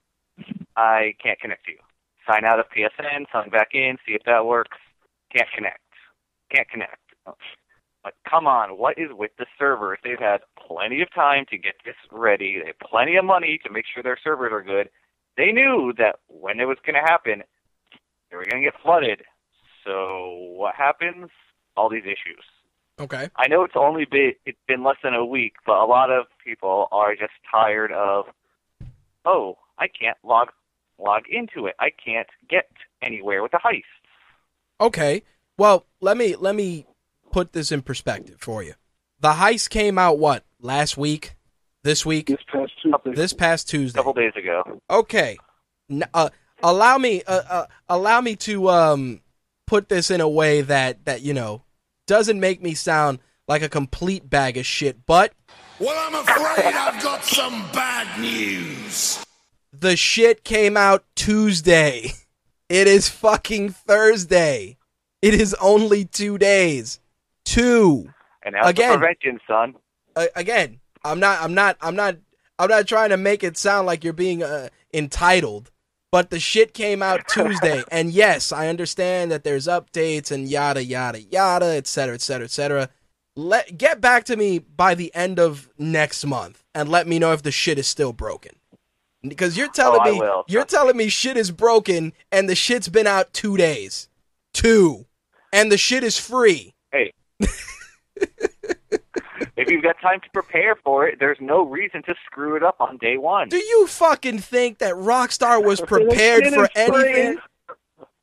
[0.76, 1.78] I can't connect to you.
[2.26, 4.78] Sign out of PSN, sign back in, see if that works.
[5.34, 5.80] Can't connect.
[6.54, 7.00] Can't connect.
[8.04, 9.98] Like, come on, what is with the servers?
[10.02, 12.58] They've had plenty of time to get this ready.
[12.58, 14.88] They have plenty of money to make sure their servers are good.
[15.36, 17.42] They knew that when it was going to happen,
[18.30, 19.22] they were going to get flooded.
[19.84, 21.30] So what happens?
[21.76, 22.44] All these issues.
[23.00, 23.30] Okay.
[23.36, 26.26] I know it's only been it's been less than a week, but a lot of
[26.44, 28.26] people are just tired of,
[29.24, 30.48] oh, I can't log
[30.98, 31.74] log into it.
[31.80, 32.70] I can't get
[33.02, 33.82] anywhere with the heist.
[34.80, 35.22] Okay.
[35.56, 36.86] Well, let me let me
[37.32, 38.74] put this in perspective for you.
[39.20, 41.34] The heist came out what last week,
[41.84, 43.12] this week, This past Tuesday.
[43.14, 43.96] this past A Tuesday.
[43.98, 44.80] couple days ago.
[44.90, 45.36] Okay.
[46.14, 46.28] Uh,
[46.62, 49.20] allow me uh, uh, allow me to um
[49.66, 51.62] put this in a way that that you know
[52.06, 53.18] doesn't make me sound
[53.48, 55.32] like a complete bag of shit, but
[55.80, 59.24] Well, I'm afraid I've got some bad news.
[59.72, 62.12] the shit came out Tuesday.
[62.68, 64.78] It is fucking Thursday.
[65.20, 67.00] It is only 2 days.
[67.44, 68.12] 2.
[68.44, 68.92] And that's Again.
[68.92, 69.74] the prevention, son.
[70.16, 72.16] uh, again, I'm not, I'm not, I'm not,
[72.58, 75.70] I'm not trying to make it sound like you're being uh, entitled,
[76.10, 80.84] but the shit came out Tuesday, and yes, I understand that there's updates and yada
[80.84, 82.88] yada yada, et cetera, et cetera, et cetera.
[83.34, 87.32] Let get back to me by the end of next month and let me know
[87.32, 88.52] if the shit is still broken.
[89.26, 93.06] Because you're telling Oh, me you're telling me shit is broken and the shit's been
[93.06, 94.08] out two days,
[94.52, 95.06] two,
[95.52, 96.74] and the shit is free.
[96.92, 97.12] Hey.
[99.56, 102.80] if you've got time to prepare for it, there's no reason to screw it up
[102.80, 103.48] on day one.
[103.48, 107.38] Do you fucking think that Rockstar was prepared for anything?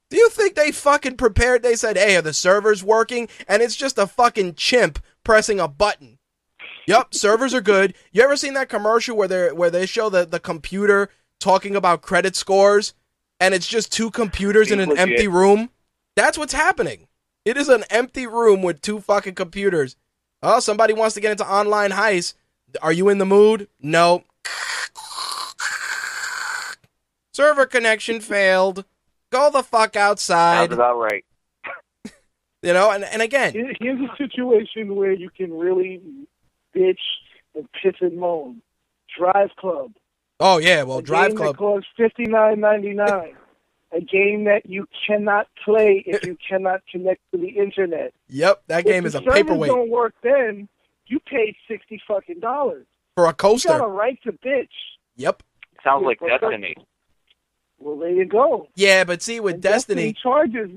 [0.09, 1.61] Do you think they fucking prepared?
[1.61, 5.67] They said, "Hey, are the servers working?" And it's just a fucking chimp pressing a
[5.67, 6.17] button.
[6.87, 7.93] Yep, servers are good.
[8.11, 11.09] You ever seen that commercial where they where they show the the computer
[11.39, 12.95] talking about credit scores,
[13.39, 15.09] and it's just two computers in an Legit.
[15.09, 15.69] empty room?
[16.15, 17.07] That's what's happening.
[17.49, 19.95] It is an empty room with two fucking computers.
[20.43, 22.35] Oh, somebody wants to get into online heist.
[22.79, 23.67] Are you in the mood?
[23.81, 24.23] No.
[27.33, 28.85] Server connection failed.
[29.31, 30.71] Go the fuck Sounds outside.
[30.73, 31.25] about right.
[32.61, 36.01] You know, and, and again, Here's a situation where you can really
[36.75, 36.99] bitch
[37.55, 38.61] and piss and moan.
[39.17, 39.93] Drive Club.
[40.39, 41.55] oh yeah, well, a Drive game Club.
[41.55, 43.33] that costs fifty nine ninety nine.
[43.91, 48.13] A game that you cannot play if you cannot connect to the internet.
[48.29, 49.71] Yep, that game if is a the servers paperweight.
[49.71, 50.67] don't work then,
[51.07, 52.85] you paid sixty fucking dollars.
[53.15, 53.77] for a You got a coaster.
[53.87, 54.67] right to bitch.
[55.15, 55.43] Yep.
[55.83, 56.75] Sounds like Yeah, Destiny.
[57.79, 58.67] Well, there you go.
[58.75, 60.69] Yeah, but see with And Destiny, charges.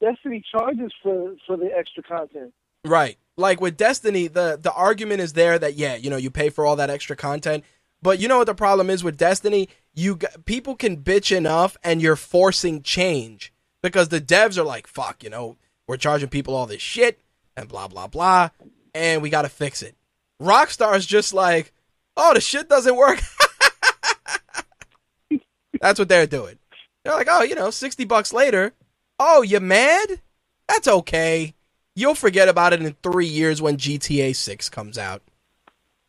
[0.00, 2.52] Destiny charges for for the extra content.
[2.84, 3.16] right?
[3.36, 6.66] Like with Destiny, the the argument is there that yeah, you know, you pay for
[6.66, 7.64] all that extra content,
[8.02, 9.68] but you know what the problem is with Destiny?
[9.94, 14.86] You g- people can bitch enough, and you're forcing change because the devs are like,
[14.86, 17.20] fuck, you know, we're charging people all this shit
[17.56, 18.50] and blah blah blah,
[18.94, 19.96] and we got to fix it.
[20.40, 21.72] Rockstar's just like,
[22.16, 23.20] oh, the shit doesn't work.
[25.80, 26.58] That's what they're doing.
[27.04, 28.74] They're like, oh, you know, 60 bucks later.
[29.18, 30.20] Oh, you mad?
[30.68, 31.54] That's okay.
[31.94, 35.22] You'll forget about it in three years when GTA 6 comes out.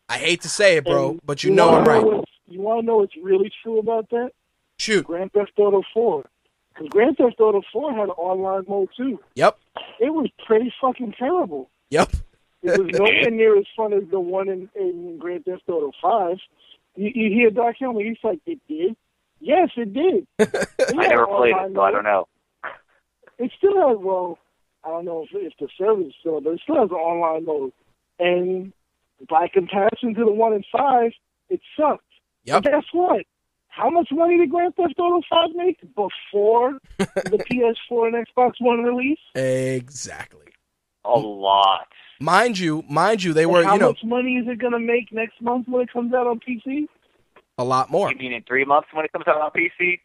[0.09, 2.03] I hate to say it, bro, And but you know I'm right.
[2.03, 4.31] what's- you want to know what's really true about that?
[4.77, 5.05] Shoot.
[5.05, 6.25] Grand Theft Auto 4.
[6.73, 9.19] Because Grand Theft Auto 4 had an online mode too.
[9.35, 9.59] Yep.
[9.99, 11.69] It was pretty fucking terrible.
[11.91, 12.11] Yep.
[12.63, 16.37] It was nowhere near as fun as the one in, in Grand Theft Auto 5.
[16.95, 18.95] You, you hear Dark Helmet, he's like, it did?
[19.39, 20.25] Yes, it did.
[20.39, 22.27] It I never played online it, so I don't know.
[23.37, 24.39] It still has, well,
[24.83, 27.45] I don't know if, if the server is still, but it still has an online
[27.45, 27.73] mode.
[28.19, 28.73] And
[29.27, 31.11] by comparison to the one in 5,
[31.49, 32.03] it sucked.
[32.45, 32.55] Yep.
[32.55, 33.25] And guess what?
[33.67, 37.05] How much money did Grand Theft Auto 5 make before the
[37.91, 39.19] PS4 and Xbox One release?
[39.35, 40.45] Exactly.
[41.05, 41.87] A lot.
[42.19, 44.73] Mind you, mind you, they And were, how you know, much money is it going
[44.73, 46.87] to make next month when it comes out on PC?
[47.57, 48.09] a lot more.
[48.09, 49.99] You mean in three months when it comes out on PC?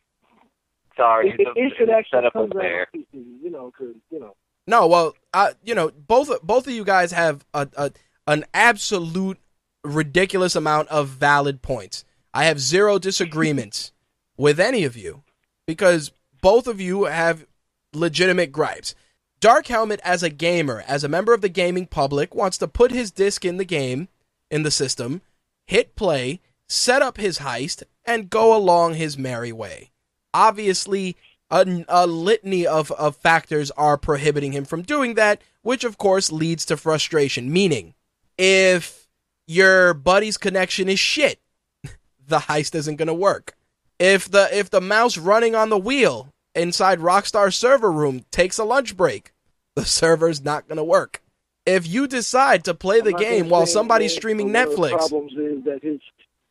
[0.97, 3.95] Sorry, If, the, if it the actually setup comes out on PC, you know, because,
[4.11, 4.35] you know.
[4.67, 7.91] No, well, I, you know, both both of you guys have a, a
[8.27, 9.39] an absolute
[9.83, 12.05] ridiculous amount of valid points.
[12.33, 13.93] I have zero disagreements
[14.37, 15.23] with any of you
[15.67, 16.11] because
[16.41, 17.47] both of you have
[17.93, 18.95] legitimate gripes.
[19.41, 22.91] Dark Helmet, as a gamer, as a member of the gaming public, wants to put
[22.91, 24.09] his disc in the game,
[24.51, 25.21] in the system,
[25.67, 29.91] hit play, set up his heist, and go along his merry way.
[30.33, 31.17] Obviously,
[31.51, 36.33] a, a litany of, of factors are prohibiting him from doing that, which of course
[36.33, 37.53] leads to frustration.
[37.53, 37.95] Meaning,
[38.39, 39.07] if
[39.47, 41.41] your buddy's connection is shit,
[42.27, 43.57] the heist isn't going to work.
[43.99, 48.65] If the if the mouse running on the wheel inside Rockstar server room takes a
[48.65, 49.33] lunch break,
[49.77, 51.23] the server's not going to work.
[51.67, 54.99] If you decide to play the I'm game while somebody's streaming one of the Netflix,
[54.99, 56.01] problems is that his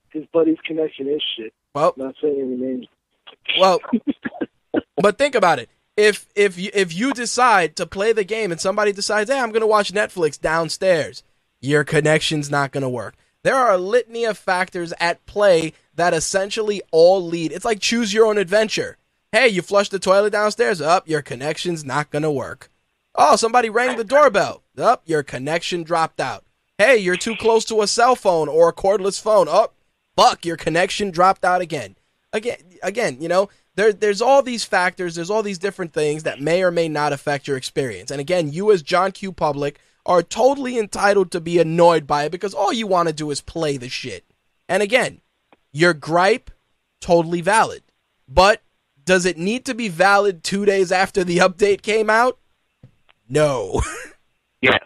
[0.10, 1.54] his buddy's connection is shit.
[1.76, 2.88] well, not saying any names.
[3.60, 3.80] Well,
[4.98, 5.70] but think about it.
[5.96, 9.50] If if you, if you decide to play the game and somebody decides, "Hey, I'm
[9.52, 11.24] going to watch Netflix downstairs,"
[11.64, 13.16] your connection's not going to work.
[13.44, 17.52] There are a litany of factors at play that essentially all lead.
[17.52, 18.98] It's like choose your own adventure.
[19.32, 20.82] Hey, you flushed the toilet downstairs.
[20.82, 22.70] Up, your connection's not going to work.
[23.16, 24.64] Oh, somebody rang the doorbell.
[24.78, 26.44] Up, your connection dropped out.
[26.78, 29.48] Hey, you're too close to a cell phone or a cordless phone.
[29.48, 29.76] Up,
[30.16, 31.96] fuck, your connection dropped out again.
[32.34, 36.42] Again, again, you know, there, there's all these factors, there's all these different things that
[36.42, 38.12] may or may not affect your experience.
[38.12, 39.32] And again, you as John Q.
[39.32, 43.32] Public are totally entitled to be annoyed by it because all you want to do
[43.32, 44.26] is play the shit.
[44.68, 45.22] And again,
[45.72, 46.52] your gripe,
[47.00, 47.84] totally valid.
[48.28, 48.62] But
[49.06, 52.38] does it need to be valid two days after the update came out?
[53.30, 53.82] No.
[54.62, 54.80] Yes.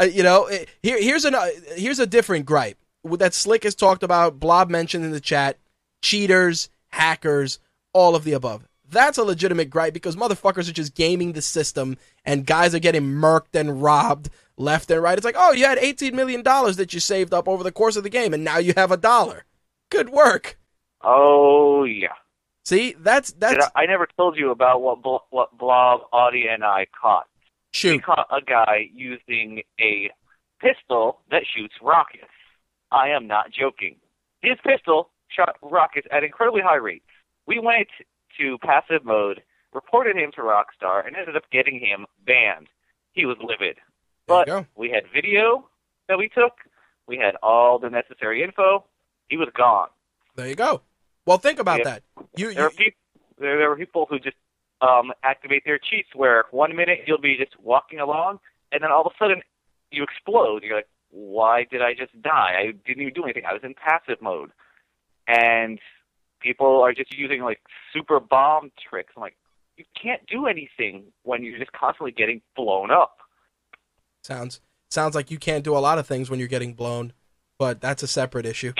[0.00, 3.74] Uh, you know, eh, here here's an uh, here's a different gripe that Slick has
[3.74, 4.38] talked about.
[4.38, 5.58] Blob mentioned in the chat:
[6.00, 7.58] cheaters, hackers,
[7.92, 8.68] all of the above.
[8.90, 13.02] That's a legitimate gripe because motherfuckers are just gaming the system, and guys are getting
[13.02, 15.16] murked and robbed left and right.
[15.16, 17.96] It's like, oh, you had eighteen million dollars that you saved up over the course
[17.96, 19.44] of the game, and now you have a dollar.
[19.90, 20.58] Good work.
[21.02, 22.08] Oh yeah.
[22.64, 26.62] See, that's that's I, I never told you about what Bl- what Blob, Audie, and
[26.62, 27.26] I caught.
[27.82, 30.10] We caught a guy using a
[30.60, 32.24] pistol that shoots rockets.
[32.90, 33.96] I am not joking.
[34.42, 37.04] His pistol shot rockets at incredibly high rates.
[37.46, 37.88] We went
[38.40, 42.68] to passive mode, reported him to Rockstar, and ended up getting him banned.
[43.12, 43.76] He was livid.
[44.26, 45.68] But we had video
[46.08, 46.52] that we took.
[47.06, 48.84] We had all the necessary info.
[49.28, 49.88] He was gone.
[50.36, 50.82] There you go.
[51.26, 51.84] Well, think about Yeah.
[51.84, 52.02] that.
[52.36, 53.00] You, There you are people.
[53.38, 54.36] There, there were people who just
[54.80, 58.38] um, activate their cheats where one minute you'll be just walking along,
[58.72, 59.42] and then all of a sudden
[59.90, 60.62] you explode.
[60.62, 62.54] You're like, why did I just die?
[62.60, 63.44] I didn't even do anything.
[63.44, 64.50] I was in passive mode,
[65.26, 65.80] and
[66.40, 67.60] people are just using like
[67.92, 69.12] super bomb tricks.
[69.16, 69.36] I'm like,
[69.76, 73.16] you can't do anything when you're just constantly getting blown up.
[74.22, 74.60] Sounds
[74.90, 77.12] sounds like you can't do a lot of things when you're getting blown,
[77.58, 78.72] but that's a separate issue.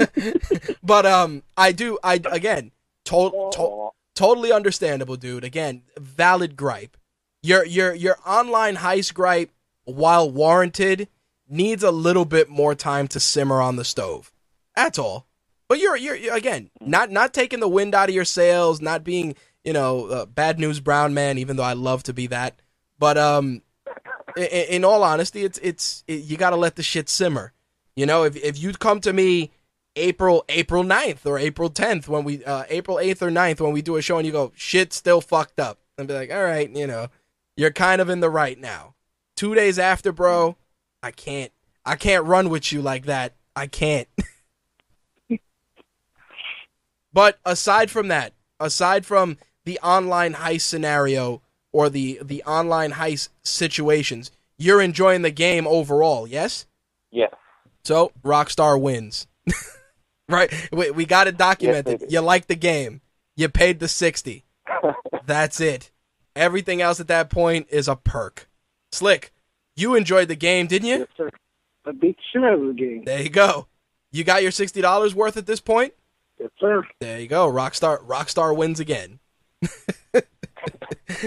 [0.82, 1.98] but um, I do.
[2.02, 2.72] I again,
[3.06, 5.44] to, to, totally understandable, dude.
[5.44, 6.96] Again, valid gripe.
[7.42, 9.50] Your your your online heist gripe,
[9.84, 11.08] while warranted,
[11.48, 14.32] needs a little bit more time to simmer on the stove.
[14.74, 15.26] That's all.
[15.72, 19.34] But you're you're, again not not taking the wind out of your sails, not being
[19.64, 21.38] you know bad news brown man.
[21.38, 22.60] Even though I love to be that,
[22.98, 23.62] but um,
[24.36, 27.54] in, in all honesty, it's it's it, you got to let the shit simmer.
[27.96, 29.50] You know, if if you come to me
[29.96, 33.80] April April 9th or April 10th when we uh, April 8th or 9th when we
[33.80, 36.68] do a show and you go shit still fucked up and be like all right
[36.76, 37.08] you know
[37.56, 38.94] you're kind of in the right now
[39.36, 40.58] 2 days after bro
[41.02, 41.50] I can't
[41.82, 44.08] I can't run with you like that I can't
[47.12, 51.42] but aside from that aside from the online heist scenario
[51.72, 56.66] or the the online heist situations you're enjoying the game overall yes
[57.10, 57.32] Yes.
[57.84, 59.26] so Rockstar wins.
[60.28, 60.50] right?
[60.72, 62.00] We, we got it documented.
[62.00, 63.02] Yes, you like the game.
[63.36, 64.44] You paid the 60.
[65.26, 65.90] That's it.
[66.34, 68.48] Everything else at that point is a perk.
[68.92, 69.32] Slick,
[69.76, 70.98] you enjoyed the game, didn't you?
[71.00, 71.30] Yes, sir.
[71.84, 73.02] I beat the shit out of the game.
[73.04, 73.66] There you go.
[74.10, 75.92] You got your $60 worth at this point?
[76.38, 76.82] Yes, sir.
[77.00, 77.50] There you go.
[77.50, 79.20] Rockstar Rockstar wins again.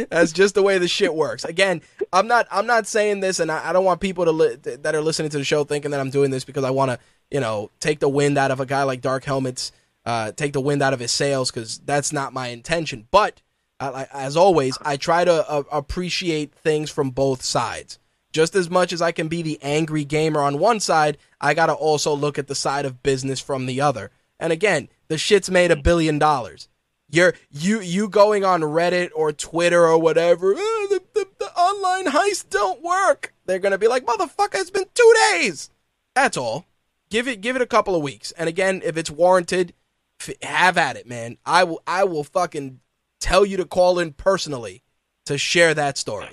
[0.10, 1.44] That's just the way the shit works.
[1.44, 1.82] Again,
[2.12, 4.96] I'm not I'm not saying this, and I, I don't want people to li- that
[4.96, 7.00] are listening to the show thinking that I'm doing this because I want to
[7.32, 9.72] you know take the wind out of a guy like Dark Helmets,
[10.06, 13.08] uh, take the wind out of his sails because that's not my intention.
[13.12, 13.42] But
[13.80, 18.00] uh, as always, I try to uh, appreciate things from both sides.
[18.32, 21.74] Just as much as I can be the angry gamer on one side, I gotta
[21.74, 24.12] also look at the side of business from the other.
[24.40, 26.68] And again, the shit's made a billion dollars.
[27.10, 30.54] You're you you going on Reddit or Twitter or whatever.
[30.58, 33.34] "Oh, the, the, the online heists don't work.
[33.46, 35.70] They're gonna be like, motherfucker, it's been two days.
[36.16, 36.66] That's all.
[37.10, 38.32] Give it give it a couple of weeks.
[38.32, 39.74] And again, if it's warranted,
[40.20, 41.38] f- have at it, man.
[41.46, 42.80] I will I will fucking
[43.20, 44.82] tell you to call in personally
[45.26, 46.30] to share that story.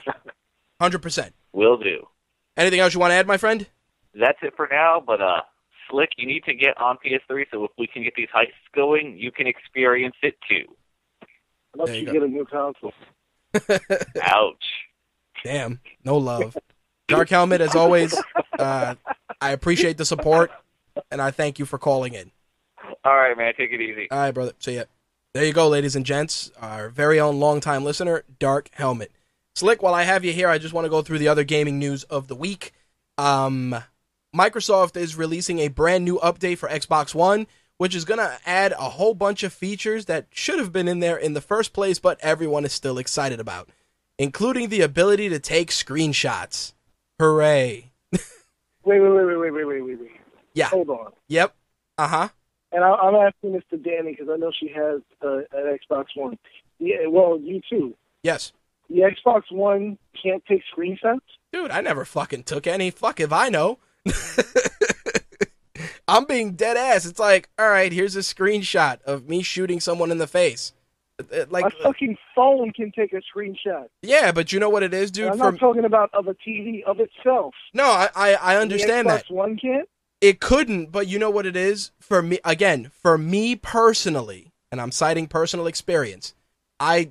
[0.81, 1.35] Hundred percent.
[1.53, 2.09] Will do.
[2.57, 3.67] Anything else you want to add, my friend?
[4.15, 5.43] That's it for now, but uh
[5.93, 9.17] Slick, you need to get on PS3 so if we can get these heists going,
[9.17, 10.65] you can experience it too.
[11.75, 12.93] Unless There you you, get a new console.
[14.23, 14.65] Ouch.
[15.45, 16.57] Damn, no love.
[17.09, 18.19] Dark Helmet, as always,
[18.59, 18.95] uh,
[19.41, 20.51] I appreciate the support,
[21.11, 22.31] and I thank you for calling in.
[23.05, 24.09] All right, man, take it easy.
[24.11, 24.53] All right, brother.
[24.59, 24.85] See ya.
[25.35, 26.51] There you go, ladies and gents.
[26.61, 29.11] Our very own longtime listener, Dark Helmet.
[29.55, 31.79] Slick, while I have you here, I just want to go through the other gaming
[31.79, 32.73] news of the week.
[33.19, 33.83] Um,
[34.35, 38.73] Microsoft is releasing a brand new update for Xbox One, which is going to add
[38.73, 41.99] a whole bunch of features that should have been in there in the first place,
[41.99, 43.69] but everyone is still excited about,
[44.19, 46.73] including the ability to take screenshots.
[47.19, 47.93] Hooray.
[48.13, 48.23] wait,
[48.85, 50.11] wait, wait, wait, wait, wait, wait, wait.
[50.55, 50.69] Yeah.
[50.69, 51.13] Hold on.
[51.29, 51.55] Yep.
[51.99, 52.29] Uh huh.
[52.73, 56.07] And I, am asking this to Danny because I know she has uh, an Xbox
[56.15, 56.39] One.
[56.79, 57.95] Yeah, well, you too.
[58.23, 58.53] Yes.
[58.89, 61.21] The Xbox One can't take screenshots?
[61.53, 62.91] Dude, I never fucking took any.
[62.91, 63.79] Fuck if I know.
[66.09, 67.07] I'm being dead ass.
[67.07, 70.73] It's like, all right, here's a screenshot of me shooting someone in the face.
[71.19, 73.87] Uh, Like, My fucking phone can take a screenshot.
[74.03, 75.29] yeah, but you know what it is, dude.
[75.31, 77.55] I'm not talking about of a TV of itself.
[77.73, 79.89] no, I I, I understand that One can't.
[80.21, 82.39] it couldn't, but you know what it is for me.
[82.45, 86.35] Again, for me personally, and I'm citing personal experience.
[86.81, 87.11] I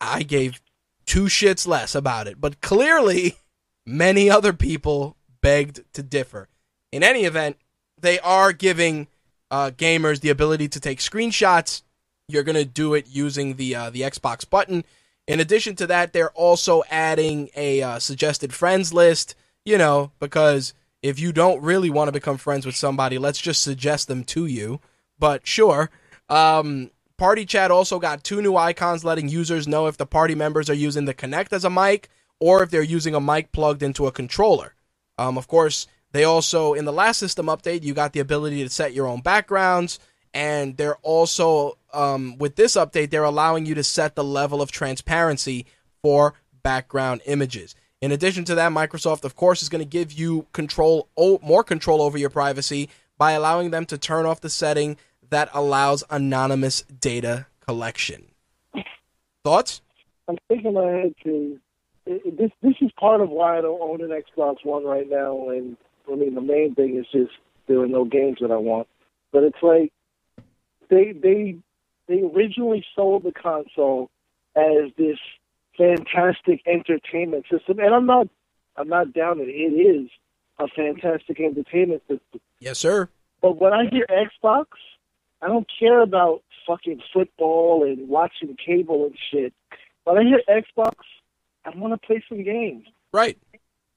[0.00, 0.60] I gave
[1.06, 3.36] two shits less about it, but clearly
[3.86, 6.48] many other people begged to differ.
[6.90, 7.56] In any event,
[8.00, 9.08] they are giving
[9.50, 11.82] uh, gamers the ability to take screenshots.
[12.28, 14.84] You're gonna do it using the uh, the Xbox button.
[15.28, 19.34] In addition to that, they're also adding a uh, suggested friends list.
[19.64, 23.62] You know, because if you don't really want to become friends with somebody, let's just
[23.62, 24.80] suggest them to you.
[25.18, 25.90] But sure.
[26.28, 30.68] Um, Party Chat also got two new icons letting users know if the party members
[30.68, 32.08] are using the Kinect as a mic
[32.40, 34.74] or if they're using a mic plugged into a controller.
[35.22, 38.68] Um, of course, they also, in the last system update, you got the ability to
[38.68, 40.00] set your own backgrounds.
[40.34, 44.72] And they're also, um, with this update, they're allowing you to set the level of
[44.72, 45.66] transparency
[46.02, 47.74] for background images.
[48.00, 51.62] In addition to that, Microsoft, of course, is going to give you control, o- more
[51.62, 54.96] control over your privacy by allowing them to turn off the setting
[55.30, 58.32] that allows anonymous data collection.
[59.44, 59.82] Thoughts?
[60.28, 61.60] I'm thinking my head to
[62.06, 62.50] it, it- this.
[62.62, 65.48] This is part of why I don't own an Xbox One right now.
[65.50, 65.76] And
[66.10, 67.32] I mean, the main thing is just
[67.66, 68.88] there are no games that I want.
[69.32, 69.92] But it's like
[70.90, 71.56] they they
[72.08, 74.10] they originally sold the console
[74.56, 75.18] as this
[75.78, 78.28] fantastic entertainment system, and I'm not
[78.76, 79.48] I'm not down it.
[79.48, 80.10] It is
[80.58, 82.40] a fantastic entertainment system.
[82.58, 83.08] Yes, sir.
[83.40, 84.66] But when I hear Xbox,
[85.40, 89.52] I don't care about fucking football and watching cable and shit.
[90.04, 90.94] When I hear Xbox,
[91.64, 92.86] I want to play some games.
[93.12, 93.38] Right.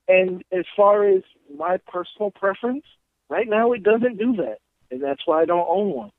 [0.07, 1.24] And as far as
[1.57, 2.86] my personal preference,
[3.30, 4.57] right now it doesn't do that,
[4.91, 6.11] and that's why I don't own one.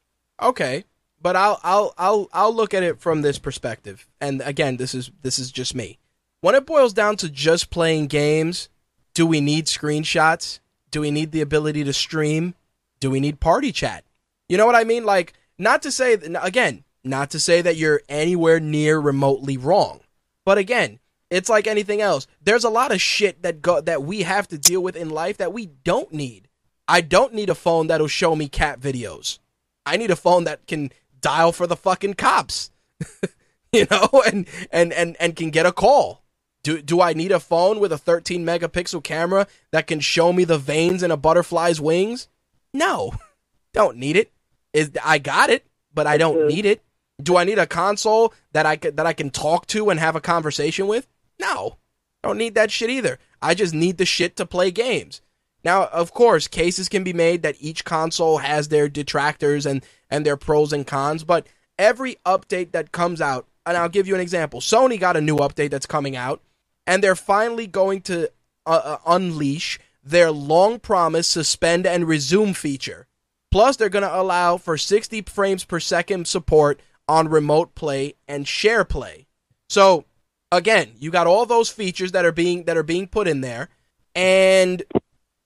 [0.42, 0.84] Okay,
[1.22, 4.09] but I'll I'll I'll I'll look at it from this perspective.
[4.20, 5.99] And again, this is this is just me.
[6.40, 8.68] When it boils down to just playing games,
[9.14, 10.61] do we need screenshots?
[10.90, 12.55] Do we need the ability to stream?
[13.01, 14.05] Do we need party chat?
[14.49, 15.05] You know what I mean?
[15.05, 20.01] Like not to say again, not to say that you're anywhere near remotely wrong.
[20.44, 20.99] But again,
[21.31, 22.27] it's like anything else.
[22.43, 25.39] There's a lot of shit that go that we have to deal with in life
[25.39, 26.49] that we don't need.
[26.89, 29.39] I don't need a phone that'll show me cat videos.
[29.85, 32.70] I need a phone that can dial for the fucking cops.
[33.72, 36.22] you know, and and and and can get a call.
[36.62, 40.45] Do do I need a phone with a 13 megapixel camera that can show me
[40.45, 42.29] the veins in a butterfly's wings?
[42.72, 43.14] No.
[43.72, 44.33] Don't need it.
[44.72, 46.83] Is I got it, but I don't need it.
[47.22, 50.20] Do I need a console that I that I can talk to and have a
[50.20, 51.07] conversation with?
[51.39, 51.78] No.
[52.22, 53.18] I don't need that shit either.
[53.41, 55.20] I just need the shit to play games.
[55.64, 60.24] Now, of course, cases can be made that each console has their detractors and and
[60.24, 61.47] their pros and cons, but
[61.78, 64.61] every update that comes out, and I'll give you an example.
[64.61, 66.41] Sony got a new update that's coming out,
[66.87, 68.30] and they're finally going to
[68.64, 73.09] uh, uh, unleash their long promised suspend and resume feature.
[73.51, 78.47] Plus, they're going to allow for 60 frames per second support on remote play and
[78.47, 79.26] share play.
[79.68, 80.05] So,
[80.53, 83.68] again, you got all those features that are being that are being put in there,
[84.14, 84.82] and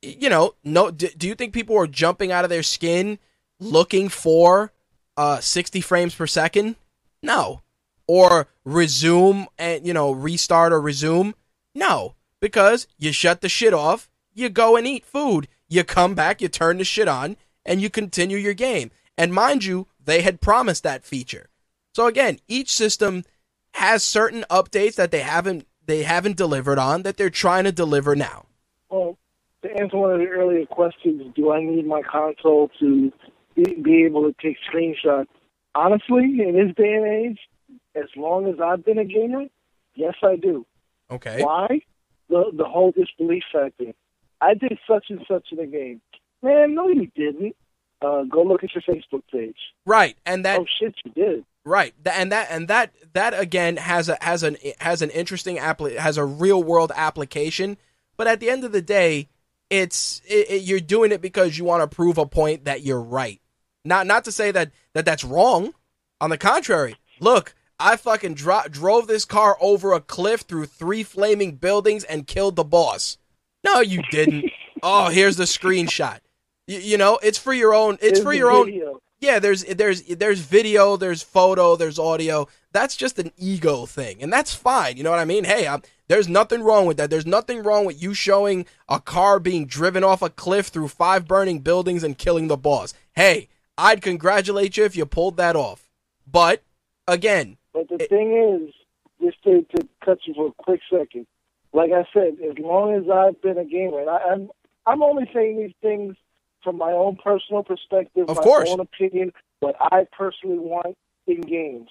[0.02, 0.90] you know, no.
[0.90, 3.18] Do, do you think people are jumping out of their skin
[3.58, 4.72] looking for
[5.16, 6.76] uh 60 frames per second?
[7.22, 7.62] No.
[8.06, 11.34] Or resume and you know restart or resume?
[11.74, 16.40] No, because you shut the shit off, you go and eat food, you come back,
[16.40, 18.90] you turn the shit on, and you continue your game.
[19.16, 21.48] And mind you, they had promised that feature.
[21.94, 23.24] So again, each system
[23.74, 28.14] has certain updates that they haven't they haven't delivered on that they're trying to deliver
[28.14, 28.46] now.
[28.90, 29.18] Well,
[29.62, 33.12] to answer one of the earlier questions, do I need my console to
[33.56, 35.26] be, be able to take screenshots?
[35.74, 37.38] Honestly, in this day and age,
[37.94, 39.46] as long as I've been a gamer,
[39.94, 40.66] yes, I do.
[41.10, 41.42] Okay.
[41.42, 41.80] Why?
[42.28, 43.92] The the whole disbelief factor.
[44.40, 46.00] I did such and such in a game.
[46.42, 47.56] Man, no, you didn't.
[48.02, 49.58] Uh, go look at your Facebook page.
[49.84, 51.44] Right, and that oh shit, you did.
[51.64, 55.96] Right, and that and that that again has a has an has an interesting appli-
[55.96, 57.76] has a real world application.
[58.16, 59.28] But at the end of the day,
[59.68, 63.00] it's it, it, you're doing it because you want to prove a point that you're
[63.00, 63.40] right.
[63.84, 65.74] Not not to say that that that's wrong.
[66.22, 71.02] On the contrary, look, I fucking dro- drove this car over a cliff through three
[71.02, 73.16] flaming buildings and killed the boss.
[73.64, 74.50] No, you didn't.
[74.82, 76.20] oh, here's the screenshot.
[76.66, 77.98] You, you know, it's for your own.
[78.02, 78.92] It's for your video.
[78.92, 78.98] own.
[79.20, 82.48] Yeah, there's there's there's video, there's photo, there's audio.
[82.72, 84.96] That's just an ego thing, and that's fine.
[84.96, 85.44] You know what I mean?
[85.44, 87.10] Hey, I'm, there's nothing wrong with that.
[87.10, 91.28] There's nothing wrong with you showing a car being driven off a cliff through five
[91.28, 92.94] burning buildings and killing the boss.
[93.12, 95.90] Hey, I'd congratulate you if you pulled that off.
[96.26, 96.62] But
[97.06, 98.74] again, But the thing is,
[99.20, 101.26] just to, to cut you for a quick second,
[101.74, 104.50] like I said, as long as I've been a gamer, and I, I'm
[104.86, 106.16] I'm only saying these things
[106.62, 108.68] from my own personal perspective, Of my course.
[108.68, 110.96] own opinion, what I personally want
[111.26, 111.88] in games.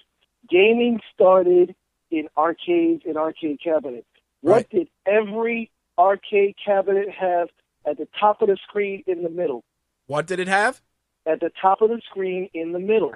[0.48, 1.74] Gaming started
[2.10, 4.06] in arcades and arcade cabinets.
[4.40, 4.70] What Right.
[4.70, 7.50] did every arcade cabinet have
[7.84, 9.64] at the top of the screen in the middle?
[10.06, 10.80] what did it have?
[11.24, 13.14] At the top of the screen in the middle.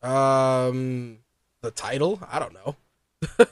[0.00, 1.18] Um,
[1.62, 2.20] the title?
[2.30, 2.76] I don't know.
[3.40, 3.46] A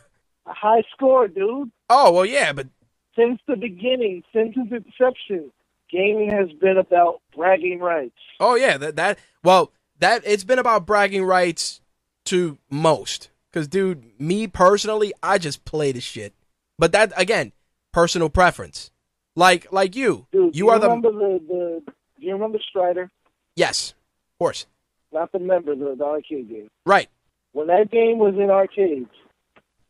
[0.53, 1.73] high score, dude.
[1.91, 2.69] Oh well, yeah, but
[3.17, 5.51] since the beginning, since its inception,
[5.95, 8.17] gaming has been about bragging rights.
[8.41, 11.81] Oh yeah, that that well that it's been about bragging rights
[12.27, 13.31] to most.
[13.53, 16.33] Cause dude, me personally, I just play the shit.
[16.79, 17.53] But that again,
[17.93, 18.91] personal preference.
[19.37, 23.11] Like like you, Dude, you do are the the, the do you remember Strider?
[23.57, 23.91] yes,
[24.35, 24.67] of course,
[25.13, 26.69] Not the member, the, the arcade game.
[26.87, 27.09] right.
[27.53, 29.11] When that game was in arcades,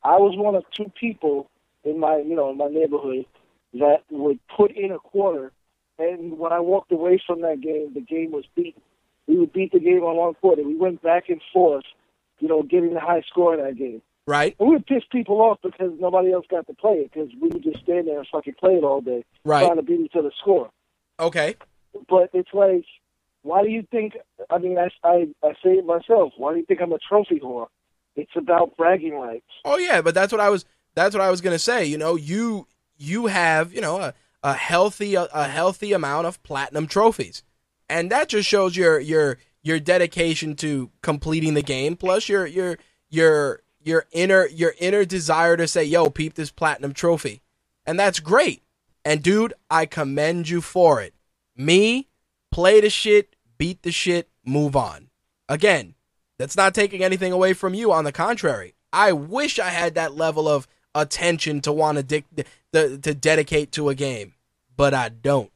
[0.03, 1.49] I was one of two people
[1.85, 3.25] in my you know in my neighborhood
[3.75, 5.51] that would put in a quarter,
[5.99, 8.77] and when I walked away from that game, the game was beat.
[9.27, 10.63] We would beat the game on one quarter.
[10.63, 11.85] We went back and forth,
[12.41, 14.03] you know, getting the high score in that game.
[14.27, 17.29] Right, And we would piss people off because nobody else got to play it because
[17.41, 19.67] we would just stand there and fucking play it all day, right.
[19.67, 20.71] trying to beat each other's score.
[21.21, 21.57] Okay.
[22.09, 22.87] But it's like,
[23.43, 24.15] why do you think?
[24.49, 26.33] I mean, I, I I say it myself.
[26.39, 27.67] Why do you think I'm a trophy whore?
[28.17, 29.45] It's about bragging rights.
[29.65, 30.65] Oh yeah, but that's what I was.
[30.95, 31.85] That's what I was gonna say.
[31.85, 32.67] You know, you
[32.97, 34.15] you have you know a,
[34.45, 37.43] a healthy a, a healthy amount of platinum trophies,
[37.89, 41.97] and that just shows your your your dedication to completing the game.
[41.97, 42.79] Plus your your
[43.09, 47.41] your your inner your inner desire to say, "Yo, peep this platinum trophy,"
[47.87, 48.63] and that's great.
[49.05, 51.15] And dude, I commend you for it.
[51.57, 52.09] Me,
[52.53, 55.09] play the shit, beat the shit, move on.
[55.49, 55.95] Again,
[56.39, 57.93] that's not taking anything away from you.
[57.93, 62.23] On the contrary, I wish I had that level of attention to want to
[62.73, 64.34] to dedicate to a game,
[64.77, 65.51] but I don't.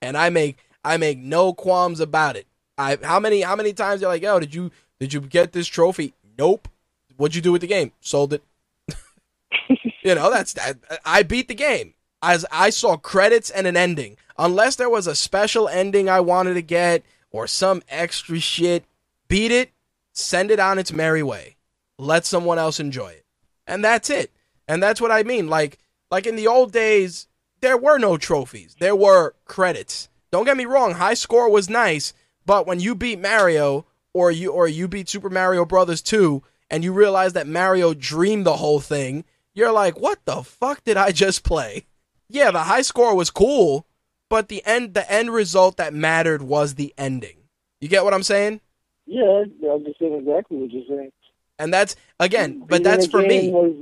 [0.00, 2.46] And I make I make no qualms about it.
[2.76, 4.70] I how many how many times you're like, "Yo, did you
[5.00, 6.68] did you get this trophy?" Nope.
[7.16, 7.92] What'd you do with the game?
[8.00, 8.44] Sold it.
[10.02, 10.78] you know, that's that.
[11.04, 11.94] I beat the game.
[12.22, 14.16] As I saw credits and an ending.
[14.38, 18.84] Unless there was a special ending I wanted to get or some extra shit,
[19.26, 19.72] beat it,
[20.12, 21.56] send it on its merry way.
[21.98, 23.24] Let someone else enjoy it.
[23.66, 24.30] And that's it.
[24.68, 25.48] And that's what I mean.
[25.48, 25.78] Like
[26.10, 27.26] like in the old days,
[27.60, 28.76] there were no trophies.
[28.78, 30.08] There were credits.
[30.30, 32.12] Don't get me wrong, high score was nice,
[32.44, 36.84] but when you beat Mario or you or you beat Super Mario Brothers 2 and
[36.84, 41.12] you realize that Mario dreamed the whole thing, you're like, "What the fuck did I
[41.12, 41.86] just play?"
[42.28, 43.86] Yeah, the high score was cool,
[44.28, 47.36] but the end the end result that mattered was the ending.
[47.80, 48.60] You get what I'm saying?
[49.06, 51.12] Yeah, I understand exactly what you're saying.
[51.58, 53.50] And that's again, but that's for me.
[53.50, 53.74] Was,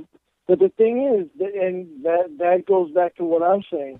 [0.47, 3.99] but the thing is, and that that goes back to what I'm saying.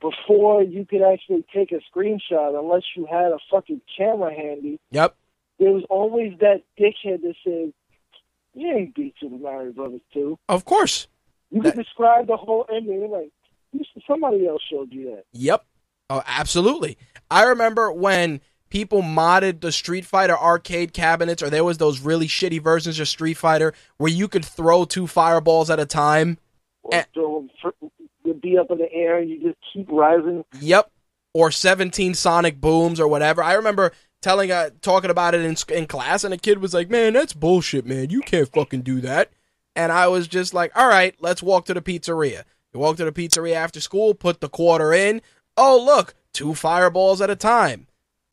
[0.00, 5.16] Before you could actually take a screenshot, unless you had a fucking camera handy, Yep.
[5.58, 7.72] there was always that dickhead that said,
[8.52, 11.08] "You ain't beat Super Mario Brothers too." Of course.
[11.50, 13.10] You That- could describe the whole ending.
[13.10, 13.30] Like,
[14.06, 15.24] somebody else showed you that.
[15.32, 15.64] Yep.
[16.10, 16.98] Oh, absolutely.
[17.30, 22.26] I remember when people modded the Street Fighter arcade cabinets, or there was those really
[22.26, 26.38] shitty versions of Street Fighter where you could throw two fireballs at a time.
[26.82, 27.48] Or throw
[28.26, 30.44] would be up in the air and you just keep rising.
[30.60, 30.90] Yep.
[31.32, 33.42] Or 17 sonic booms or whatever.
[33.42, 33.92] I remember
[34.22, 37.32] telling uh talking about it in in class and a kid was like, "Man, that's
[37.32, 38.10] bullshit, man.
[38.10, 39.30] You can't fucking do that."
[39.74, 43.04] And I was just like, "All right, let's walk to the pizzeria." You walk to
[43.04, 45.22] the pizzeria after school, put the quarter in.
[45.56, 47.86] Oh, look, two fireballs at a time.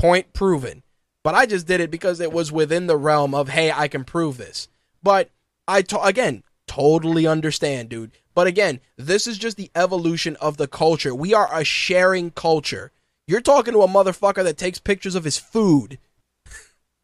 [0.04, 0.84] Point proven.
[1.24, 4.04] But I just did it because it was within the realm of, "Hey, I can
[4.04, 4.68] prove this."
[5.02, 5.30] But
[5.66, 8.12] I to- again, totally understand, dude.
[8.36, 11.16] But again, this is just the evolution of the culture.
[11.16, 12.92] We are a sharing culture.
[13.28, 15.98] You're talking to a motherfucker that takes pictures of his food.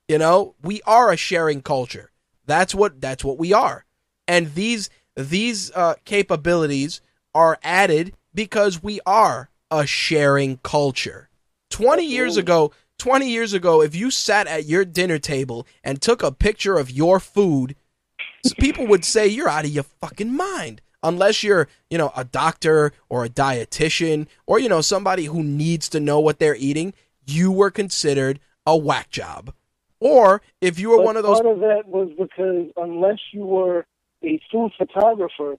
[0.09, 2.11] you know, we are a sharing culture.
[2.45, 3.85] That's what that's what we are.
[4.27, 6.99] And these these uh, capabilities
[7.33, 11.29] are added because we are a sharing culture.
[11.69, 16.21] 20 years ago, 20 years ago, if you sat at your dinner table and took
[16.21, 17.75] a picture of your food,
[18.59, 20.81] people would say you're out of your fucking mind.
[21.01, 25.87] Unless you're, you know, a doctor or a dietitian or, you know, somebody who needs
[25.89, 26.93] to know what they're eating,
[27.25, 29.53] you were considered a whack job.
[30.01, 33.45] Or if you were But one of those part of that was because unless you
[33.45, 33.85] were
[34.23, 35.55] a food photographer,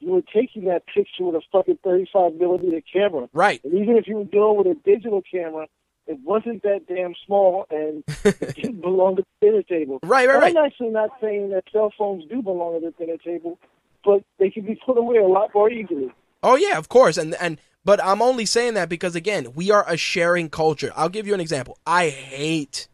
[0.00, 3.28] you were taking that picture with a fucking 35 millimeter camera.
[3.32, 3.64] Right.
[3.64, 5.66] And even if you were doing it with a digital camera,
[6.06, 9.98] it wasn't that damn small and it didn't belong to the dinner table.
[10.02, 10.56] Right, right, right.
[10.56, 13.58] I'm actually not saying that cell phones do belong to the dinner table,
[14.04, 16.12] but they can be put away a lot more easily.
[16.42, 17.16] Oh yeah, of course.
[17.16, 20.92] And and but I'm only saying that because again, we are a sharing culture.
[20.96, 21.78] I'll give you an example.
[21.86, 22.88] I hate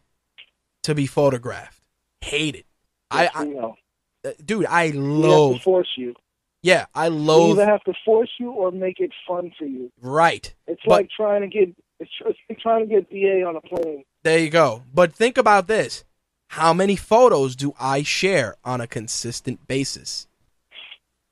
[0.83, 1.79] to be photographed.
[2.21, 2.65] Hate it.
[3.09, 3.75] I, Yes, know.
[4.25, 5.57] I uh, dude, I loathe.
[5.57, 6.13] to force you.
[6.63, 7.57] Yeah, I loathe.
[7.59, 9.91] either have to force you or make it fun for you.
[10.01, 10.53] Right.
[10.67, 11.69] It's But- like trying to get
[12.01, 14.03] it's it's trying to get BA on a plane.
[14.23, 14.83] There you go.
[14.93, 16.03] But think about this.
[16.49, 20.27] How many photos do I share on a consistent basis?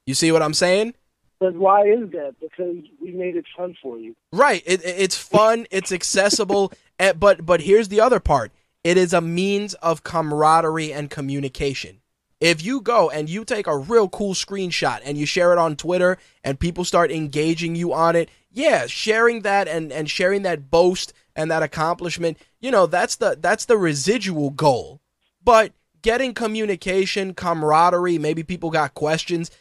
[0.06, 0.94] You see what I'm saying?
[1.40, 2.36] But why is that?
[2.42, 4.16] Because we made it fun for you.
[4.34, 4.64] Right.
[4.66, 5.68] It, it- it's fun.
[5.72, 6.72] It's accessible.
[7.00, 8.52] eh, but but here's the other part.
[8.84, 12.00] It is a means of camaraderie and communication.
[12.40, 15.76] If you go and you take a real cool screenshot and you share it on
[15.76, 20.70] Twitter and people start engaging you on it, yeah, sharing that and, and sharing that
[20.70, 25.02] boast and that accomplishment, you know, that's the that's the residual goal.
[25.44, 29.52] But getting communication, camaraderie, maybe people got questions,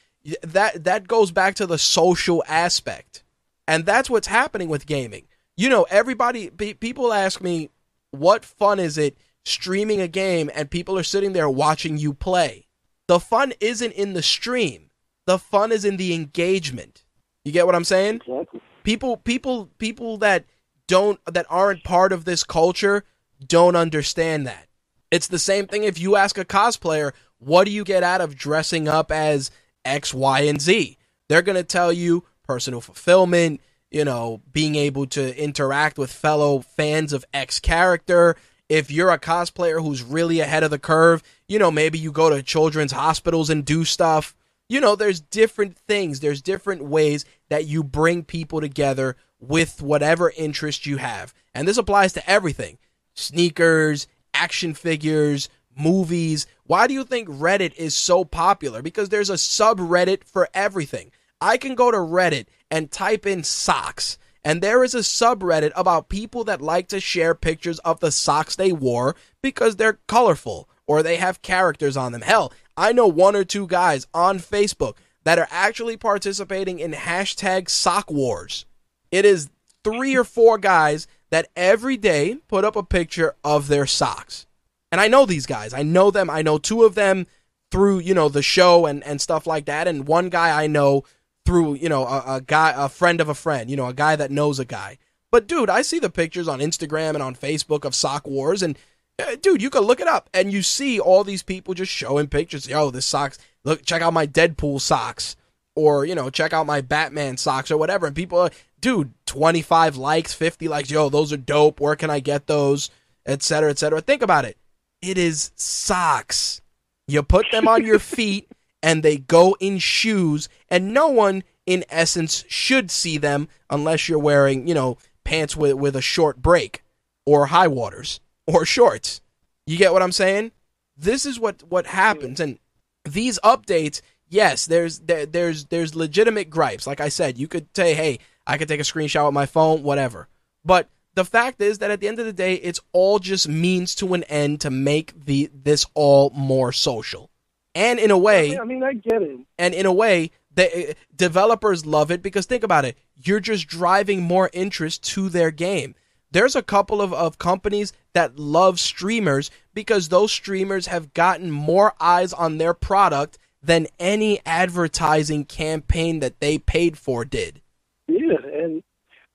[0.43, 3.23] that that goes back to the social aspect.
[3.67, 5.27] And that's what's happening with gaming.
[5.57, 7.71] You know, everybody pe- people ask me
[8.11, 12.67] what fun is it streaming a game and people are sitting there watching you play.
[13.07, 14.91] The fun isn't in the stream.
[15.27, 17.05] The fun is in the engagement.
[17.45, 18.17] You get what I'm saying?
[18.27, 18.61] Exactly.
[18.89, 20.47] People people people that
[20.87, 23.05] don't that aren't part of this culture
[23.47, 24.67] don't understand that.
[25.11, 28.35] It's the same thing if you ask a cosplayer what do you get out of
[28.35, 29.51] dressing up as
[29.85, 30.97] x y and z?
[31.29, 33.61] They're going to tell you personal fulfillment
[33.91, 38.37] you know being able to interact with fellow fans of x character.
[38.71, 42.31] If you're a cosplayer who's really ahead of the curve you know maybe you go
[42.31, 44.35] to children's hospitals and do stuff
[44.69, 50.31] You know, there's different things, there's different ways that you bring people together with whatever
[50.37, 51.33] interest you have.
[51.55, 52.79] And this applies to everything
[53.15, 56.47] sneakers, action figures, movies.
[56.65, 58.83] Why do you think Reddit is so popular?
[58.83, 61.13] Because there's a subreddit for everything.
[61.41, 66.09] I can go to Reddit and type in socks, and there is a subreddit about
[66.09, 71.03] people that like to share pictures of the socks they wore because they're colorful or
[71.03, 72.23] they have characters on them.
[72.23, 74.95] Hell, I know one or two guys on Facebook
[75.25, 78.65] that are actually participating in hashtag sock wars.
[79.11, 79.51] It is
[79.85, 84.47] three or four guys that every day put up a picture of their socks.
[84.91, 85.75] And I know these guys.
[85.75, 86.31] I know them.
[86.31, 87.27] I know two of them
[87.71, 89.87] through, you know, the show and, and stuff like that.
[89.87, 91.05] And one guy I know
[91.45, 94.17] through, you know, a, a guy, a friend of a friend, you know, a guy
[94.17, 94.99] that knows a guy.
[95.31, 98.79] But dude, I see the pictures on Instagram and on Facebook of sock wars and
[99.19, 102.29] Uh, dude, you can look it up and you see all these people just showing
[102.29, 102.69] pictures.
[102.69, 103.39] Yo, this socks.
[103.65, 105.35] Look, check out my Deadpool socks
[105.75, 108.07] or, you know, check out my Batman socks or whatever.
[108.07, 108.51] And people are,
[108.81, 110.91] dude, 25 likes, 50 likes.
[110.91, 111.81] Yo, those are dope.
[111.81, 112.91] Where can I get those?
[113.27, 113.69] Etc.
[113.69, 114.01] Etc.
[114.01, 114.57] Think about it.
[115.03, 116.61] It is socks.
[117.09, 118.49] You put them on your feet
[118.81, 124.21] and they go in shoes, and no one, in essence, should see them unless you're
[124.21, 126.85] wearing, you know, pants with, with a short break
[127.27, 129.21] or high waters or shorts.
[129.67, 130.53] You get what I'm saying?
[130.97, 132.41] This is what, what happens.
[132.41, 132.59] And
[133.05, 136.87] these updates, yes, there's there, there's there's legitimate gripes.
[136.87, 139.83] Like I said, you could say, hey, I could take a screenshot with my phone,
[139.83, 140.29] whatever.
[140.65, 143.95] But the fact is that at the end of the day, it's all just means
[143.97, 147.31] to an end to make the this all more social.
[147.75, 149.39] And in a way, I mean, I get it.
[149.59, 153.69] and in a way, the eh, developers love it because think about it, you're just
[153.69, 155.95] driving more interest to their game.
[156.31, 161.95] There's a couple of, of companies that love streamers because those streamers have gotten more
[162.01, 167.61] eyes on their product than any advertising campaign that they paid for did.
[168.09, 168.83] Yeah, and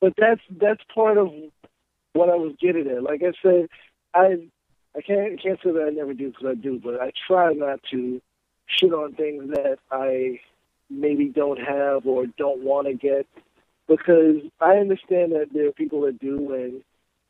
[0.02, 1.32] but that's that's part of
[2.12, 3.04] what I was getting at.
[3.04, 3.70] Like I said,
[4.14, 4.50] I
[4.98, 7.80] I can't can't say that I never do because I do, but I try not
[7.92, 8.22] to
[8.68, 10.42] shit on things that I
[10.90, 13.28] maybe don't have or don't want to get
[13.88, 16.84] because I understand that there are people that do, and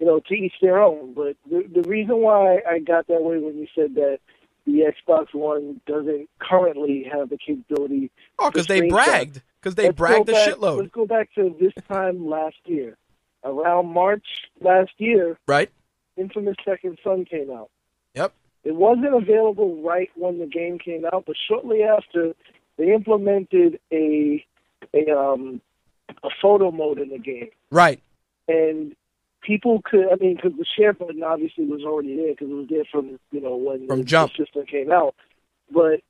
[0.04, 1.14] you know, to each their own.
[1.14, 4.20] But the the reason why I got that way when you said that
[4.66, 8.12] the Xbox One doesn't currently have the capability.
[8.38, 9.42] Oh, because they bragged.
[9.62, 12.98] Because they Let's bragged a back- shitload, Let's go back to this time last year.
[13.46, 14.26] Around March
[14.60, 15.70] last year, right?
[16.18, 17.70] Infamous Second Son came out.
[18.14, 18.34] Yep.
[18.66, 22.34] It wasn't available right when the game came out, but shortly after,
[22.78, 24.46] they implemented a
[24.94, 25.62] a um
[26.24, 28.02] a photo mode in the game, Right.
[28.50, 28.96] and
[29.44, 30.06] people could.
[30.12, 33.20] I mean, because the share button obviously was already there because it was there from
[33.32, 34.32] you know when From the jump.
[34.36, 35.16] system came out,
[35.72, 36.02] but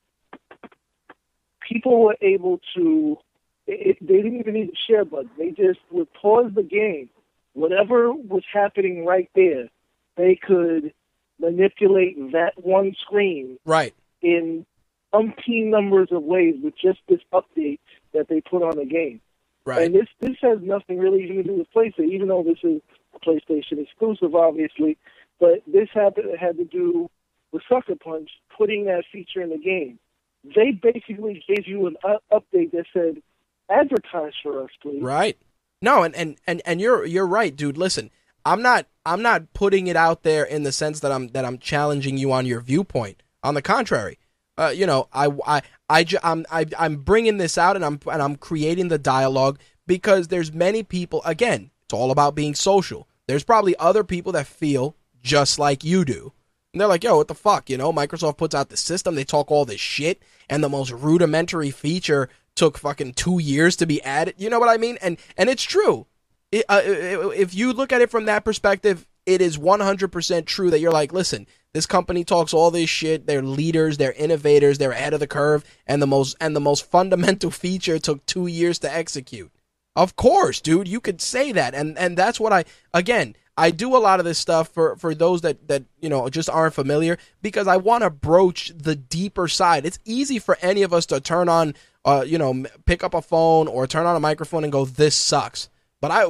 [1.68, 3.18] people were able to.
[3.66, 5.30] It, they didn't even need the share button.
[5.38, 7.10] They just would pause the game.
[7.54, 9.70] Whatever was happening right there,
[10.18, 10.94] they could
[11.40, 13.94] manipulate that one screen Right.
[14.22, 14.66] in
[15.14, 17.80] umpteen numbers of ways with just this update
[18.14, 19.22] that they put on the game.
[19.66, 19.84] Right.
[19.86, 22.82] And this this has nothing really even to do with PlayStation, even though this is
[23.20, 24.98] PlayStation exclusive, obviously.
[25.40, 27.10] But this had to, had to do
[27.52, 30.00] with Sucker Punch putting that feature in the game.
[30.44, 31.96] They basically gave you an
[32.32, 33.22] update that said,
[33.70, 35.38] "Advertise for us, please." Right.
[35.82, 37.78] No, and, and, and, and you're you're right, dude.
[37.78, 38.10] Listen,
[38.46, 41.58] I'm not I'm not putting it out there in the sense that I'm that I'm
[41.58, 43.22] challenging you on your viewpoint.
[43.44, 44.18] On the contrary,
[44.58, 48.22] uh, you know, I I I I'm I, I'm bringing this out and I'm and
[48.22, 51.22] I'm creating the dialogue because there's many people.
[51.26, 53.08] Again, it's all about being social.
[53.28, 56.34] There's probably other people that feel just like you do.
[56.74, 57.70] And they're like, yo, what the fuck?
[57.70, 60.92] You know, Microsoft puts out the system, they talk all this shit, and the most
[60.92, 64.34] rudimentary feature took fucking two years to be added.
[64.40, 64.98] You know what I mean?
[65.04, 66.08] And and it's true.
[66.52, 70.80] It, uh, if you look at it from that perspective, it is 100% true that
[70.80, 73.28] you're like, listen, this company talks all this shit.
[73.28, 76.86] They're leaders, they're innovators, they're ahead of the curve, and the most and the most
[76.90, 79.52] fundamental feature took two years to execute.
[79.96, 83.36] Of course, dude, you could say that, and and that's what I again.
[83.56, 86.50] I do a lot of this stuff for for those that that you know just
[86.50, 89.86] aren't familiar because I want to broach the deeper side.
[89.86, 91.76] It's easy for any of us to turn on,
[92.06, 95.16] uh, you know, pick up a phone or turn on a microphone and go, "This
[95.16, 95.70] sucks."
[96.02, 96.26] But I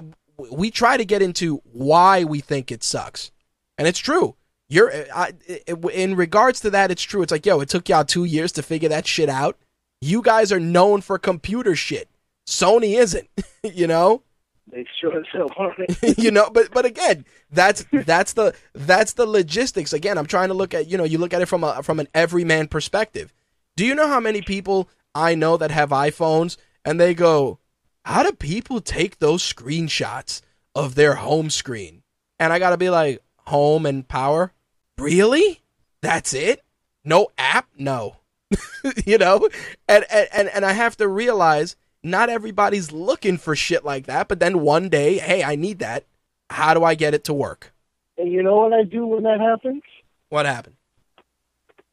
[0.52, 3.32] we try to get into why we think it sucks,
[3.78, 4.36] and it's true.
[4.68, 7.22] You're eh, I, eh, eh, I- in regards to that, it's true.
[7.22, 9.58] It's like, yo, it took y'all two years to figure that shit out.
[10.02, 12.10] You guys are known for computer shit.
[12.46, 13.30] Sony isn't,
[13.64, 14.24] you know.
[14.72, 15.78] They sure as hell aren't.
[16.18, 20.54] you know but but again that's that's the that's the logistics again i'm trying to
[20.54, 23.34] look at you know you look at it from a from an everyman perspective
[23.76, 27.60] do you know how many people I know that have iPhones and they go,
[28.06, 30.42] How do people take those screenshots
[30.76, 32.04] of their home screen?
[32.40, 34.54] And I got to be like, Home and power?
[34.98, 35.62] Really?
[36.02, 36.64] That's it?
[37.04, 37.68] No app?
[37.78, 38.18] No.
[39.06, 39.50] you know?
[39.88, 44.40] And, and and I have to realize not everybody's looking for shit like that, but
[44.40, 46.06] then one day, hey, I need that.
[46.50, 47.74] How do I get it to work?
[48.18, 49.82] And you know what I do when that happens?
[50.30, 50.76] What happened?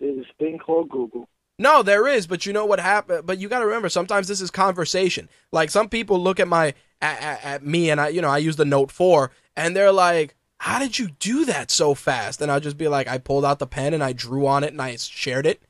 [0.01, 1.29] There's this thing called Google.
[1.59, 3.27] No, there is, but you know what happened.
[3.27, 5.29] But you got to remember, sometimes this is conversation.
[5.53, 8.39] Like some people look at my at, at, at, me, and I, you know, I
[8.39, 12.51] use the Note Four, and they're like, "How did you do that so fast?" And
[12.51, 14.81] I'll just be like, "I pulled out the pen and I drew on it and
[14.81, 15.61] I shared it."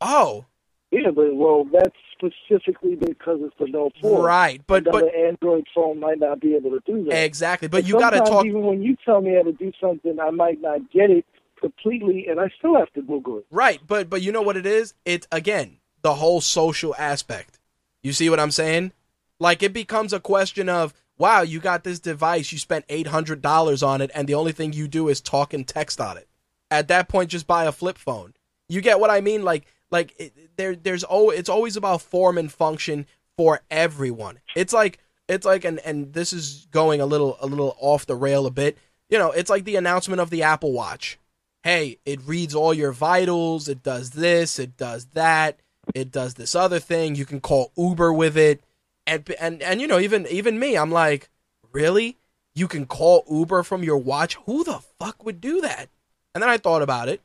[0.00, 0.46] Oh,
[0.90, 1.96] yeah, but well, that's
[2.44, 4.60] specifically because it's the Note Four, right?
[4.66, 7.24] But Another but Android phone might not be able to do that.
[7.24, 7.68] exactly.
[7.68, 8.46] But And you got to talk.
[8.46, 11.24] Even when you tell me how to do something, I might not get it
[11.60, 13.46] completely, and I still have to Google it.
[13.50, 14.94] Right, but but you know what it is?
[15.04, 17.58] It's again the whole social aspect.
[18.02, 18.92] You see what I'm saying?
[19.40, 23.40] Like it becomes a question of wow, you got this device, you spent eight hundred
[23.40, 26.28] dollars on it, and the only thing you do is talk and text on it.
[26.70, 28.34] At that point, just buy a flip phone.
[28.68, 29.42] You get what I mean?
[29.42, 33.06] Like like it, there there's oh it's always about form and function
[33.36, 34.40] for everyone.
[34.54, 34.98] It's like
[35.28, 38.50] it's like and and this is going a little a little off the rail a
[38.50, 38.76] bit.
[39.08, 41.18] You know, it's like the announcement of the Apple Watch
[41.64, 45.58] hey, it reads all your vitals, it does this, it does that,
[45.94, 47.14] it does this other thing.
[47.14, 48.62] You can call Uber with it.
[49.06, 51.28] And and and you know, even even me, I'm like,
[51.72, 52.18] really?
[52.54, 54.36] You can call Uber from your watch?
[54.46, 55.88] Who the fuck would do that?
[56.34, 57.20] And then I thought about it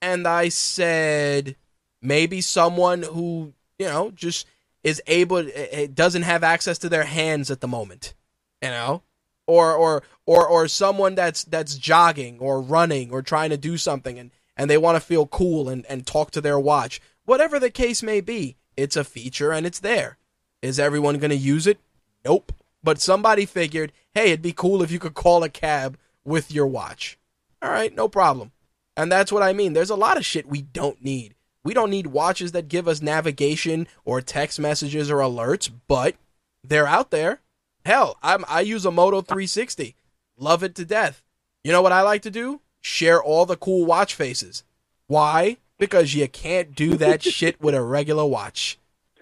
[0.00, 1.56] and I said
[2.04, 4.46] maybe someone who, you know, just
[4.84, 8.14] is able it doesn't have access to their hands at the moment.
[8.62, 9.02] You know?
[9.46, 14.18] or or or or someone that's that's jogging or running or trying to do something
[14.18, 17.00] and and they want to feel cool and and talk to their watch.
[17.24, 20.18] Whatever the case may be it's a feature and it's there.
[20.62, 21.78] Is everyone going to use it?
[22.24, 22.52] Nope.
[22.82, 26.66] But somebody figured hey it'd be cool if you could call a cab with your
[26.66, 27.18] watch.
[27.62, 28.52] All right no problem.
[28.96, 29.72] And that's what i mean.
[29.72, 31.34] There's a lot of shit we don't need
[31.64, 36.14] we don't need watches that give us navigation or text messages or alerts but
[36.62, 37.40] they're out there
[37.84, 39.94] Hell, I'm I use a Moto 360.
[40.38, 41.22] Love it to death.
[41.62, 42.60] You know what I like to do?
[42.80, 44.64] Share all the cool watch faces.
[45.06, 45.58] Why?
[45.78, 48.78] Because you can't do that shit with a regular watch.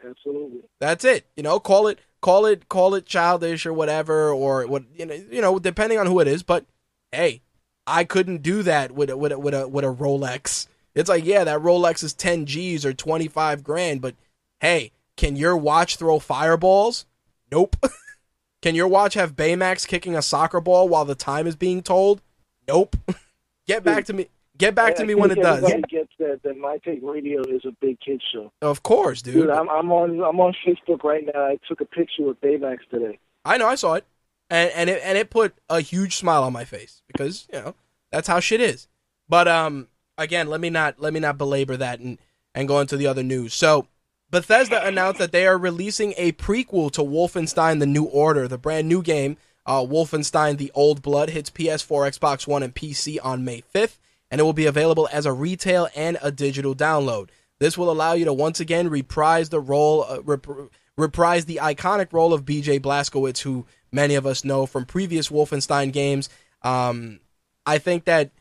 [0.08, 0.60] Absolutely.
[0.80, 1.26] That's it.
[1.36, 5.14] You know, call it call it call it childish or whatever or what you know,
[5.14, 6.64] you know, depending on who it is, but
[7.10, 7.42] hey,
[7.86, 10.68] I couldn't do that with a, with a, with a with a Rolex.
[10.94, 14.14] It's like, yeah, that Rolex is 10 Gs or 25 grand, but
[14.60, 17.06] hey, can your watch throw fireballs?
[17.50, 17.76] Nope.
[18.62, 22.22] Can your watch have Baymax kicking a soccer ball while the time is being told?
[22.68, 22.96] Nope.
[23.66, 24.28] Get back to me.
[24.56, 25.62] Get back to I me when it does.
[25.88, 28.52] Gets that that My Take Radio is a big kid show.
[28.62, 29.34] Of course, dude.
[29.34, 31.44] Dude, I'm, I'm on I'm on Facebook right now.
[31.44, 33.18] I took a picture with Baymax today.
[33.44, 34.04] I know, I saw it,
[34.48, 37.74] and and it and it put a huge smile on my face because you know
[38.12, 38.86] that's how shit is.
[39.28, 42.18] But um, again, let me not let me not belabor that and
[42.54, 43.54] and go into the other news.
[43.54, 43.86] So
[44.30, 48.88] Bethesda announced that they are releasing a prequel to Wolfenstein: The New Order, the brand
[48.88, 49.36] new game.
[49.64, 53.98] Uh, Wolfenstein: The Old Blood hits PS4, Xbox One, and PC on May 5th,
[54.30, 57.28] and it will be available as a retail and a digital download.
[57.60, 60.46] This will allow you to once again reprise the role, uh, rep-
[60.96, 62.80] reprise the iconic role of B.J.
[62.80, 66.28] Blazkowicz, who many of us know from previous Wolfenstein games.
[66.62, 67.20] Um,
[67.64, 68.32] I think that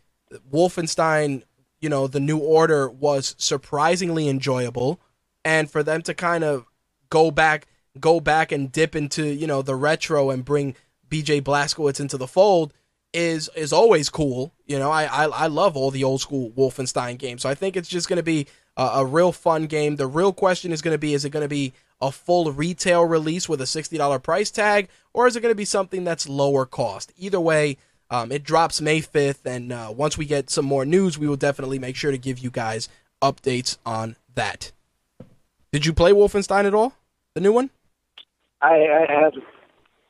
[0.51, 1.43] Wolfenstein,
[1.81, 5.01] you know, The New Order was surprisingly enjoyable
[5.43, 6.65] and for them to kind of
[7.09, 7.67] go back
[7.99, 10.75] go back and dip into you know the retro and bring
[11.09, 12.73] BJ Blazkowicz into the fold
[13.13, 14.53] is is always cool.
[14.65, 17.75] You know, I I, I love all the old school Wolfenstein games, so I think
[17.75, 18.47] it's just going to be
[18.77, 19.97] a, a real fun game.
[19.97, 23.03] The real question is going to be: is it going to be a full retail
[23.03, 26.29] release with a sixty dollar price tag, or is it going to be something that's
[26.29, 27.11] lower cost?
[27.17, 27.77] Either way.
[28.11, 31.37] Um, it drops May 5th, and uh, once we get some more news, we will
[31.37, 32.89] definitely make sure to give you guys
[33.21, 34.73] updates on that.
[35.71, 36.93] Did you play Wolfenstein at all?
[37.33, 37.69] The new one?
[38.61, 39.43] I I haven't.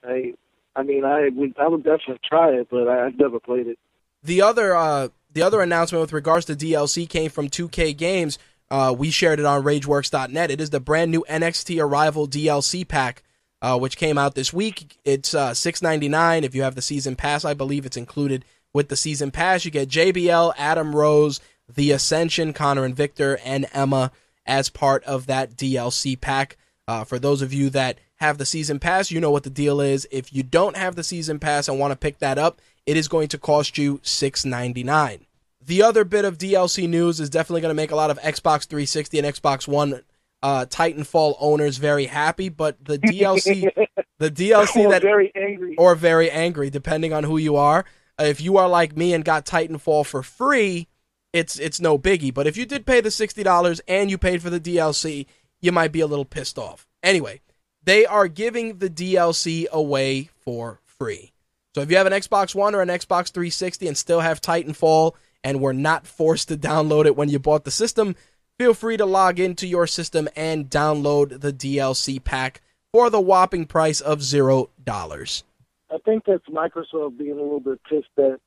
[0.04, 0.34] I
[0.76, 3.78] I mean I would I would definitely try it, but I, I've never played it.
[4.24, 8.38] The other uh the other announcement with regards to DLC came from 2K Games.
[8.70, 10.50] Uh, we shared it on RageWorks.net.
[10.50, 13.22] It is the brand new NXT Arrival DLC pack,
[13.62, 14.98] uh, which came out this week.
[15.06, 16.44] It's uh, six ninety nine.
[16.44, 19.66] If you have the season pass, I believe it's included with the season pass.
[19.66, 21.40] You get JBL, Adam Rose,
[21.74, 24.12] The Ascension, Konnor and Viktor, and Emma
[24.46, 26.58] as part of that DLC pack.
[26.88, 29.80] Uh, for those of you that have the season pass, you know what the deal
[29.80, 30.08] is.
[30.12, 33.08] If you don't have the season pass and want to pick that up, it is
[33.08, 35.26] going to cost you six ninety nine.
[35.64, 38.66] The other bit of DLC news is definitely going to make a lot of Xbox
[38.66, 40.02] 360 and Xbox One
[40.44, 43.70] uh, Titanfall owners very happy, but the DLC,
[44.20, 45.76] the DLC or that very angry.
[45.78, 47.86] or very angry, depending on who you are.
[48.20, 50.88] Uh, if you are like me and got Titanfall for free,
[51.34, 52.34] it's it's no biggie.
[52.34, 55.26] But if you did pay the sixty dollars and you paid for the DLC,
[55.62, 56.88] you might be a little pissed off.
[57.04, 57.42] Anyway,
[57.84, 61.32] they are giving the DLC away for free.
[61.74, 65.14] So if you have an Xbox One or an Xbox 360 and still have Titanfall
[65.44, 68.16] and were not forced to download it when you bought the system,
[68.62, 72.62] feel free to log into your system and download the DLC pack
[72.94, 75.44] for the whopping price of zero dollars.
[75.92, 78.40] I think that's Microsoft being a little bit pissed that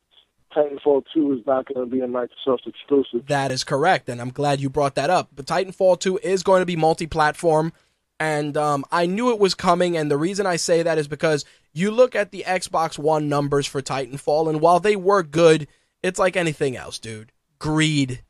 [0.56, 3.26] Titanfall 2 is not going to be a Microsoft exclusive.
[3.26, 5.30] That is correct, and I'm glad you brought that up.
[5.34, 7.72] But Titanfall 2 is going to be multi platform,
[8.20, 11.44] and um, I knew it was coming, and the reason I say that is because
[11.72, 15.66] you look at the Xbox One numbers for Titanfall, and while they were good,
[16.04, 17.32] it's like anything else, dude.
[17.58, 18.22] Greed.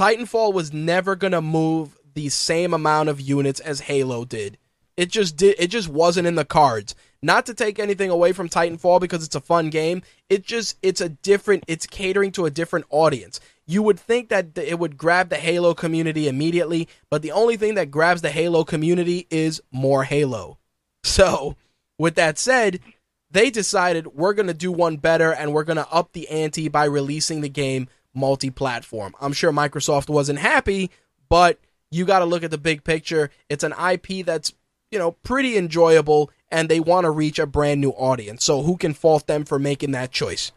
[0.00, 4.56] Titanfall was never going to move the same amount of units as Halo did.
[4.96, 6.94] It just did it just wasn't in the cards.
[7.22, 10.00] Not to take anything away from Titanfall because it's a fun game.
[10.30, 13.40] It just it's a different it's catering to a different audience.
[13.66, 17.74] You would think that it would grab the Halo community immediately, but the only thing
[17.74, 20.56] that grabs the Halo community is more Halo.
[21.04, 21.56] So,
[21.98, 22.80] with that said,
[23.30, 26.68] they decided we're going to do one better and we're going to up the ante
[26.68, 29.14] by releasing the game multi-platform.
[29.20, 30.90] I'm sure Microsoft wasn't happy,
[31.28, 31.58] but
[31.90, 33.30] you got to look at the big picture.
[33.48, 34.52] It's an IP that's,
[34.90, 38.44] you know, pretty enjoyable and they want to reach a brand new audience.
[38.44, 40.52] So who can fault them for making that choice?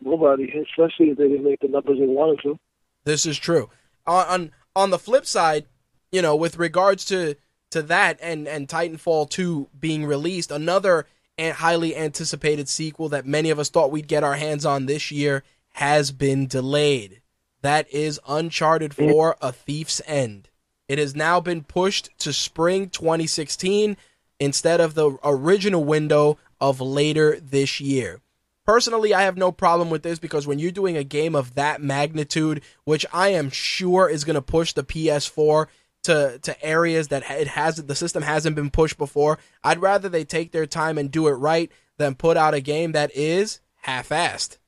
[0.00, 2.58] Nobody, especially if they didn't make the numbers they wanted to.
[3.04, 3.70] This is true.
[4.06, 5.66] On on, on the flip side,
[6.12, 7.36] you know, with regards to
[7.70, 11.06] to that and and Titanfall 2 being released, another
[11.36, 15.10] and highly anticipated sequel that many of us thought we'd get our hands on this
[15.10, 17.22] year has been delayed.
[17.62, 20.48] That is Uncharted 4 A Thief's End.
[20.88, 23.96] It has now been pushed to spring 2016
[24.40, 28.20] instead of the original window of later this year.
[28.64, 31.80] Personally, I have no problem with this because when you're doing a game of that
[31.80, 35.66] magnitude, which I am sure is going to push the PS4
[36.04, 40.24] to to areas that it has the system hasn't been pushed before, I'd rather they
[40.24, 44.58] take their time and do it right than put out a game that is half-assed.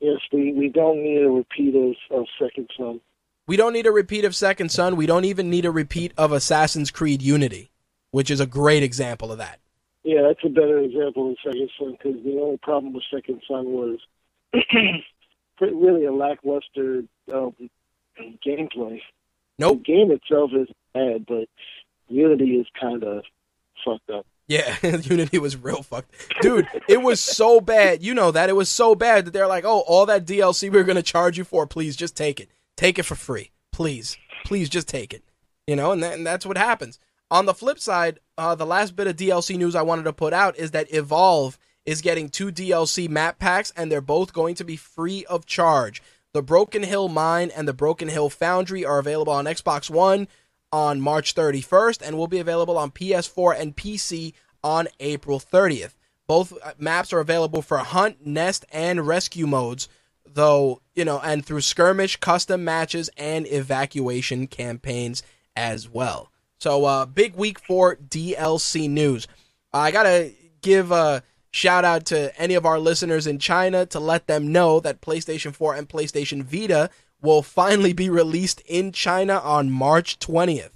[0.00, 3.00] Yes, we, we don't need a repeat of, of Second Son.
[3.46, 4.96] We don't need a repeat of Second Son.
[4.96, 7.70] We don't even need a repeat of Assassin's Creed Unity,
[8.10, 9.60] which is a great example of that.
[10.02, 13.66] Yeah, that's a better example of Second Son because the only problem with Second Son
[13.66, 13.98] was
[15.60, 17.02] really a lackluster
[17.32, 17.54] um,
[18.46, 19.00] gameplay.
[19.58, 19.78] Nope.
[19.78, 21.48] The game itself is bad, but
[22.08, 23.24] Unity is kind of
[23.84, 24.26] fucked up.
[24.48, 26.14] Yeah, Unity was real fucked.
[26.40, 28.02] Dude, it was so bad.
[28.02, 28.48] You know that.
[28.48, 31.02] It was so bad that they're like, oh, all that DLC we are going to
[31.02, 32.48] charge you for, please just take it.
[32.76, 33.50] Take it for free.
[33.72, 34.16] Please.
[34.44, 35.24] Please just take it.
[35.66, 37.00] You know, and, and that's what happens.
[37.30, 40.32] On the flip side, uh, the last bit of DLC news I wanted to put
[40.32, 44.64] out is that Evolve is getting two DLC map packs, and they're both going to
[44.64, 46.02] be free of charge.
[46.32, 50.28] The Broken Hill Mine and the Broken Hill Foundry are available on Xbox One
[50.76, 55.94] on March 31st and will be available on PS4 and PC on April 30th.
[56.26, 59.88] Both uh, maps are available for hunt, nest, and rescue modes,
[60.30, 65.22] though, you know, and through skirmish, custom matches, and evacuation campaigns
[65.56, 66.30] as well.
[66.58, 69.26] So, uh, big week for DLC news.
[69.72, 71.22] I gotta give a
[71.52, 75.54] shout out to any of our listeners in China to let them know that PlayStation
[75.54, 76.90] 4 and PlayStation Vita
[77.20, 80.70] will finally be released in China on March 20th.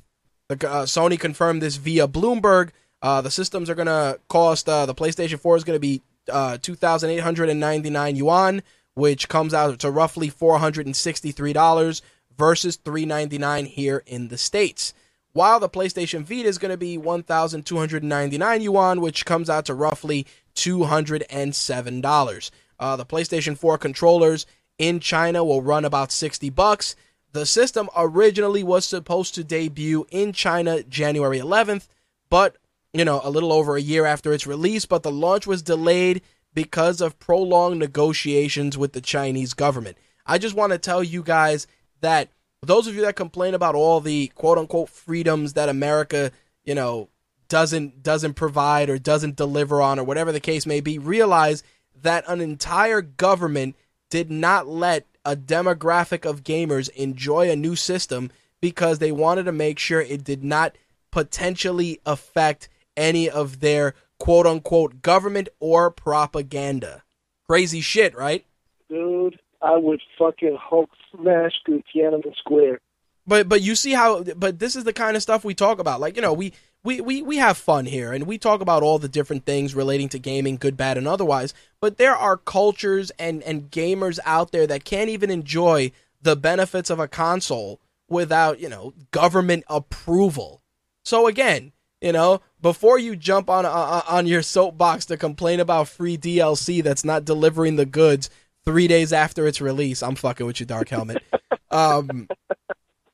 [0.49, 2.71] The, uh, Sony confirmed this via Bloomberg.
[3.03, 6.03] Uh, the systems are going to cost, uh, the PlayStation 4 is going to be
[6.31, 8.63] uh, 2,899 yuan,
[8.95, 12.03] which comes out to roughly $463
[12.37, 14.95] versus 399 here in the States.
[15.33, 20.27] While the PlayStation Vita is going to be 1,299 yuan, which comes out to roughly
[20.57, 22.51] $207.
[22.81, 24.47] Uh, the PlayStation 4 controllers
[24.81, 26.97] in China will run about 60 bucks.
[27.33, 31.87] The system originally was supposed to debut in China January 11th,
[32.31, 32.57] but
[32.95, 36.23] you know, a little over a year after its release, but the launch was delayed
[36.55, 39.99] because of prolonged negotiations with the Chinese government.
[40.27, 41.67] I just want to tell you guys
[42.01, 42.31] that
[42.63, 46.33] those of you that complain about all the quote unquote freedoms that America,
[46.65, 47.11] you know,
[47.49, 51.63] doesn't doesn't provide or doesn't deliver on or whatever the case may be, realize
[52.03, 53.77] that an entire government
[54.11, 58.31] did not let a demographic of gamers enjoy a new system
[58.61, 60.77] because they wanted to make sure it did not
[61.11, 67.03] potentially affect any of their quote unquote government or propaganda.
[67.49, 68.45] Crazy shit, right?
[68.89, 72.81] Dude, I would fucking Hulk smash Tiananmen Square.
[73.27, 76.01] But but you see how but this is the kind of stuff we talk about.
[76.01, 78.99] Like, you know, we we, we, we have fun here and we talk about all
[78.99, 81.53] the different things relating to gaming, good, bad, and otherwise.
[81.81, 85.93] But there are cultures and, and gamers out there that can't even enjoy
[86.23, 90.63] the benefits of a console without, you know, government approval.
[91.05, 95.89] So again, you know, before you jump on uh, on your soapbox to complain about
[95.89, 98.31] free DLC that's not delivering the goods
[98.65, 101.23] three days after its release, I'm fucking with you, Dark Helmet.
[101.73, 102.27] Um,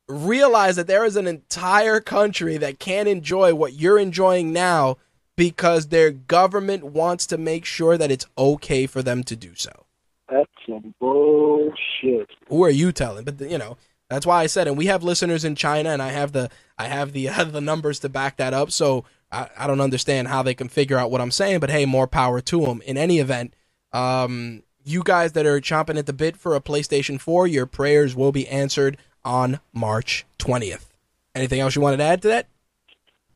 [0.09, 4.97] realize that there is an entire country that can't enjoy what you're enjoying now
[5.37, 9.87] because their government wants to make sure that it's okay for them to do so.
[10.31, 12.31] That's some bullshit.
[12.49, 13.25] Who are you telling?
[13.25, 13.77] But you know,
[14.09, 16.89] that's why I said, and we have listeners in China, and I have the I
[16.89, 18.71] have the uh, the numbers to back that up.
[18.71, 21.85] So I, I don't understand how they can figure out what I'm saying, but hey,
[21.85, 22.81] more power to them.
[22.83, 23.55] In any event,
[23.93, 28.15] um, you guys that are chomping at the bit for a PlayStation 4, your prayers
[28.15, 28.97] will be answered
[29.27, 30.87] on March 20th.
[31.35, 32.49] Anything else you wanted to add to that?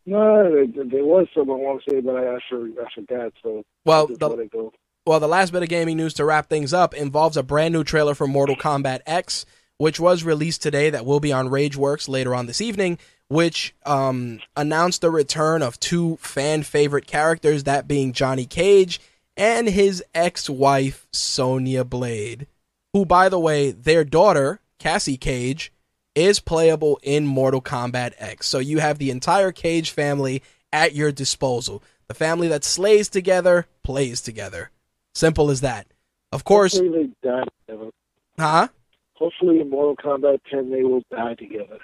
[0.06, 3.32] No, there, was something I want to say, but I, I, for, I forgot.
[3.42, 4.72] So well, the, let it go.
[5.06, 7.84] well, the last bit of gaming news to wrap things up involves a brand new
[7.84, 9.44] trailer for Mortal Kombat X,
[9.76, 10.88] which was released today.
[10.88, 12.98] That will be on RageWorks later on this evening.
[13.28, 19.00] Which um, announced the return of two fan favorite characters, that being Johnny Cage
[19.36, 22.48] and his ex-wife Sonya Blade,
[22.92, 25.72] who, by the way, their daughter Cassie Cage
[26.20, 28.46] is playable in Mortal Kombat X.
[28.46, 30.42] So you have the entire Cage family
[30.72, 31.82] at your disposal.
[32.08, 34.70] The family that slays together plays together.
[35.14, 35.86] Simple as that.
[36.32, 37.90] Of course, Hopefully they die together.
[38.38, 38.68] huh?
[39.14, 41.78] Hopefully in Mortal Kombat 10 they will die together.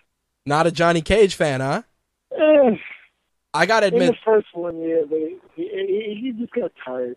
[0.44, 1.82] Not a Johnny Cage fan, huh?
[2.32, 2.76] Eh,
[3.54, 7.16] I gotta in the admit, first one, yeah, they, he, he, he just got tired.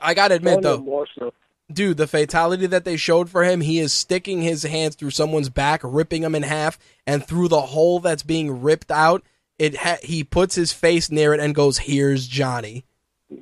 [0.00, 1.32] I gotta admit though, so.
[1.72, 5.48] Dude, the fatality that they showed for him, he is sticking his hands through someone's
[5.48, 9.22] back, ripping them in half, and through the hole that's being ripped out,
[9.58, 12.84] it ha- he puts his face near it and goes, "Here's Johnny."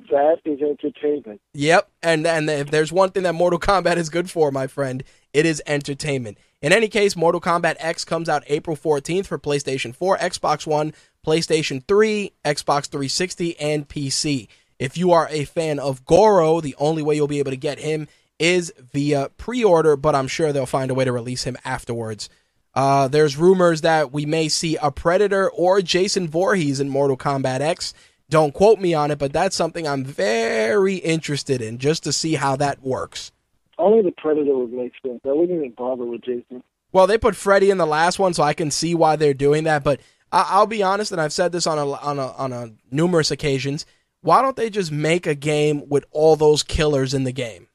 [0.09, 1.41] That is entertainment.
[1.53, 5.03] Yep, and and if there's one thing that Mortal Kombat is good for, my friend,
[5.33, 6.37] it is entertainment.
[6.61, 10.93] In any case, Mortal Kombat X comes out April 14th for PlayStation 4, Xbox One,
[11.25, 14.47] PlayStation 3, Xbox 360, and PC.
[14.79, 17.79] If you are a fan of Goro, the only way you'll be able to get
[17.79, 18.07] him
[18.39, 22.29] is via pre-order, but I'm sure they'll find a way to release him afterwards.
[22.73, 27.61] Uh, there's rumors that we may see a Predator or Jason Voorhees in Mortal Kombat
[27.61, 27.93] X.
[28.29, 32.33] Don't quote me on it, but that's something I'm very interested in just to see
[32.33, 33.31] how that works.
[33.77, 35.19] Only the Predator would make sense.
[35.25, 36.63] I wouldn't even bother with Jason.
[36.91, 39.65] Well, they put Freddy in the last one, so I can see why they're doing
[39.65, 39.83] that.
[39.83, 39.99] But
[40.31, 43.29] I- I'll be honest, and I've said this on a on a on a numerous
[43.29, 43.85] occasions.
[44.23, 47.67] Why don't they just make a game with all those killers in the game?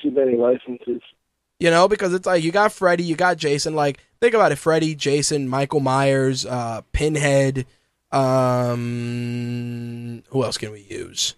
[0.00, 1.02] Too many licenses.
[1.58, 3.74] You know, because it's like you got Freddy, you got Jason.
[3.74, 7.66] Like think about it: Freddy, Jason, Michael Myers, uh, Pinhead.
[8.12, 11.34] Um, who else can we use?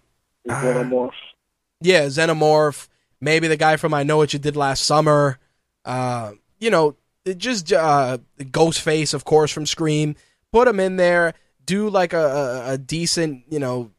[0.46, 1.12] Xenomorph.
[1.80, 2.88] Yeah, Xenomorph.
[3.20, 5.38] Maybe the guy from I Know What You Did Last Summer.
[5.84, 10.14] Uh, you know, it just uh, Ghostface, of course, from Scream.
[10.52, 11.34] Put him in there.
[11.64, 13.90] Do like a, a, a decent, you know,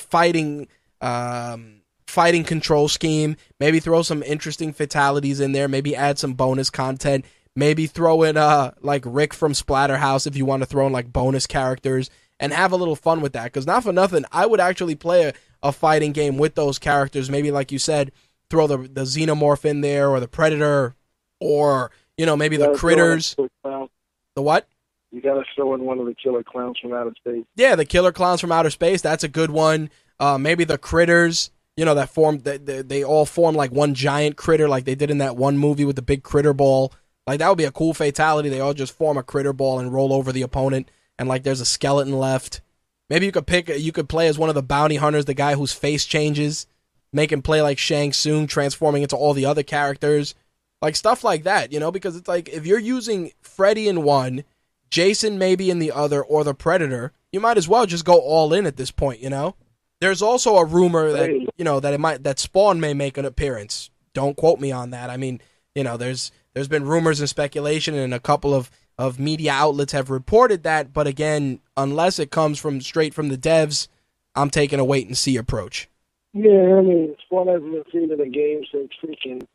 [0.00, 0.68] fighting,
[1.00, 3.36] um, fighting control scheme.
[3.60, 5.68] Maybe throw some interesting fatalities in there.
[5.68, 7.24] Maybe add some bonus content.
[7.56, 11.12] Maybe throw in uh like Rick from Splatterhouse if you want to throw in like
[11.12, 12.08] bonus characters
[12.38, 13.44] and have a little fun with that.
[13.44, 17.28] Because not for nothing, I would actually play a, a fighting game with those characters.
[17.28, 18.12] Maybe like you said,
[18.48, 20.94] throw the the xenomorph in there or the predator
[21.40, 23.32] or you know maybe You the gotta throw in critters.
[23.32, 23.88] a killer clown.
[24.36, 24.68] The what?
[25.10, 27.44] You gotta throw in one of the killer clowns from outer space.
[27.56, 29.00] Yeah, the killer clowns from outer space.
[29.00, 29.90] That's a good one.
[30.20, 31.50] Uh, maybe the critters.
[31.76, 32.40] You know that form.
[32.40, 35.56] They, they, they all form like one giant critter, like they did in that one
[35.56, 36.92] movie with the big critter ball.
[37.26, 38.48] Like that would be a cool fatality.
[38.48, 41.60] They all just form a critter ball and roll over the opponent, and like there's
[41.60, 42.60] a skeleton left.
[43.08, 43.68] Maybe you could pick.
[43.68, 46.66] You could play as one of the bounty hunters, the guy whose face changes,
[47.12, 50.34] make him play like Shang Tsung, transforming into all the other characters,
[50.82, 51.72] like stuff like that.
[51.72, 54.44] You know, because it's like if you're using Freddy in one,
[54.90, 58.52] Jason maybe in the other, or the Predator, you might as well just go all
[58.52, 59.20] in at this point.
[59.20, 59.54] You know.
[60.00, 63.24] There's also a rumor that you know that it might that Spawn may make an
[63.24, 63.90] appearance.
[64.14, 65.10] Don't quote me on that.
[65.10, 65.40] I mean,
[65.74, 69.92] you know, there's there's been rumors and speculation, and a couple of of media outlets
[69.92, 70.92] have reported that.
[70.92, 73.88] But again, unless it comes from straight from the devs,
[74.34, 75.88] I'm taking a wait and see approach.
[76.32, 79.46] Yeah, I mean, Spawn hasn't been seen in a game since freaking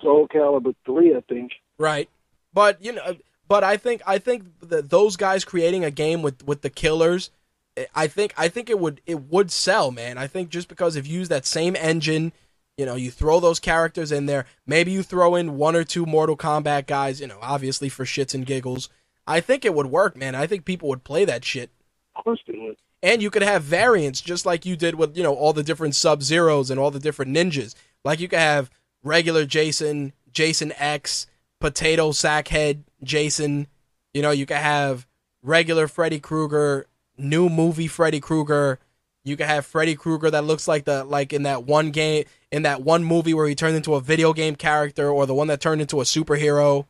[0.00, 1.52] Soul Calibur 3, I think.
[1.76, 2.08] Right.
[2.52, 3.16] But you know,
[3.54, 7.30] but I think I think that those guys creating a game with with the killers,
[7.76, 10.18] eh, I think I think it would it would sell, man.
[10.18, 12.32] I think just because if you use that same engine,
[12.76, 16.04] you know, you throw those characters in there, maybe you throw in one or two
[16.04, 18.88] Mortal Kombat guys, you know, obviously for shits and giggles.
[19.24, 20.34] I think it would work, man.
[20.34, 21.70] I think people would play that shit.
[22.16, 22.76] Of course they would.
[23.04, 25.94] And you could have variants just like you did with, you know, all the different
[25.94, 27.76] Sub Zeros and all the different ninjas.
[28.04, 28.68] Like you could have
[29.04, 31.28] regular Jason, Jason X,
[31.60, 33.66] Potato Sackhead Jason.
[34.12, 35.06] You know, you could have
[35.42, 36.86] regular Freddy Krueger,
[37.16, 38.78] new movie Freddy Krueger.
[39.24, 42.62] You could have Freddy Krueger that looks like the like in that one game in
[42.62, 45.60] that one movie where he turned into a video game character or the one that
[45.60, 46.86] turned into a superhero.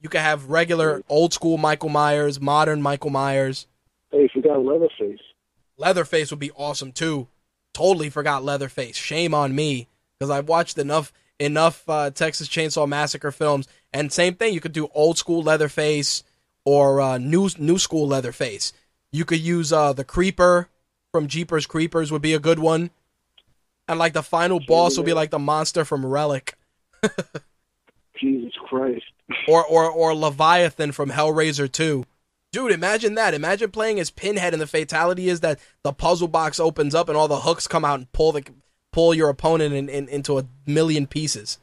[0.00, 3.66] You could have regular old school Michael Myers, modern Michael Myers.
[4.10, 5.20] Hey, if you got Leatherface.
[5.76, 7.28] Leatherface would be awesome too.
[7.72, 8.96] Totally forgot Leatherface.
[8.96, 9.88] Shame on me
[10.18, 13.68] because I've watched enough enough uh, Texas Chainsaw Massacre films.
[13.92, 16.22] And same thing, you could do old school Leatherface
[16.64, 18.72] or uh, new new school Leatherface.
[19.12, 20.68] You could use uh, the Creeper
[21.12, 22.90] from Jeepers Creepers would be a good one.
[23.86, 26.56] And like the final boss will be like the monster from Relic.
[28.20, 29.04] Jesus Christ.
[29.46, 32.04] or or or Leviathan from Hellraiser 2.
[32.50, 33.34] Dude, imagine that.
[33.34, 37.18] Imagine playing as Pinhead and the fatality is that the puzzle box opens up and
[37.18, 38.44] all the hooks come out and pull the
[38.94, 41.58] pull your opponent in, in, into a million pieces.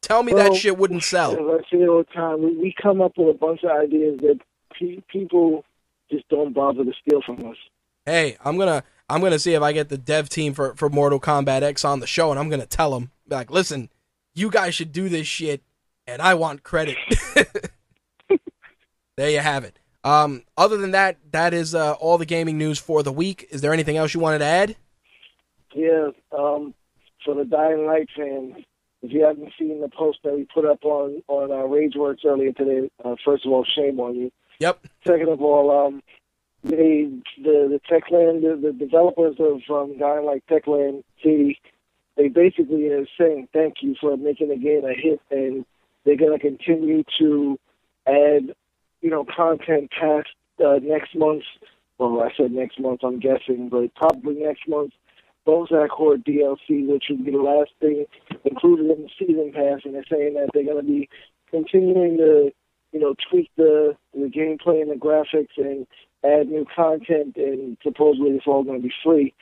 [0.00, 1.32] Tell me Well, that shit wouldn't sell.
[1.32, 4.18] As I say all the time, we, we come up with a bunch of ideas
[4.20, 4.40] that
[4.72, 5.66] pe- people
[6.10, 7.58] just don't bother to steal from us.
[8.06, 11.20] Hey, I'm gonna I'm gonna see if I get the dev team for, for Mortal
[11.20, 13.90] Kombat X on the show, and I'm gonna tell them like, listen,
[14.32, 15.62] you guys should do this shit,
[16.06, 16.96] and I want credit.
[19.18, 19.78] there you have it.
[20.04, 23.46] Um, other than that, that is uh, all the gaming news for the week.
[23.50, 24.76] Is there anything else you wanted to add?
[25.74, 26.74] Yeah, um,
[27.24, 28.64] for the Dying Light fans,
[29.02, 32.52] if you haven't seen the post that we put up on on uh, RageWorks earlier
[32.52, 34.32] today, uh, first of all, shame on you.
[34.58, 34.86] Yep.
[35.06, 36.02] Second of all, um,
[36.62, 41.58] they the the Techland the, the developers of um, Dying Light Techland City,
[42.16, 45.64] they basically are saying thank you for making the game a hit, and
[46.04, 47.58] they're going to continue to
[48.06, 48.54] add
[49.00, 50.28] you know content past
[50.64, 51.44] uh, next month.
[51.96, 54.96] Well, I said next month, I'm guessing, but probably next month's
[55.50, 58.04] Bozak Horde DLC, which would be the last thing
[58.44, 61.08] included in the season pass, and they're saying that they're going to be
[61.50, 62.52] continuing to,
[62.92, 65.88] you know, tweak the the gameplay and the graphics and
[66.24, 69.34] add new content, and supposedly it's all going to be free.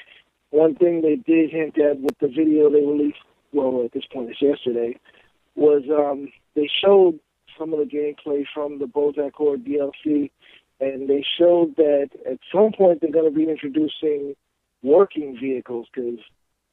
[0.49, 3.19] One thing they did hint at with the video they released,
[3.53, 4.99] well, at this point it's yesterday,
[5.57, 7.21] was um, they showed
[7.59, 10.31] some of the gameplay from the Bozak Horde DLC,
[10.81, 14.35] and they showed that at some point they're going to be introducing
[14.83, 16.19] working vehicles because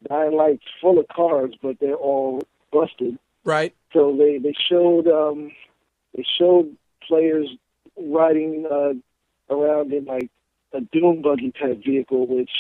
[0.08, 2.42] Dying Light's full of cars, but they're all
[2.72, 3.18] busted.
[3.44, 3.76] Right.
[3.94, 5.52] So they they showed um,
[6.16, 6.76] they showed
[7.08, 7.48] players
[7.98, 10.30] riding uh, around in like
[10.74, 12.52] a doom buggy type vehicle, which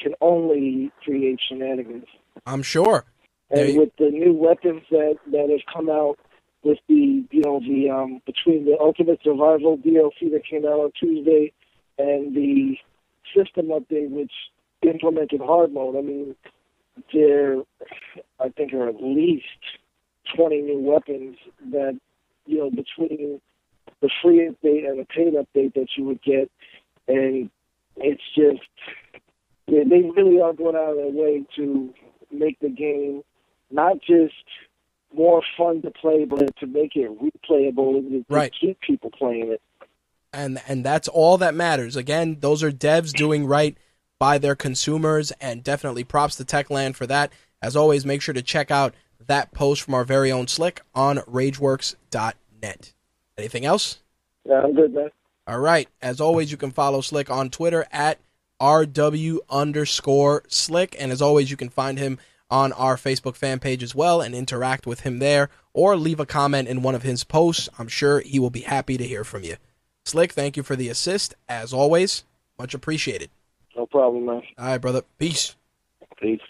[0.00, 2.06] can only create shenanigans.
[2.46, 3.04] I'm sure.
[3.50, 6.18] And with the new weapons that that have come out,
[6.62, 10.92] with the you know the um between the Ultimate Survival DLC that came out on
[10.98, 11.52] Tuesday
[11.98, 12.76] and the
[13.34, 14.32] system update which
[14.88, 16.34] implemented hard mode, I mean
[17.12, 17.56] there
[18.40, 19.44] I think are at least
[20.34, 21.36] twenty new weapons
[21.72, 21.98] that
[22.46, 23.40] you know between
[24.00, 26.50] the free update and the paid update that you would get,
[27.08, 27.50] and
[27.96, 28.62] it's just
[29.66, 31.92] they, they really are going out of their way to
[32.30, 33.22] make the game
[33.70, 34.34] not just
[35.16, 38.52] more fun to play, but to make it replayable and to Right.
[38.60, 39.60] keep people playing it.
[40.32, 41.94] and and that's all that matters.
[41.96, 43.76] Again, those are devs doing right
[44.18, 47.32] by their consumers, and definitely props to Techland for that.
[47.60, 48.94] As always, make sure to check out
[49.26, 52.92] that post from our very own Slick on RageWorks.net.
[53.38, 54.00] Anything else?
[54.44, 55.10] Yeah, I'm good, man.
[55.46, 55.88] All right.
[56.00, 58.18] As always, you can follow Slick on Twitter at
[58.60, 60.96] RW underscore Slick.
[60.98, 62.18] And as always, you can find him
[62.50, 66.26] on our Facebook fan page as well and interact with him there or leave a
[66.26, 67.68] comment in one of his posts.
[67.78, 69.56] I'm sure he will be happy to hear from you.
[70.04, 71.34] Slick, thank you for the assist.
[71.48, 72.24] As always,
[72.58, 73.30] much appreciated.
[73.76, 74.42] No problem, man.
[74.58, 75.02] All right, brother.
[75.18, 75.56] Peace.
[76.20, 76.40] Peace.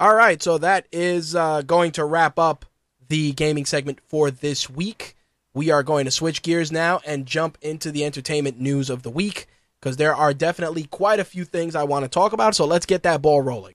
[0.00, 2.66] All right, so that is uh, going to wrap up
[3.08, 5.14] the gaming segment for this week.
[5.54, 9.10] We are going to switch gears now and jump into the entertainment news of the
[9.10, 9.46] week
[9.80, 12.54] because there are definitely quite a few things I want to talk about.
[12.56, 13.74] So let's get that ball rolling.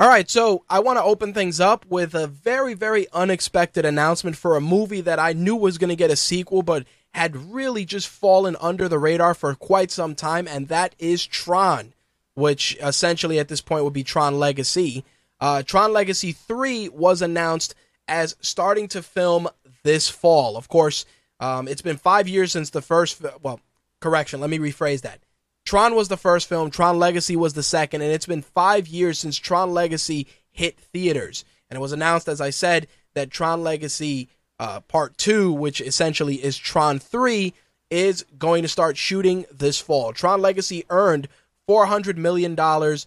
[0.00, 4.34] All right, so I want to open things up with a very, very unexpected announcement
[4.34, 7.84] for a movie that I knew was going to get a sequel, but had really
[7.84, 11.92] just fallen under the radar for quite some time, and that is Tron,
[12.32, 15.04] which essentially at this point would be Tron Legacy.
[15.38, 17.74] Uh, Tron Legacy 3 was announced
[18.08, 19.48] as starting to film
[19.82, 20.56] this fall.
[20.56, 21.04] Of course,
[21.40, 23.20] um, it's been five years since the first.
[23.42, 23.60] Well,
[24.00, 24.40] correction.
[24.40, 25.20] Let me rephrase that.
[25.64, 26.70] Tron was the first film.
[26.70, 31.44] Tron Legacy was the second, and it's been five years since Tron Legacy hit theaters.
[31.68, 34.28] And it was announced, as I said, that Tron Legacy
[34.58, 37.54] uh, Part Two, which essentially is Tron Three,
[37.90, 40.12] is going to start shooting this fall.
[40.12, 41.28] Tron Legacy earned
[41.66, 43.06] four hundred million dollars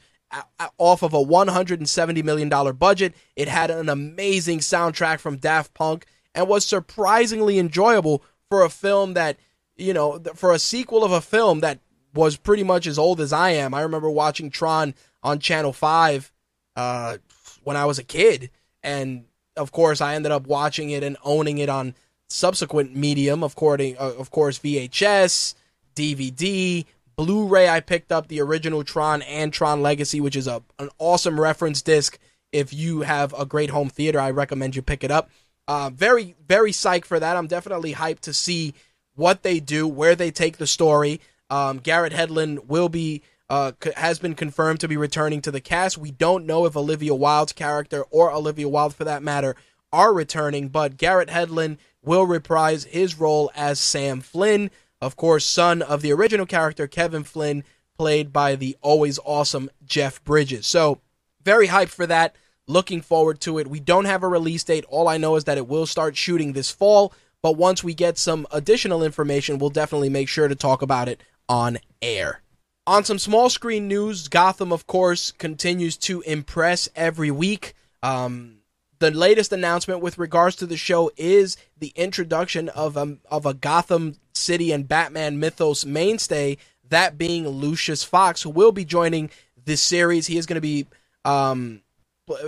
[0.80, 3.14] off of a $170 million budget.
[3.36, 9.14] It had an amazing soundtrack from Daft Punk and was surprisingly enjoyable for a film
[9.14, 9.38] that,
[9.76, 11.80] you know, for a sequel of a film that
[12.14, 13.74] was pretty much as old as I am.
[13.74, 16.32] I remember watching Tron on Channel 5
[16.76, 17.18] uh,
[17.64, 18.50] when I was a kid.
[18.84, 19.26] And
[19.56, 21.96] of course, I ended up watching it and owning it on
[22.30, 25.56] subsequent medium, of course, uh, of course VHS,
[25.96, 26.86] DVD,
[27.16, 27.70] Blu-ray.
[27.70, 31.82] I picked up the original Tron and Tron Legacy, which is a an awesome reference
[31.82, 32.18] disc.
[32.52, 35.30] If you have a great home theater, I recommend you pick it up.
[35.68, 37.38] Uh, very, very psyched for that.
[37.38, 38.74] I'm definitely hyped to see
[39.16, 41.22] what they do, where they take the story.
[41.50, 45.98] Um, Garrett Hedlund will be uh, has been confirmed to be returning to the cast.
[45.98, 49.56] We don't know if Olivia Wilde's character or Olivia Wilde, for that matter,
[49.92, 54.72] are returning, but Garrett Hedlund will reprise his role as Sam Flynn,
[55.02, 57.64] of course, son of the original character Kevin Flynn,
[57.96, 60.66] played by the always awesome Jeff Bridges.
[60.66, 61.00] So,
[61.44, 62.36] very hyped for that.
[62.66, 63.68] Looking forward to it.
[63.68, 64.86] We don't have a release date.
[64.88, 67.14] All I know is that it will start shooting this fall.
[67.44, 71.22] But once we get some additional information, we'll definitely make sure to talk about it
[71.48, 72.42] on air.
[72.86, 77.74] On some small screen news, Gotham, of course, continues to impress every week.
[78.02, 78.58] Um,
[79.00, 83.54] the latest announcement with regards to the show is the introduction of a, of a
[83.54, 86.58] Gotham City and Batman mythos mainstay,
[86.90, 89.30] that being Lucius Fox, who will be joining
[89.66, 90.28] this series.
[90.28, 90.86] He is going to be
[91.26, 91.82] um,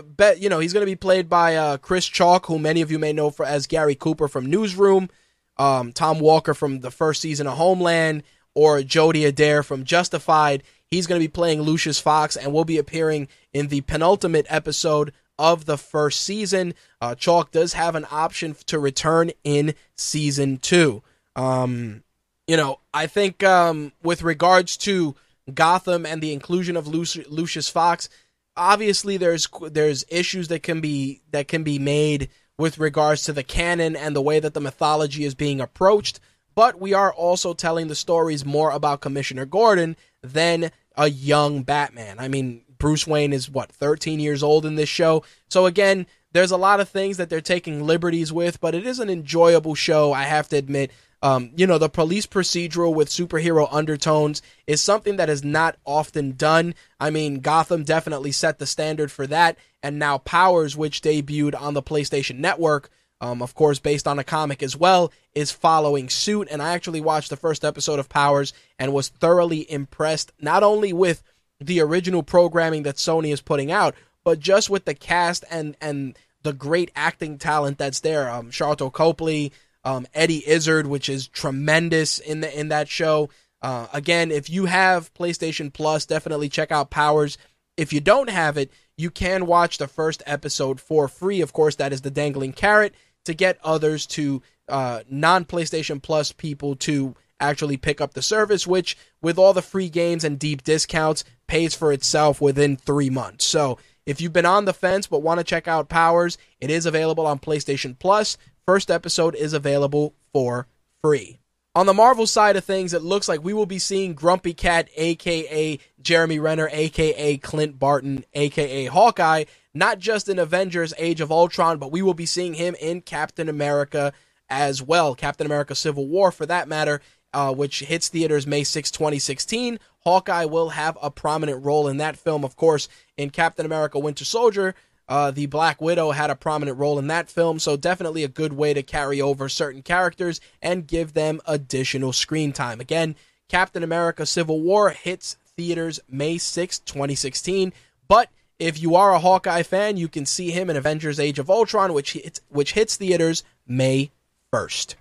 [0.06, 2.92] bet you know he's going to be played by uh, Chris Chalk, who many of
[2.92, 5.10] you may know for as Gary Cooper from Newsroom,
[5.58, 8.24] um, Tom Walker from the first season of Homeland,
[8.56, 10.64] or Jody Adair from Justified.
[10.88, 15.12] He's going to be playing Lucius Fox and will be appearing in the penultimate episode
[15.38, 16.74] of the first season.
[17.02, 21.04] Uh, Chalk does have an option to return in season two.
[21.36, 22.04] Um,
[22.48, 25.16] you know, I think um, with regards to
[25.54, 28.08] Gotham and the inclusion of Lucius Fox,
[28.56, 33.44] obviously there's there's issues that can be that can be made with regards to the
[33.44, 36.20] canon and the way that the mythology is being approached
[36.56, 42.18] but we are also telling the stories more about Commissioner Gordon than a young Batman.
[42.20, 45.24] I mean, Bruce Wayne is what 13 years old in this show.
[45.50, 49.00] So again, there's a lot of things that they're taking liberties with, but it is
[49.00, 50.92] an enjoyable show, I have to admit.
[51.22, 56.34] Um, you know, the police procedural with superhero undertones is something that is not often
[56.34, 56.76] done.
[57.00, 61.74] I mean, Gotham definitely set the standard for that, and now Powers, which debuted on
[61.74, 62.90] the PlayStation Network,
[63.26, 66.48] um, of course, based on a comic as well, is following suit.
[66.52, 70.94] And I actually watched the first episode of Powers and was thoroughly impressed, not only
[70.94, 71.24] with
[71.60, 76.16] the original programming that Sony is putting out, but just with the cast and, and
[76.44, 78.30] the great acting talent that's there.
[78.30, 79.52] Um, Sharlto Copley,
[79.84, 83.30] um, Eddie Izzard, which is tremendous in the, in that show.
[83.60, 87.40] Uh, again, if you have PlayStation Plus, definitely check out Powers.
[87.76, 91.42] If you don't have it, you can watch the first episode for free.
[91.42, 92.94] Of course, that is the dangling carrot
[93.26, 98.66] to get others to uh, non PlayStation Plus people to actually pick up the service,
[98.66, 103.46] which with all the free games and deep discounts pays for itself within three months.
[103.46, 106.86] So if you've been on the fence but want to check out Powers, it is
[106.86, 108.38] available on PlayStation Plus.
[108.66, 110.68] First episode is available for
[111.04, 111.40] free.
[111.76, 114.88] On the Marvel side of things, it looks like we will be seeing Grumpy Cat,
[114.96, 119.44] aka Jeremy Renner, aka Clint Barton, aka Hawkeye,
[119.74, 123.50] not just in Avengers Age of Ultron, but we will be seeing him in Captain
[123.50, 124.14] America
[124.50, 125.16] as well.
[125.16, 127.02] Captain America Civil War, for that matter,
[127.34, 129.78] uh, which hits theaters May 6, 2016.
[130.06, 132.46] Hawkeye will have a prominent role in that film.
[132.46, 132.88] Of course,
[133.18, 134.76] in Captain America Winter Soldier,
[135.08, 138.54] uh, the Black Widow had a prominent role in that film, so definitely a good
[138.54, 142.80] way to carry over certain characters and give them additional screen time.
[142.80, 143.16] Again,
[143.48, 147.72] Captain America Civil War hits theaters May 6, 2016,
[148.08, 151.50] but if you are a Hawkeye fan, you can see him in Avengers Age of
[151.50, 154.12] Ultron, which hits, which hits theaters May
[154.54, 154.96] 1st.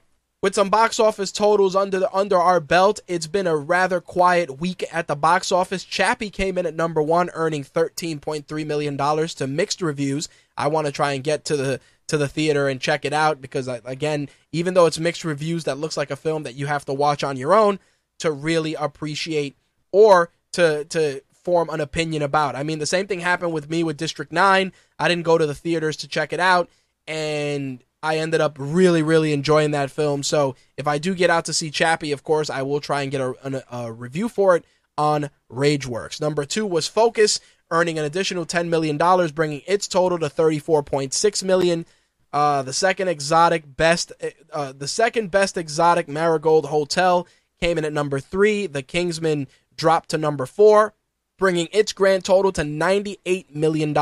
[0.44, 4.60] With some box office totals under the, under our belt, it's been a rather quiet
[4.60, 5.84] week at the box office.
[5.84, 10.28] Chappie came in at number one, earning $13.3 million to mixed reviews.
[10.54, 13.40] I want to try and get to the to the theater and check it out
[13.40, 16.66] because uh, again, even though it's mixed reviews, that looks like a film that you
[16.66, 17.78] have to watch on your own
[18.18, 19.56] to really appreciate
[19.92, 22.54] or to to form an opinion about.
[22.54, 24.74] I mean, the same thing happened with me with District 9.
[24.98, 26.68] I didn't go to the theaters to check it out,
[27.06, 30.22] and I ended up really, really enjoying that film.
[30.22, 33.10] So if I do get out to see Chappie, of course, I will try and
[33.10, 34.64] get a, a, a review for it
[34.98, 36.20] on Rageworks.
[36.20, 37.40] Number two was Focus,
[37.70, 38.98] earning an additional $10 million,
[39.34, 41.86] bringing its total to 34.6 million.
[42.30, 44.12] Uh, the second exotic best,
[44.52, 47.26] uh, the second best exotic Marigold Hotel
[47.58, 48.66] came in at number three.
[48.66, 50.92] The Kingsman dropped to number four,
[51.38, 53.94] bringing its grand total to $98 million.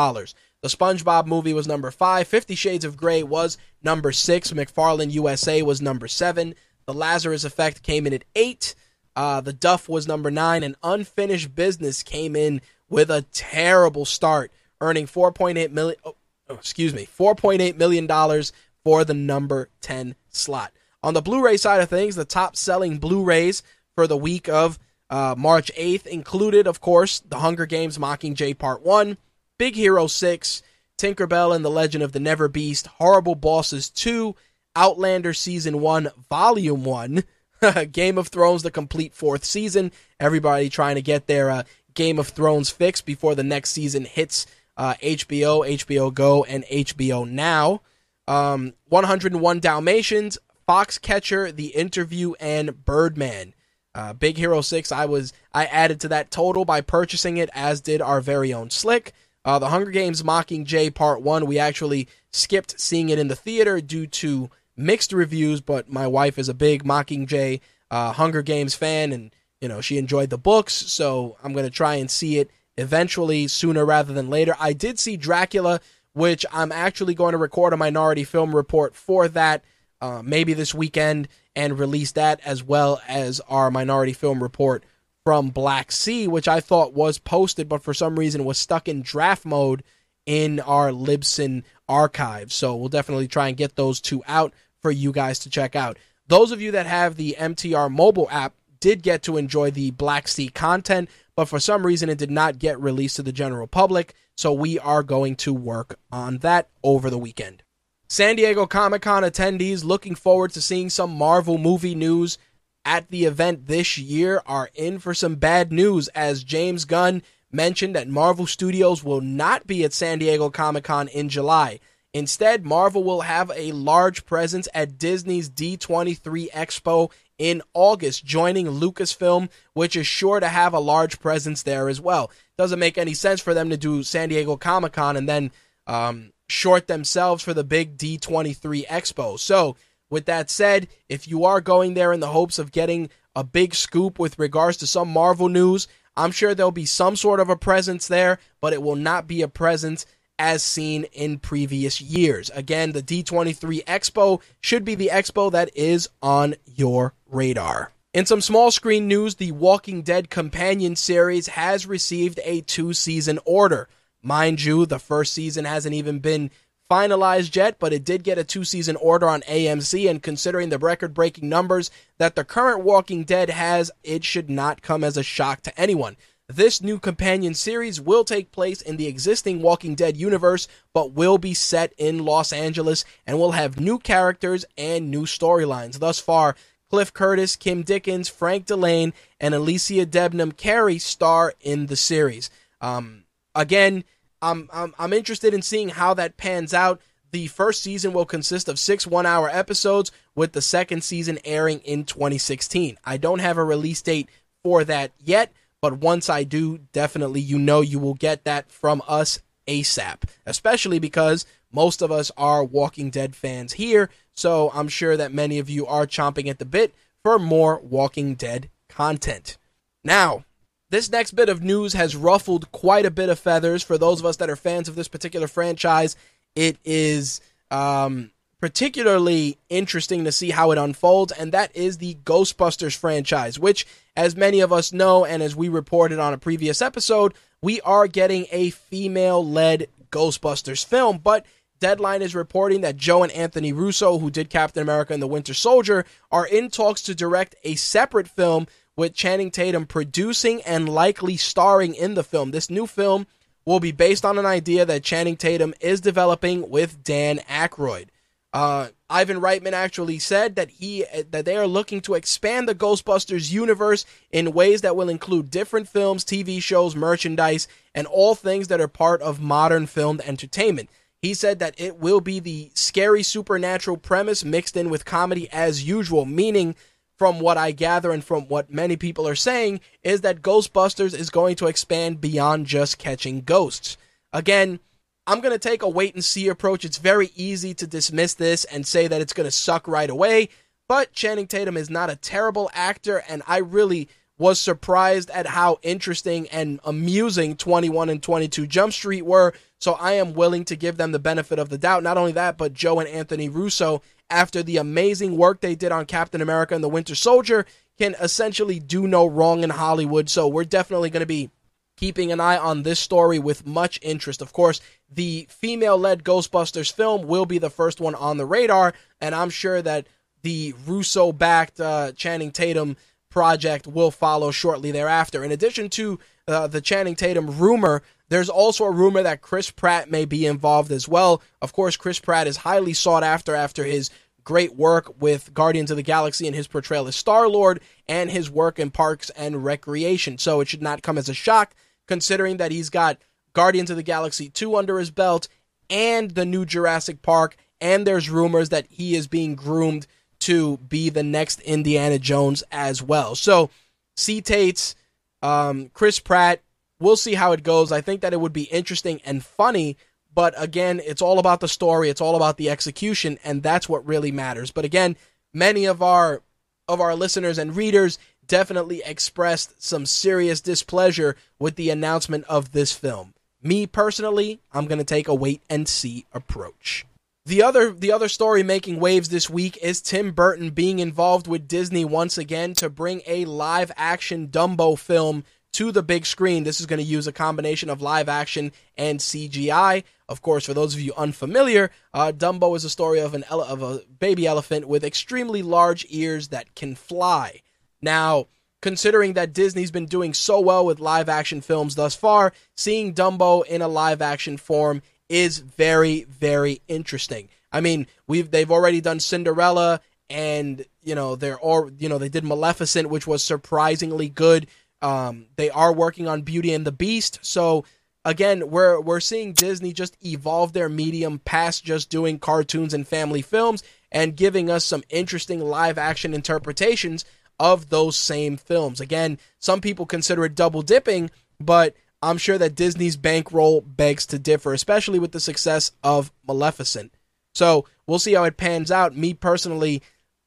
[0.62, 2.28] The SpongeBob movie was number five.
[2.28, 4.52] Fifty Shades of Grey was number six.
[4.52, 6.54] McFarland USA was number seven.
[6.86, 8.76] The Lazarus Effect came in at eight.
[9.16, 10.62] Uh, the Duff was number nine.
[10.62, 15.98] And Unfinished Business came in with a terrible start, earning 4.8 million.
[16.04, 16.14] Oh,
[16.48, 18.52] excuse me, 4.8 million dollars
[18.84, 20.72] for the number 10 slot.
[21.02, 23.64] On the Blu-ray side of things, the top-selling Blu-rays
[23.96, 24.78] for the week of
[25.10, 29.18] uh, March 8th included, of course, The Hunger Games: Mockingjay Part One,
[29.58, 30.62] Big Hero 6,
[30.98, 34.34] Tinkerbell and the Legend of the Never Beast, Horrible Bosses 2,
[34.74, 37.24] Outlander Season 1, Volume 1,
[37.92, 39.92] Game of Thrones, the complete fourth season.
[40.18, 41.62] Everybody trying to get their uh,
[41.94, 44.46] Game of Thrones fix before the next season hits
[44.76, 47.82] uh, HBO, HBO Go, and HBO Now.
[48.28, 50.38] Um, 101 Dalmatians,
[50.68, 53.54] Foxcatcher, The Interview, and Birdman.
[53.94, 57.82] Uh, Big Hero 6, I was I added to that total by purchasing it, as
[57.82, 59.12] did our very own Slick.
[59.44, 63.80] Uh, the Hunger Games Mockingjay Part 1, we actually skipped seeing it in the theater
[63.80, 67.60] due to mixed reviews, but my wife is a big Mockingjay
[67.90, 71.96] uh, Hunger Games fan, and you know she enjoyed the books, so I'm gonna try
[71.96, 74.56] and see it eventually, sooner rather than later.
[74.58, 75.80] I did see Dracula,
[76.14, 79.64] which I'm actually going to record a minority film report for that,
[80.00, 84.84] uh, maybe this weekend, and release that as well as our minority film report
[85.24, 89.02] from Black Sea, which I thought was posted, but for some reason was stuck in
[89.02, 89.82] draft mode
[90.26, 92.52] in our Libsyn archive.
[92.52, 95.98] So we'll definitely try and get those two out for you guys to check out.
[96.26, 100.26] Those of you that have the MTR mobile app did get to enjoy the Black
[100.26, 104.14] Sea content, but for some reason it did not get released to the general public.
[104.36, 107.62] So we are going to work on that over the weekend.
[108.08, 112.38] San Diego Comic Con attendees looking forward to seeing some Marvel movie news
[112.84, 117.94] at the event this year are in for some bad news as James Gunn mentioned
[117.94, 121.78] that Marvel Studios will not be at San Diego Comic Con in July.
[122.14, 129.48] Instead, Marvel will have a large presence at Disney's D23 Expo in August, joining Lucasfilm,
[129.72, 132.30] which is sure to have a large presence there as well.
[132.58, 135.50] Doesn't make any sense for them to do San Diego Comic Con and then
[135.86, 139.38] um, short themselves for the big D23 Expo.
[139.38, 139.76] So,
[140.12, 143.74] with that said, if you are going there in the hopes of getting a big
[143.74, 147.56] scoop with regards to some Marvel news, I'm sure there'll be some sort of a
[147.56, 150.04] presence there, but it will not be a presence
[150.38, 152.50] as seen in previous years.
[152.50, 157.92] Again, the D23 Expo should be the expo that is on your radar.
[158.12, 163.38] In some small screen news, the Walking Dead companion series has received a two season
[163.46, 163.88] order.
[164.22, 166.50] Mind you, the first season hasn't even been
[166.92, 170.78] finalized yet, but it did get a two season order on AMC, and considering the
[170.78, 175.22] record breaking numbers that the current Walking Dead has, it should not come as a
[175.22, 176.18] shock to anyone.
[176.48, 181.38] This new companion series will take place in the existing Walking Dead universe, but will
[181.38, 185.98] be set in Los Angeles and will have new characters and new storylines.
[185.98, 186.56] Thus far,
[186.90, 192.50] Cliff Curtis, Kim Dickens, Frank Dillane, and Alicia Debnam Carey star in the series.
[192.82, 193.24] Um,
[193.54, 194.04] again,
[194.42, 197.00] I'm, I'm I'm interested in seeing how that pans out.
[197.30, 201.78] The first season will consist of six one hour episodes, with the second season airing
[201.80, 202.98] in 2016.
[203.04, 204.28] I don't have a release date
[204.62, 209.00] for that yet, but once I do, definitely you know you will get that from
[209.08, 215.16] us ASAP, especially because most of us are Walking Dead fans here, so I'm sure
[215.16, 219.56] that many of you are chomping at the bit for more Walking Dead content.
[220.04, 220.44] Now,
[220.92, 224.26] this next bit of news has ruffled quite a bit of feathers for those of
[224.26, 226.16] us that are fans of this particular franchise.
[226.54, 227.40] It is
[227.70, 233.86] um, particularly interesting to see how it unfolds, and that is the Ghostbusters franchise, which,
[234.18, 237.32] as many of us know, and as we reported on a previous episode,
[237.62, 241.16] we are getting a female led Ghostbusters film.
[241.16, 241.46] But
[241.82, 245.52] Deadline is reporting that Joe and Anthony Russo, who did Captain America and the Winter
[245.52, 251.36] Soldier, are in talks to direct a separate film with Channing Tatum producing and likely
[251.36, 252.50] starring in the film.
[252.50, 253.26] This new film
[253.64, 258.08] will be based on an idea that Channing Tatum is developing with Dan Aykroyd.
[258.52, 263.50] Uh, Ivan Reitman actually said that he that they are looking to expand the Ghostbusters
[263.50, 268.80] universe in ways that will include different films, TV shows, merchandise, and all things that
[268.80, 270.90] are part of modern filmed entertainment.
[271.22, 275.86] He said that it will be the scary supernatural premise mixed in with comedy as
[275.86, 276.74] usual, meaning
[277.22, 281.30] from what I gather and from what many people are saying is that Ghostbusters is
[281.30, 283.96] going to expand beyond just catching ghosts.
[284.32, 284.80] Again,
[285.28, 286.84] I'm going to take a wait and see approach.
[286.84, 290.48] It's very easy to dismiss this and say that it's going to suck right away,
[290.88, 295.78] but Channing Tatum is not a terrible actor, and I really was surprised at how
[295.82, 299.54] interesting and amusing 21 and 22 Jump Street were.
[299.78, 302.02] So I am willing to give them the benefit of the doubt.
[302.02, 304.02] Not only that, but Joe and Anthony Russo,
[304.32, 307.66] after the amazing work they did on Captain America and the Winter Soldier,
[307.98, 310.28] can essentially do no wrong in Hollywood.
[310.28, 311.50] So we're definitely going to be
[311.96, 314.42] keeping an eye on this story with much interest.
[314.42, 318.94] Of course, the female led Ghostbusters film will be the first one on the radar,
[319.20, 320.06] and I'm sure that
[320.42, 322.96] the Russo backed uh, Channing Tatum
[323.30, 325.44] project will follow shortly thereafter.
[325.44, 326.18] In addition to
[326.48, 330.90] uh, the Channing Tatum rumor, there's also a rumor that Chris Pratt may be involved
[330.90, 331.42] as well.
[331.60, 334.10] Of course, Chris Pratt is highly sought after after his
[334.44, 338.50] great work with Guardians of the Galaxy and his portrayal as Star Lord and his
[338.50, 340.38] work in Parks and Recreation.
[340.38, 341.74] So it should not come as a shock
[342.06, 343.18] considering that he's got
[343.52, 345.48] Guardians of the Galaxy 2 under his belt
[345.90, 350.06] and the new Jurassic Park, and there's rumors that he is being groomed
[350.40, 353.34] to be the next Indiana Jones as well.
[353.34, 353.70] So,
[354.16, 354.40] C.
[354.40, 354.94] Tates,
[355.42, 356.62] um, Chris Pratt,
[356.98, 357.92] we'll see how it goes.
[357.92, 359.96] I think that it would be interesting and funny,
[360.34, 364.06] but again, it's all about the story, it's all about the execution, and that's what
[364.06, 364.70] really matters.
[364.70, 365.16] But again,
[365.52, 366.42] many of our
[366.88, 372.92] of our listeners and readers definitely expressed some serious displeasure with the announcement of this
[372.92, 373.34] film.
[373.62, 377.06] Me personally, I'm going to take a wait and see approach.
[377.44, 381.66] The other the other story making waves this week is Tim Burton being involved with
[381.68, 386.64] Disney once again to bring a live action Dumbo film to the big screen.
[386.64, 390.04] This is going to use a combination of live action and CGI.
[390.28, 393.62] Of course, for those of you unfamiliar, uh, Dumbo is a story of an ele-
[393.62, 397.62] of a baby elephant with extremely large ears that can fly.
[398.00, 398.46] Now,
[398.80, 403.64] considering that Disney's been doing so well with live action films thus far, seeing Dumbo
[403.66, 407.48] in a live action form is very, very interesting.
[407.72, 412.28] I mean, we've they've already done Cinderella and you know they're all you know they
[412.28, 414.66] did Maleficent, which was surprisingly good.
[415.02, 417.84] Um, they are working on Beauty and the Beast, so
[418.24, 423.42] again, we're we're seeing Disney just evolve their medium past just doing cartoons and family
[423.42, 427.24] films and giving us some interesting live action interpretations
[427.58, 429.00] of those same films.
[429.00, 431.30] Again, some people consider it double dipping,
[431.60, 437.12] but I'm sure that Disney's bankroll begs to differ, especially with the success of Maleficent.
[437.54, 439.16] So we'll see how it pans out.
[439.16, 440.02] Me personally,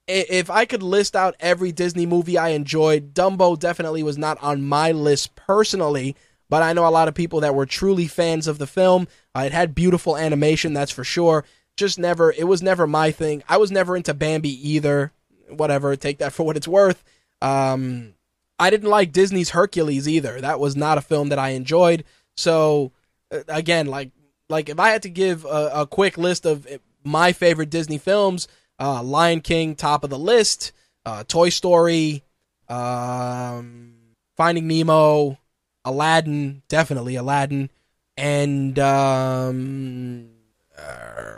[0.07, 4.61] if I could list out every Disney movie I enjoyed, Dumbo definitely was not on
[4.61, 6.15] my list personally,
[6.49, 9.07] but I know a lot of people that were truly fans of the film.
[9.35, 11.43] Uh, it had beautiful animation, that's for sure.
[11.75, 13.43] Just never, it was never my thing.
[13.49, 15.11] I was never into Bambi either
[15.49, 17.03] whatever, take that for what it's worth.
[17.41, 18.13] Um,
[18.59, 20.39] I didn't like Disney's Hercules either.
[20.39, 22.05] That was not a film that I enjoyed.
[22.37, 22.91] So
[23.31, 24.11] uh, again, like
[24.47, 26.67] like if I had to give a, a quick list of
[27.03, 28.47] my favorite Disney films,
[28.79, 30.71] uh, Lion King top of the list,
[31.05, 32.23] uh, Toy Story,
[32.67, 33.93] um,
[34.35, 35.37] Finding Nemo,
[35.83, 37.69] Aladdin, definitely Aladdin,
[38.17, 40.29] and um,
[40.77, 41.35] uh,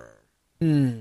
[0.59, 0.99] hmm,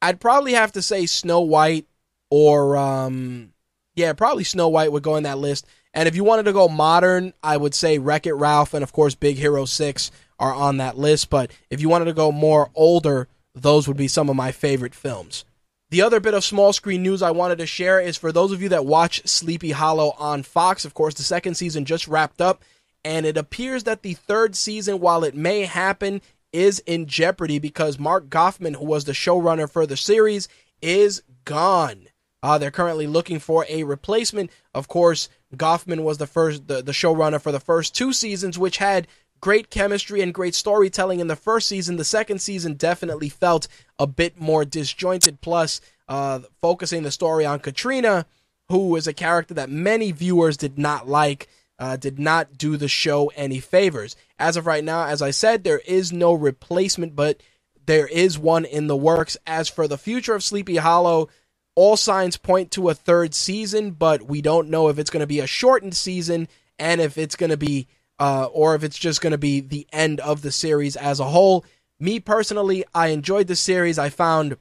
[0.00, 1.86] I'd probably have to say Snow White
[2.30, 3.52] or um,
[3.94, 5.66] yeah, probably Snow White would go in that list.
[5.94, 8.92] And if you wanted to go modern, I would say Wreck It Ralph and of
[8.92, 11.28] course Big Hero 6 are on that list.
[11.30, 14.94] But if you wanted to go more older, those would be some of my favorite
[14.94, 15.44] films.
[15.92, 18.62] The other bit of small screen news I wanted to share is for those of
[18.62, 22.62] you that watch Sleepy Hollow on Fox, of course, the second season just wrapped up,
[23.04, 27.98] and it appears that the third season, while it may happen, is in jeopardy because
[27.98, 30.48] Mark Goffman, who was the showrunner for the series,
[30.80, 32.08] is gone.
[32.42, 34.50] Uh, they're currently looking for a replacement.
[34.72, 38.78] Of course, Goffman was the first, the, the showrunner for the first two seasons, which
[38.78, 39.06] had
[39.42, 41.96] great chemistry and great storytelling in the first season.
[41.96, 45.42] The second season definitely felt a bit more disjointed.
[45.42, 48.24] Plus, uh, focusing the story on Katrina,
[48.68, 51.48] who is a character that many viewers did not like,
[51.78, 54.14] uh, did not do the show any favors.
[54.38, 57.42] As of right now, as I said, there is no replacement, but
[57.84, 59.36] there is one in the works.
[59.46, 61.28] As for the future of Sleepy Hollow,
[61.74, 65.26] all signs point to a third season, but we don't know if it's going to
[65.26, 66.46] be a shortened season
[66.78, 67.88] and if it's going to be,
[68.22, 71.24] uh, or if it's just going to be the end of the series as a
[71.24, 71.64] whole.
[71.98, 73.98] Me personally, I enjoyed the series.
[73.98, 74.56] I found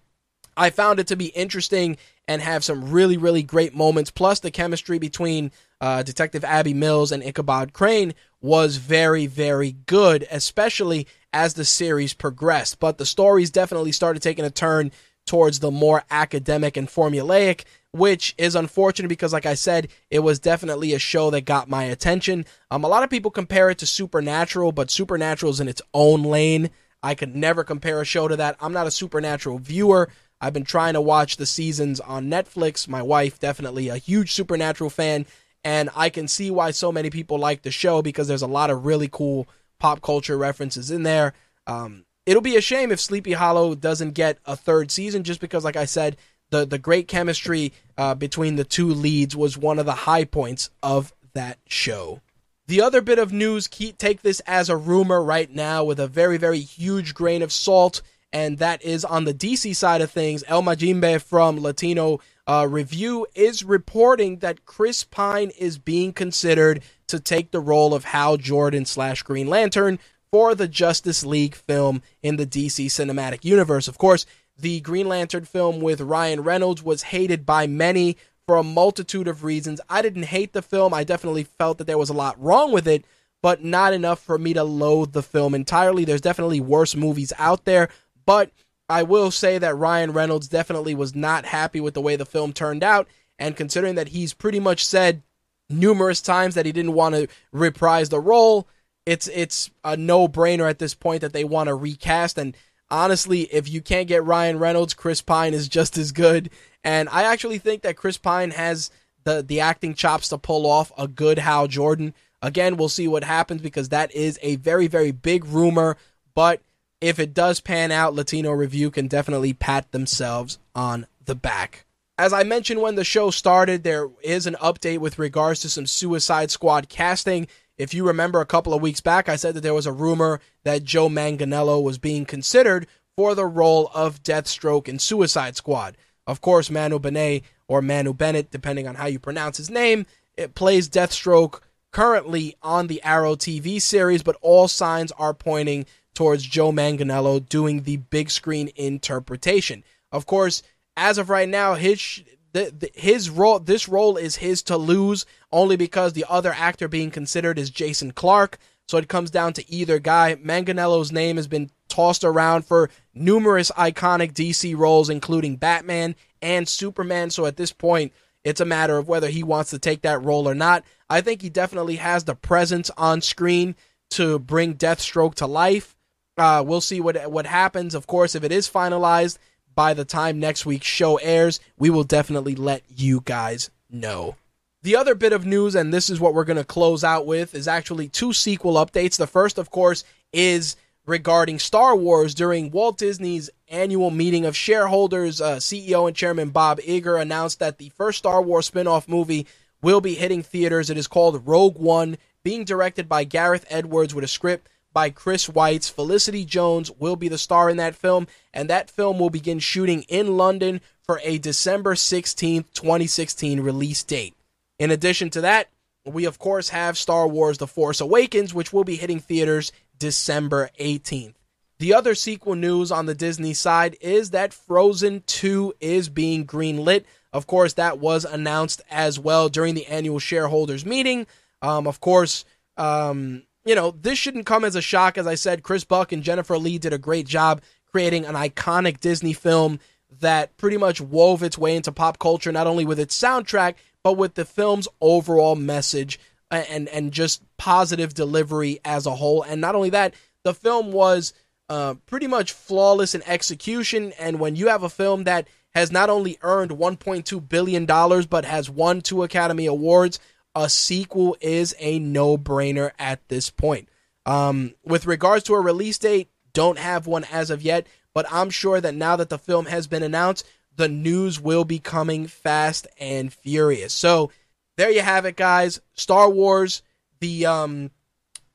[0.58, 1.98] I found it to be interesting
[2.28, 4.10] and have some really, really great moments.
[4.10, 10.26] Plus, the chemistry between uh, Detective Abby Mills and Ichabod Crane was very, very good,
[10.32, 12.80] especially as the series progressed.
[12.80, 14.92] But the stories definitely started taking a turn
[15.28, 20.40] towards the more academic and formulaic, which is unfortunate because, like I said, it was
[20.40, 22.46] definitely a show that got my attention.
[22.70, 26.24] Um, a lot of people compare it to Supernatural, but Supernatural is in its own
[26.24, 26.70] lane.
[27.04, 28.56] I could never compare a show to that.
[28.62, 30.10] I'm not a Supernatural viewer.
[30.40, 32.88] I've been trying to watch the seasons on Netflix.
[32.88, 35.26] My wife, definitely a huge Supernatural fan,
[35.64, 38.70] and I can see why so many people like the show because there's a lot
[38.70, 39.48] of really cool
[39.80, 41.34] pop culture references in there.
[41.68, 45.64] Um, it'll be a shame if Sleepy Hollow doesn't get a third season, just because,
[45.64, 46.18] like I said,
[46.52, 50.70] the the great chemistry uh, between the two leads was one of the high points
[50.84, 52.22] of that show.
[52.68, 56.38] The other bit of news, take this as a rumor right now with a very,
[56.38, 58.02] very huge grain of salt,
[58.32, 60.44] and that is on the DC side of things.
[60.48, 67.20] El Mayimbe from Latino uh, Review is reporting that Chris Pine is being considered to
[67.20, 70.00] take the role of Hal Jordan slash Green Lantern
[70.32, 73.90] for the Justice League film in the DC cinematic universe.
[73.90, 74.26] Of course,
[74.62, 78.18] the Green Lantern film with Ryan Reynolds was hated by many
[78.48, 79.82] for a multitude of reasons.
[79.90, 80.94] I didn't hate the film.
[80.94, 83.06] I definitely felt that there was a lot wrong with it,
[83.42, 86.06] but not enough for me to loathe the film entirely.
[86.06, 87.90] There's definitely worse movies out there,
[88.26, 88.52] but
[88.90, 92.52] I will say that Ryan Reynolds definitely was not happy with the way the film
[92.52, 93.08] turned out.
[93.40, 95.24] And considering that he's pretty much said
[95.70, 98.68] numerous times that he didn't want to reprise the role,
[99.06, 102.38] it's it's a no brainer at this point that they want to recast.
[102.38, 102.56] And
[102.92, 106.52] honestly, if you can't get Ryan Reynolds, Chris Pine is just as good.
[106.84, 108.92] And I actually think that Chris Pine has
[109.24, 112.14] the the acting chops to pull off a good Hal Jordan.
[112.42, 115.98] Again, we'll see what happens because that is a very very big rumor.
[116.36, 116.62] But
[117.00, 121.86] if it does pan out, Latino Review can definitely pat themselves on the back.
[122.18, 125.88] As I mentioned when the show started, there is an update with regards to some
[125.88, 127.48] Suicide Squad casting.
[127.82, 130.40] If you remember a couple of weeks back, I said that there was a rumor
[130.66, 132.86] that Joe Manganiello was being considered
[133.16, 135.98] for the role of Deathstroke in Suicide Squad.
[136.28, 140.06] Of course, Manu Benet or Manu Bennett, depending on how you pronounce his name,
[140.38, 146.44] it plays Deathstroke currently on the Arrow TV series, but all signs are pointing towards
[146.44, 149.84] Joe Manganiello doing the big screen interpretation.
[150.12, 150.62] Of course,
[150.96, 152.22] as of right now, his
[152.54, 156.88] the, the, his role this role is his to lose only because the other actor
[156.88, 158.58] being considered is Jason Clarke.
[158.88, 160.36] So it comes down to either guy.
[160.36, 167.30] Manganiello's name has been tossed around for numerous iconic DC roles, including Batman and Superman.
[167.30, 168.12] So at this point,
[168.44, 170.84] it's a matter of whether he wants to take that role or not.
[171.10, 173.76] I think he definitely has the presence on screen
[174.12, 175.96] to bring Deathstroke to life.
[176.38, 177.94] Uh, we'll see what what happens.
[177.94, 179.38] Of course, if it is finalized
[179.76, 184.36] by the time next week's show airs, we will definitely let you guys know.
[184.84, 187.54] The other bit of news, and this is what we're going to close out with,
[187.54, 189.18] is actually two sequel updates.
[189.18, 190.04] The first, of course,
[190.34, 190.76] is
[191.06, 195.40] regarding Star Wars during Walt Disney's annual meeting of shareholders.
[195.40, 199.46] Uh, CEO and Chairman Bob Iger announced that the first Star Wars spin off movie
[199.82, 200.90] will be hitting theaters.
[200.90, 205.48] It is called Rogue One, being directed by Gareth Edwards with a script by Chris
[205.48, 205.92] Weitz.
[205.92, 210.04] Felicity Jones will be the star in that film, and that film will begin shooting
[210.04, 214.36] in London for a December 16th, 2016 release date.
[214.80, 215.70] In addition to that,
[216.06, 220.70] we of course have Star Wars The Force Awakens, which will be hitting theaters December
[220.80, 221.36] 18th.
[221.80, 227.06] The other sequel news on the Disney side is that Frozen 2 is being greenlit.
[227.34, 231.26] Of course, that was announced as well during the annual shareholders meeting.
[231.62, 232.46] Um, of course,
[232.78, 235.18] um, you know, this shouldn't come as a shock.
[235.18, 237.62] As I said, Chris Buck and Jennifer Lee did a great job
[237.92, 239.80] creating an iconic Disney film
[240.20, 244.14] that pretty much wove its way into pop culture, not only with its soundtrack, but
[244.14, 246.20] with the film's overall message
[246.50, 249.44] and and just positive delivery as a whole.
[249.44, 250.14] And not only that,
[250.44, 251.34] the film was
[251.70, 254.12] uh, pretty much flawless in execution.
[254.20, 258.44] And when you have a film that has not only earned 1.2 billion dollars but
[258.44, 260.20] has won two Academy Awards,
[260.56, 263.90] a sequel is a no brainer at this point.
[264.26, 268.50] Um, with regards to a release date, don't have one as of yet, but I'm
[268.50, 270.46] sure that now that the film has been announced,
[270.76, 273.94] the news will be coming fast and furious.
[273.94, 274.32] So
[274.78, 275.82] there you have it, guys.
[275.94, 276.82] Star Wars,
[277.20, 277.92] the um,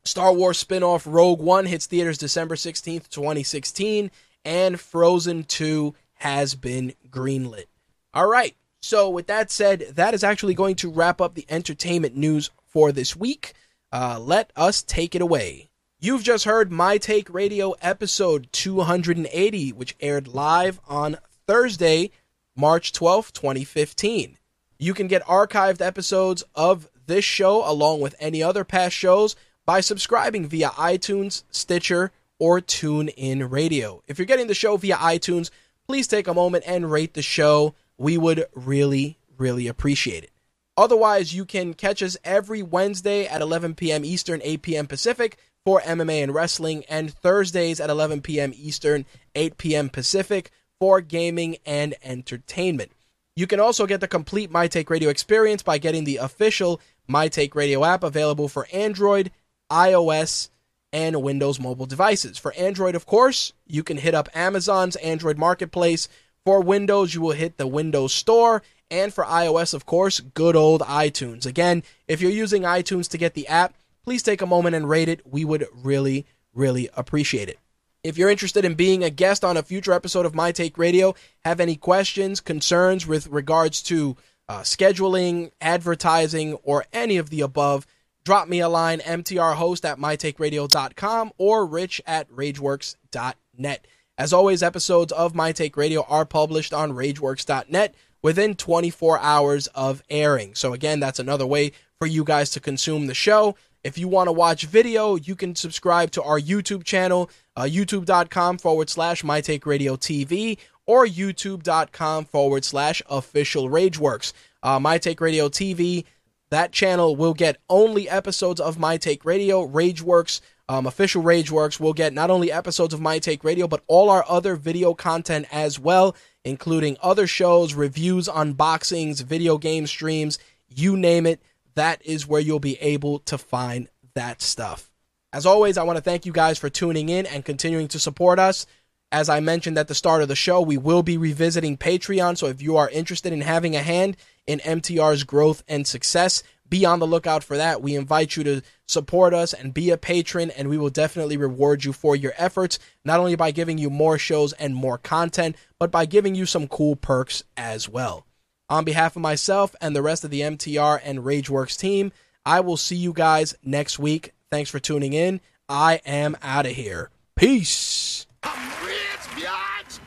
[0.05, 4.11] Star Wars spin-off Rogue One hits theaters December 16th, 2016,
[4.45, 7.67] and Frozen 2 has been greenlit.
[8.15, 8.57] All right.
[8.87, 12.93] So, with that said, that is actually going to wrap up the entertainment news for
[12.93, 13.53] this week.
[13.93, 15.71] Uh, let us take it away.
[15.99, 21.19] You've just heard My Take Radio episode 280, which aired live on
[21.49, 22.13] Thursday,
[22.55, 24.39] March 12th, 2015.
[24.79, 29.35] You can get archived episodes of this show along with any other past shows
[29.65, 34.05] by subscribing via iTunes, Stitcher, or TuneIn Radio.
[34.07, 35.51] If you're getting the show via iTunes,
[35.89, 37.75] please take a moment and rate the show.
[37.99, 40.31] We would really, really appreciate it.
[40.77, 44.05] Otherwise, you can catch us every Wednesday at 11 p.m.
[44.05, 44.87] Eastern, 8 p.m.
[44.87, 48.53] Pacific for MMA and wrestling, and Thursdays at 11 p.m.
[48.55, 49.89] Eastern, 8 p.m.
[49.89, 52.93] Pacific for gaming and entertainment.
[53.35, 57.29] You can also get the complete My Take Radio experience by getting the official My
[57.29, 59.31] Take Radio app available for Android,
[59.71, 60.51] iOS,
[60.93, 62.39] and Windows mobile devices.
[62.39, 66.09] For Android, of course, you can hit up Amazon's Android Marketplace.
[66.47, 68.63] For Windows, you will hit the Windows Store.
[68.89, 71.45] And for iOS, of course, good old iTunes.
[71.45, 73.75] Again, if you're using iTunes to get the app,
[74.05, 75.27] please take a moment and rate it.
[75.27, 76.25] We would really,
[76.55, 77.59] really appreciate it.
[78.05, 81.17] If you're interested in being a guest on a future episode of My Take Radio,
[81.45, 84.17] have any questions, concerns with regards to
[84.49, 87.89] uh, scheduling, advertising, or any of the above,
[88.25, 93.87] drop me a line, mtrhost at mytakeradio.com or rich at rageworks.net.
[94.19, 100.03] As always, episodes of My Take Radio are published on rageworks.net within 24 hours of
[100.09, 100.55] airing.
[100.55, 103.57] So, again, that's another way for you guys to consume the show.
[103.85, 108.59] If you want to watch video, you can subscribe to our YouTube channel, uh, youtube.com
[108.59, 110.57] forward slash My Take Radio TV
[110.87, 114.33] or youtube.com forward slash official Rageworks.
[114.63, 116.05] Uh, My Take Radio TV,
[116.51, 119.67] that channel will get only episodes of My Take Radio.
[119.67, 124.11] Rageworks, um, official Rageworks, will get not only episodes of My Take Radio, but all
[124.11, 130.39] our other video content as well, including other shows, reviews, unboxings, video game streams,
[130.69, 131.41] you name it
[131.77, 134.91] that is where you'll be able to find that stuff.
[135.33, 138.39] As always, I want to thank you guys for tuning in and continuing to support
[138.39, 138.67] us.
[139.13, 142.37] As I mentioned at the start of the show, we will be revisiting Patreon.
[142.37, 144.17] So if you are interested in having a hand
[144.47, 147.83] in MTR's growth and success, be on the lookout for that.
[147.83, 151.85] We invite you to support us and be a patron, and we will definitely reward
[151.85, 155.91] you for your efforts, not only by giving you more shows and more content, but
[155.91, 158.27] by giving you some cool perks as well.
[158.69, 162.13] On behalf of myself and the rest of the MTR and Rageworks team,
[162.45, 164.33] I will see you guys next week.
[164.51, 165.41] Thanks for tuning in.
[165.69, 167.11] I am out of here.
[167.37, 168.27] Peace.
[168.43, 168.97] I'm rich,
[169.35, 170.01] biatch.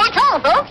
[0.00, 0.70] That's all, folks.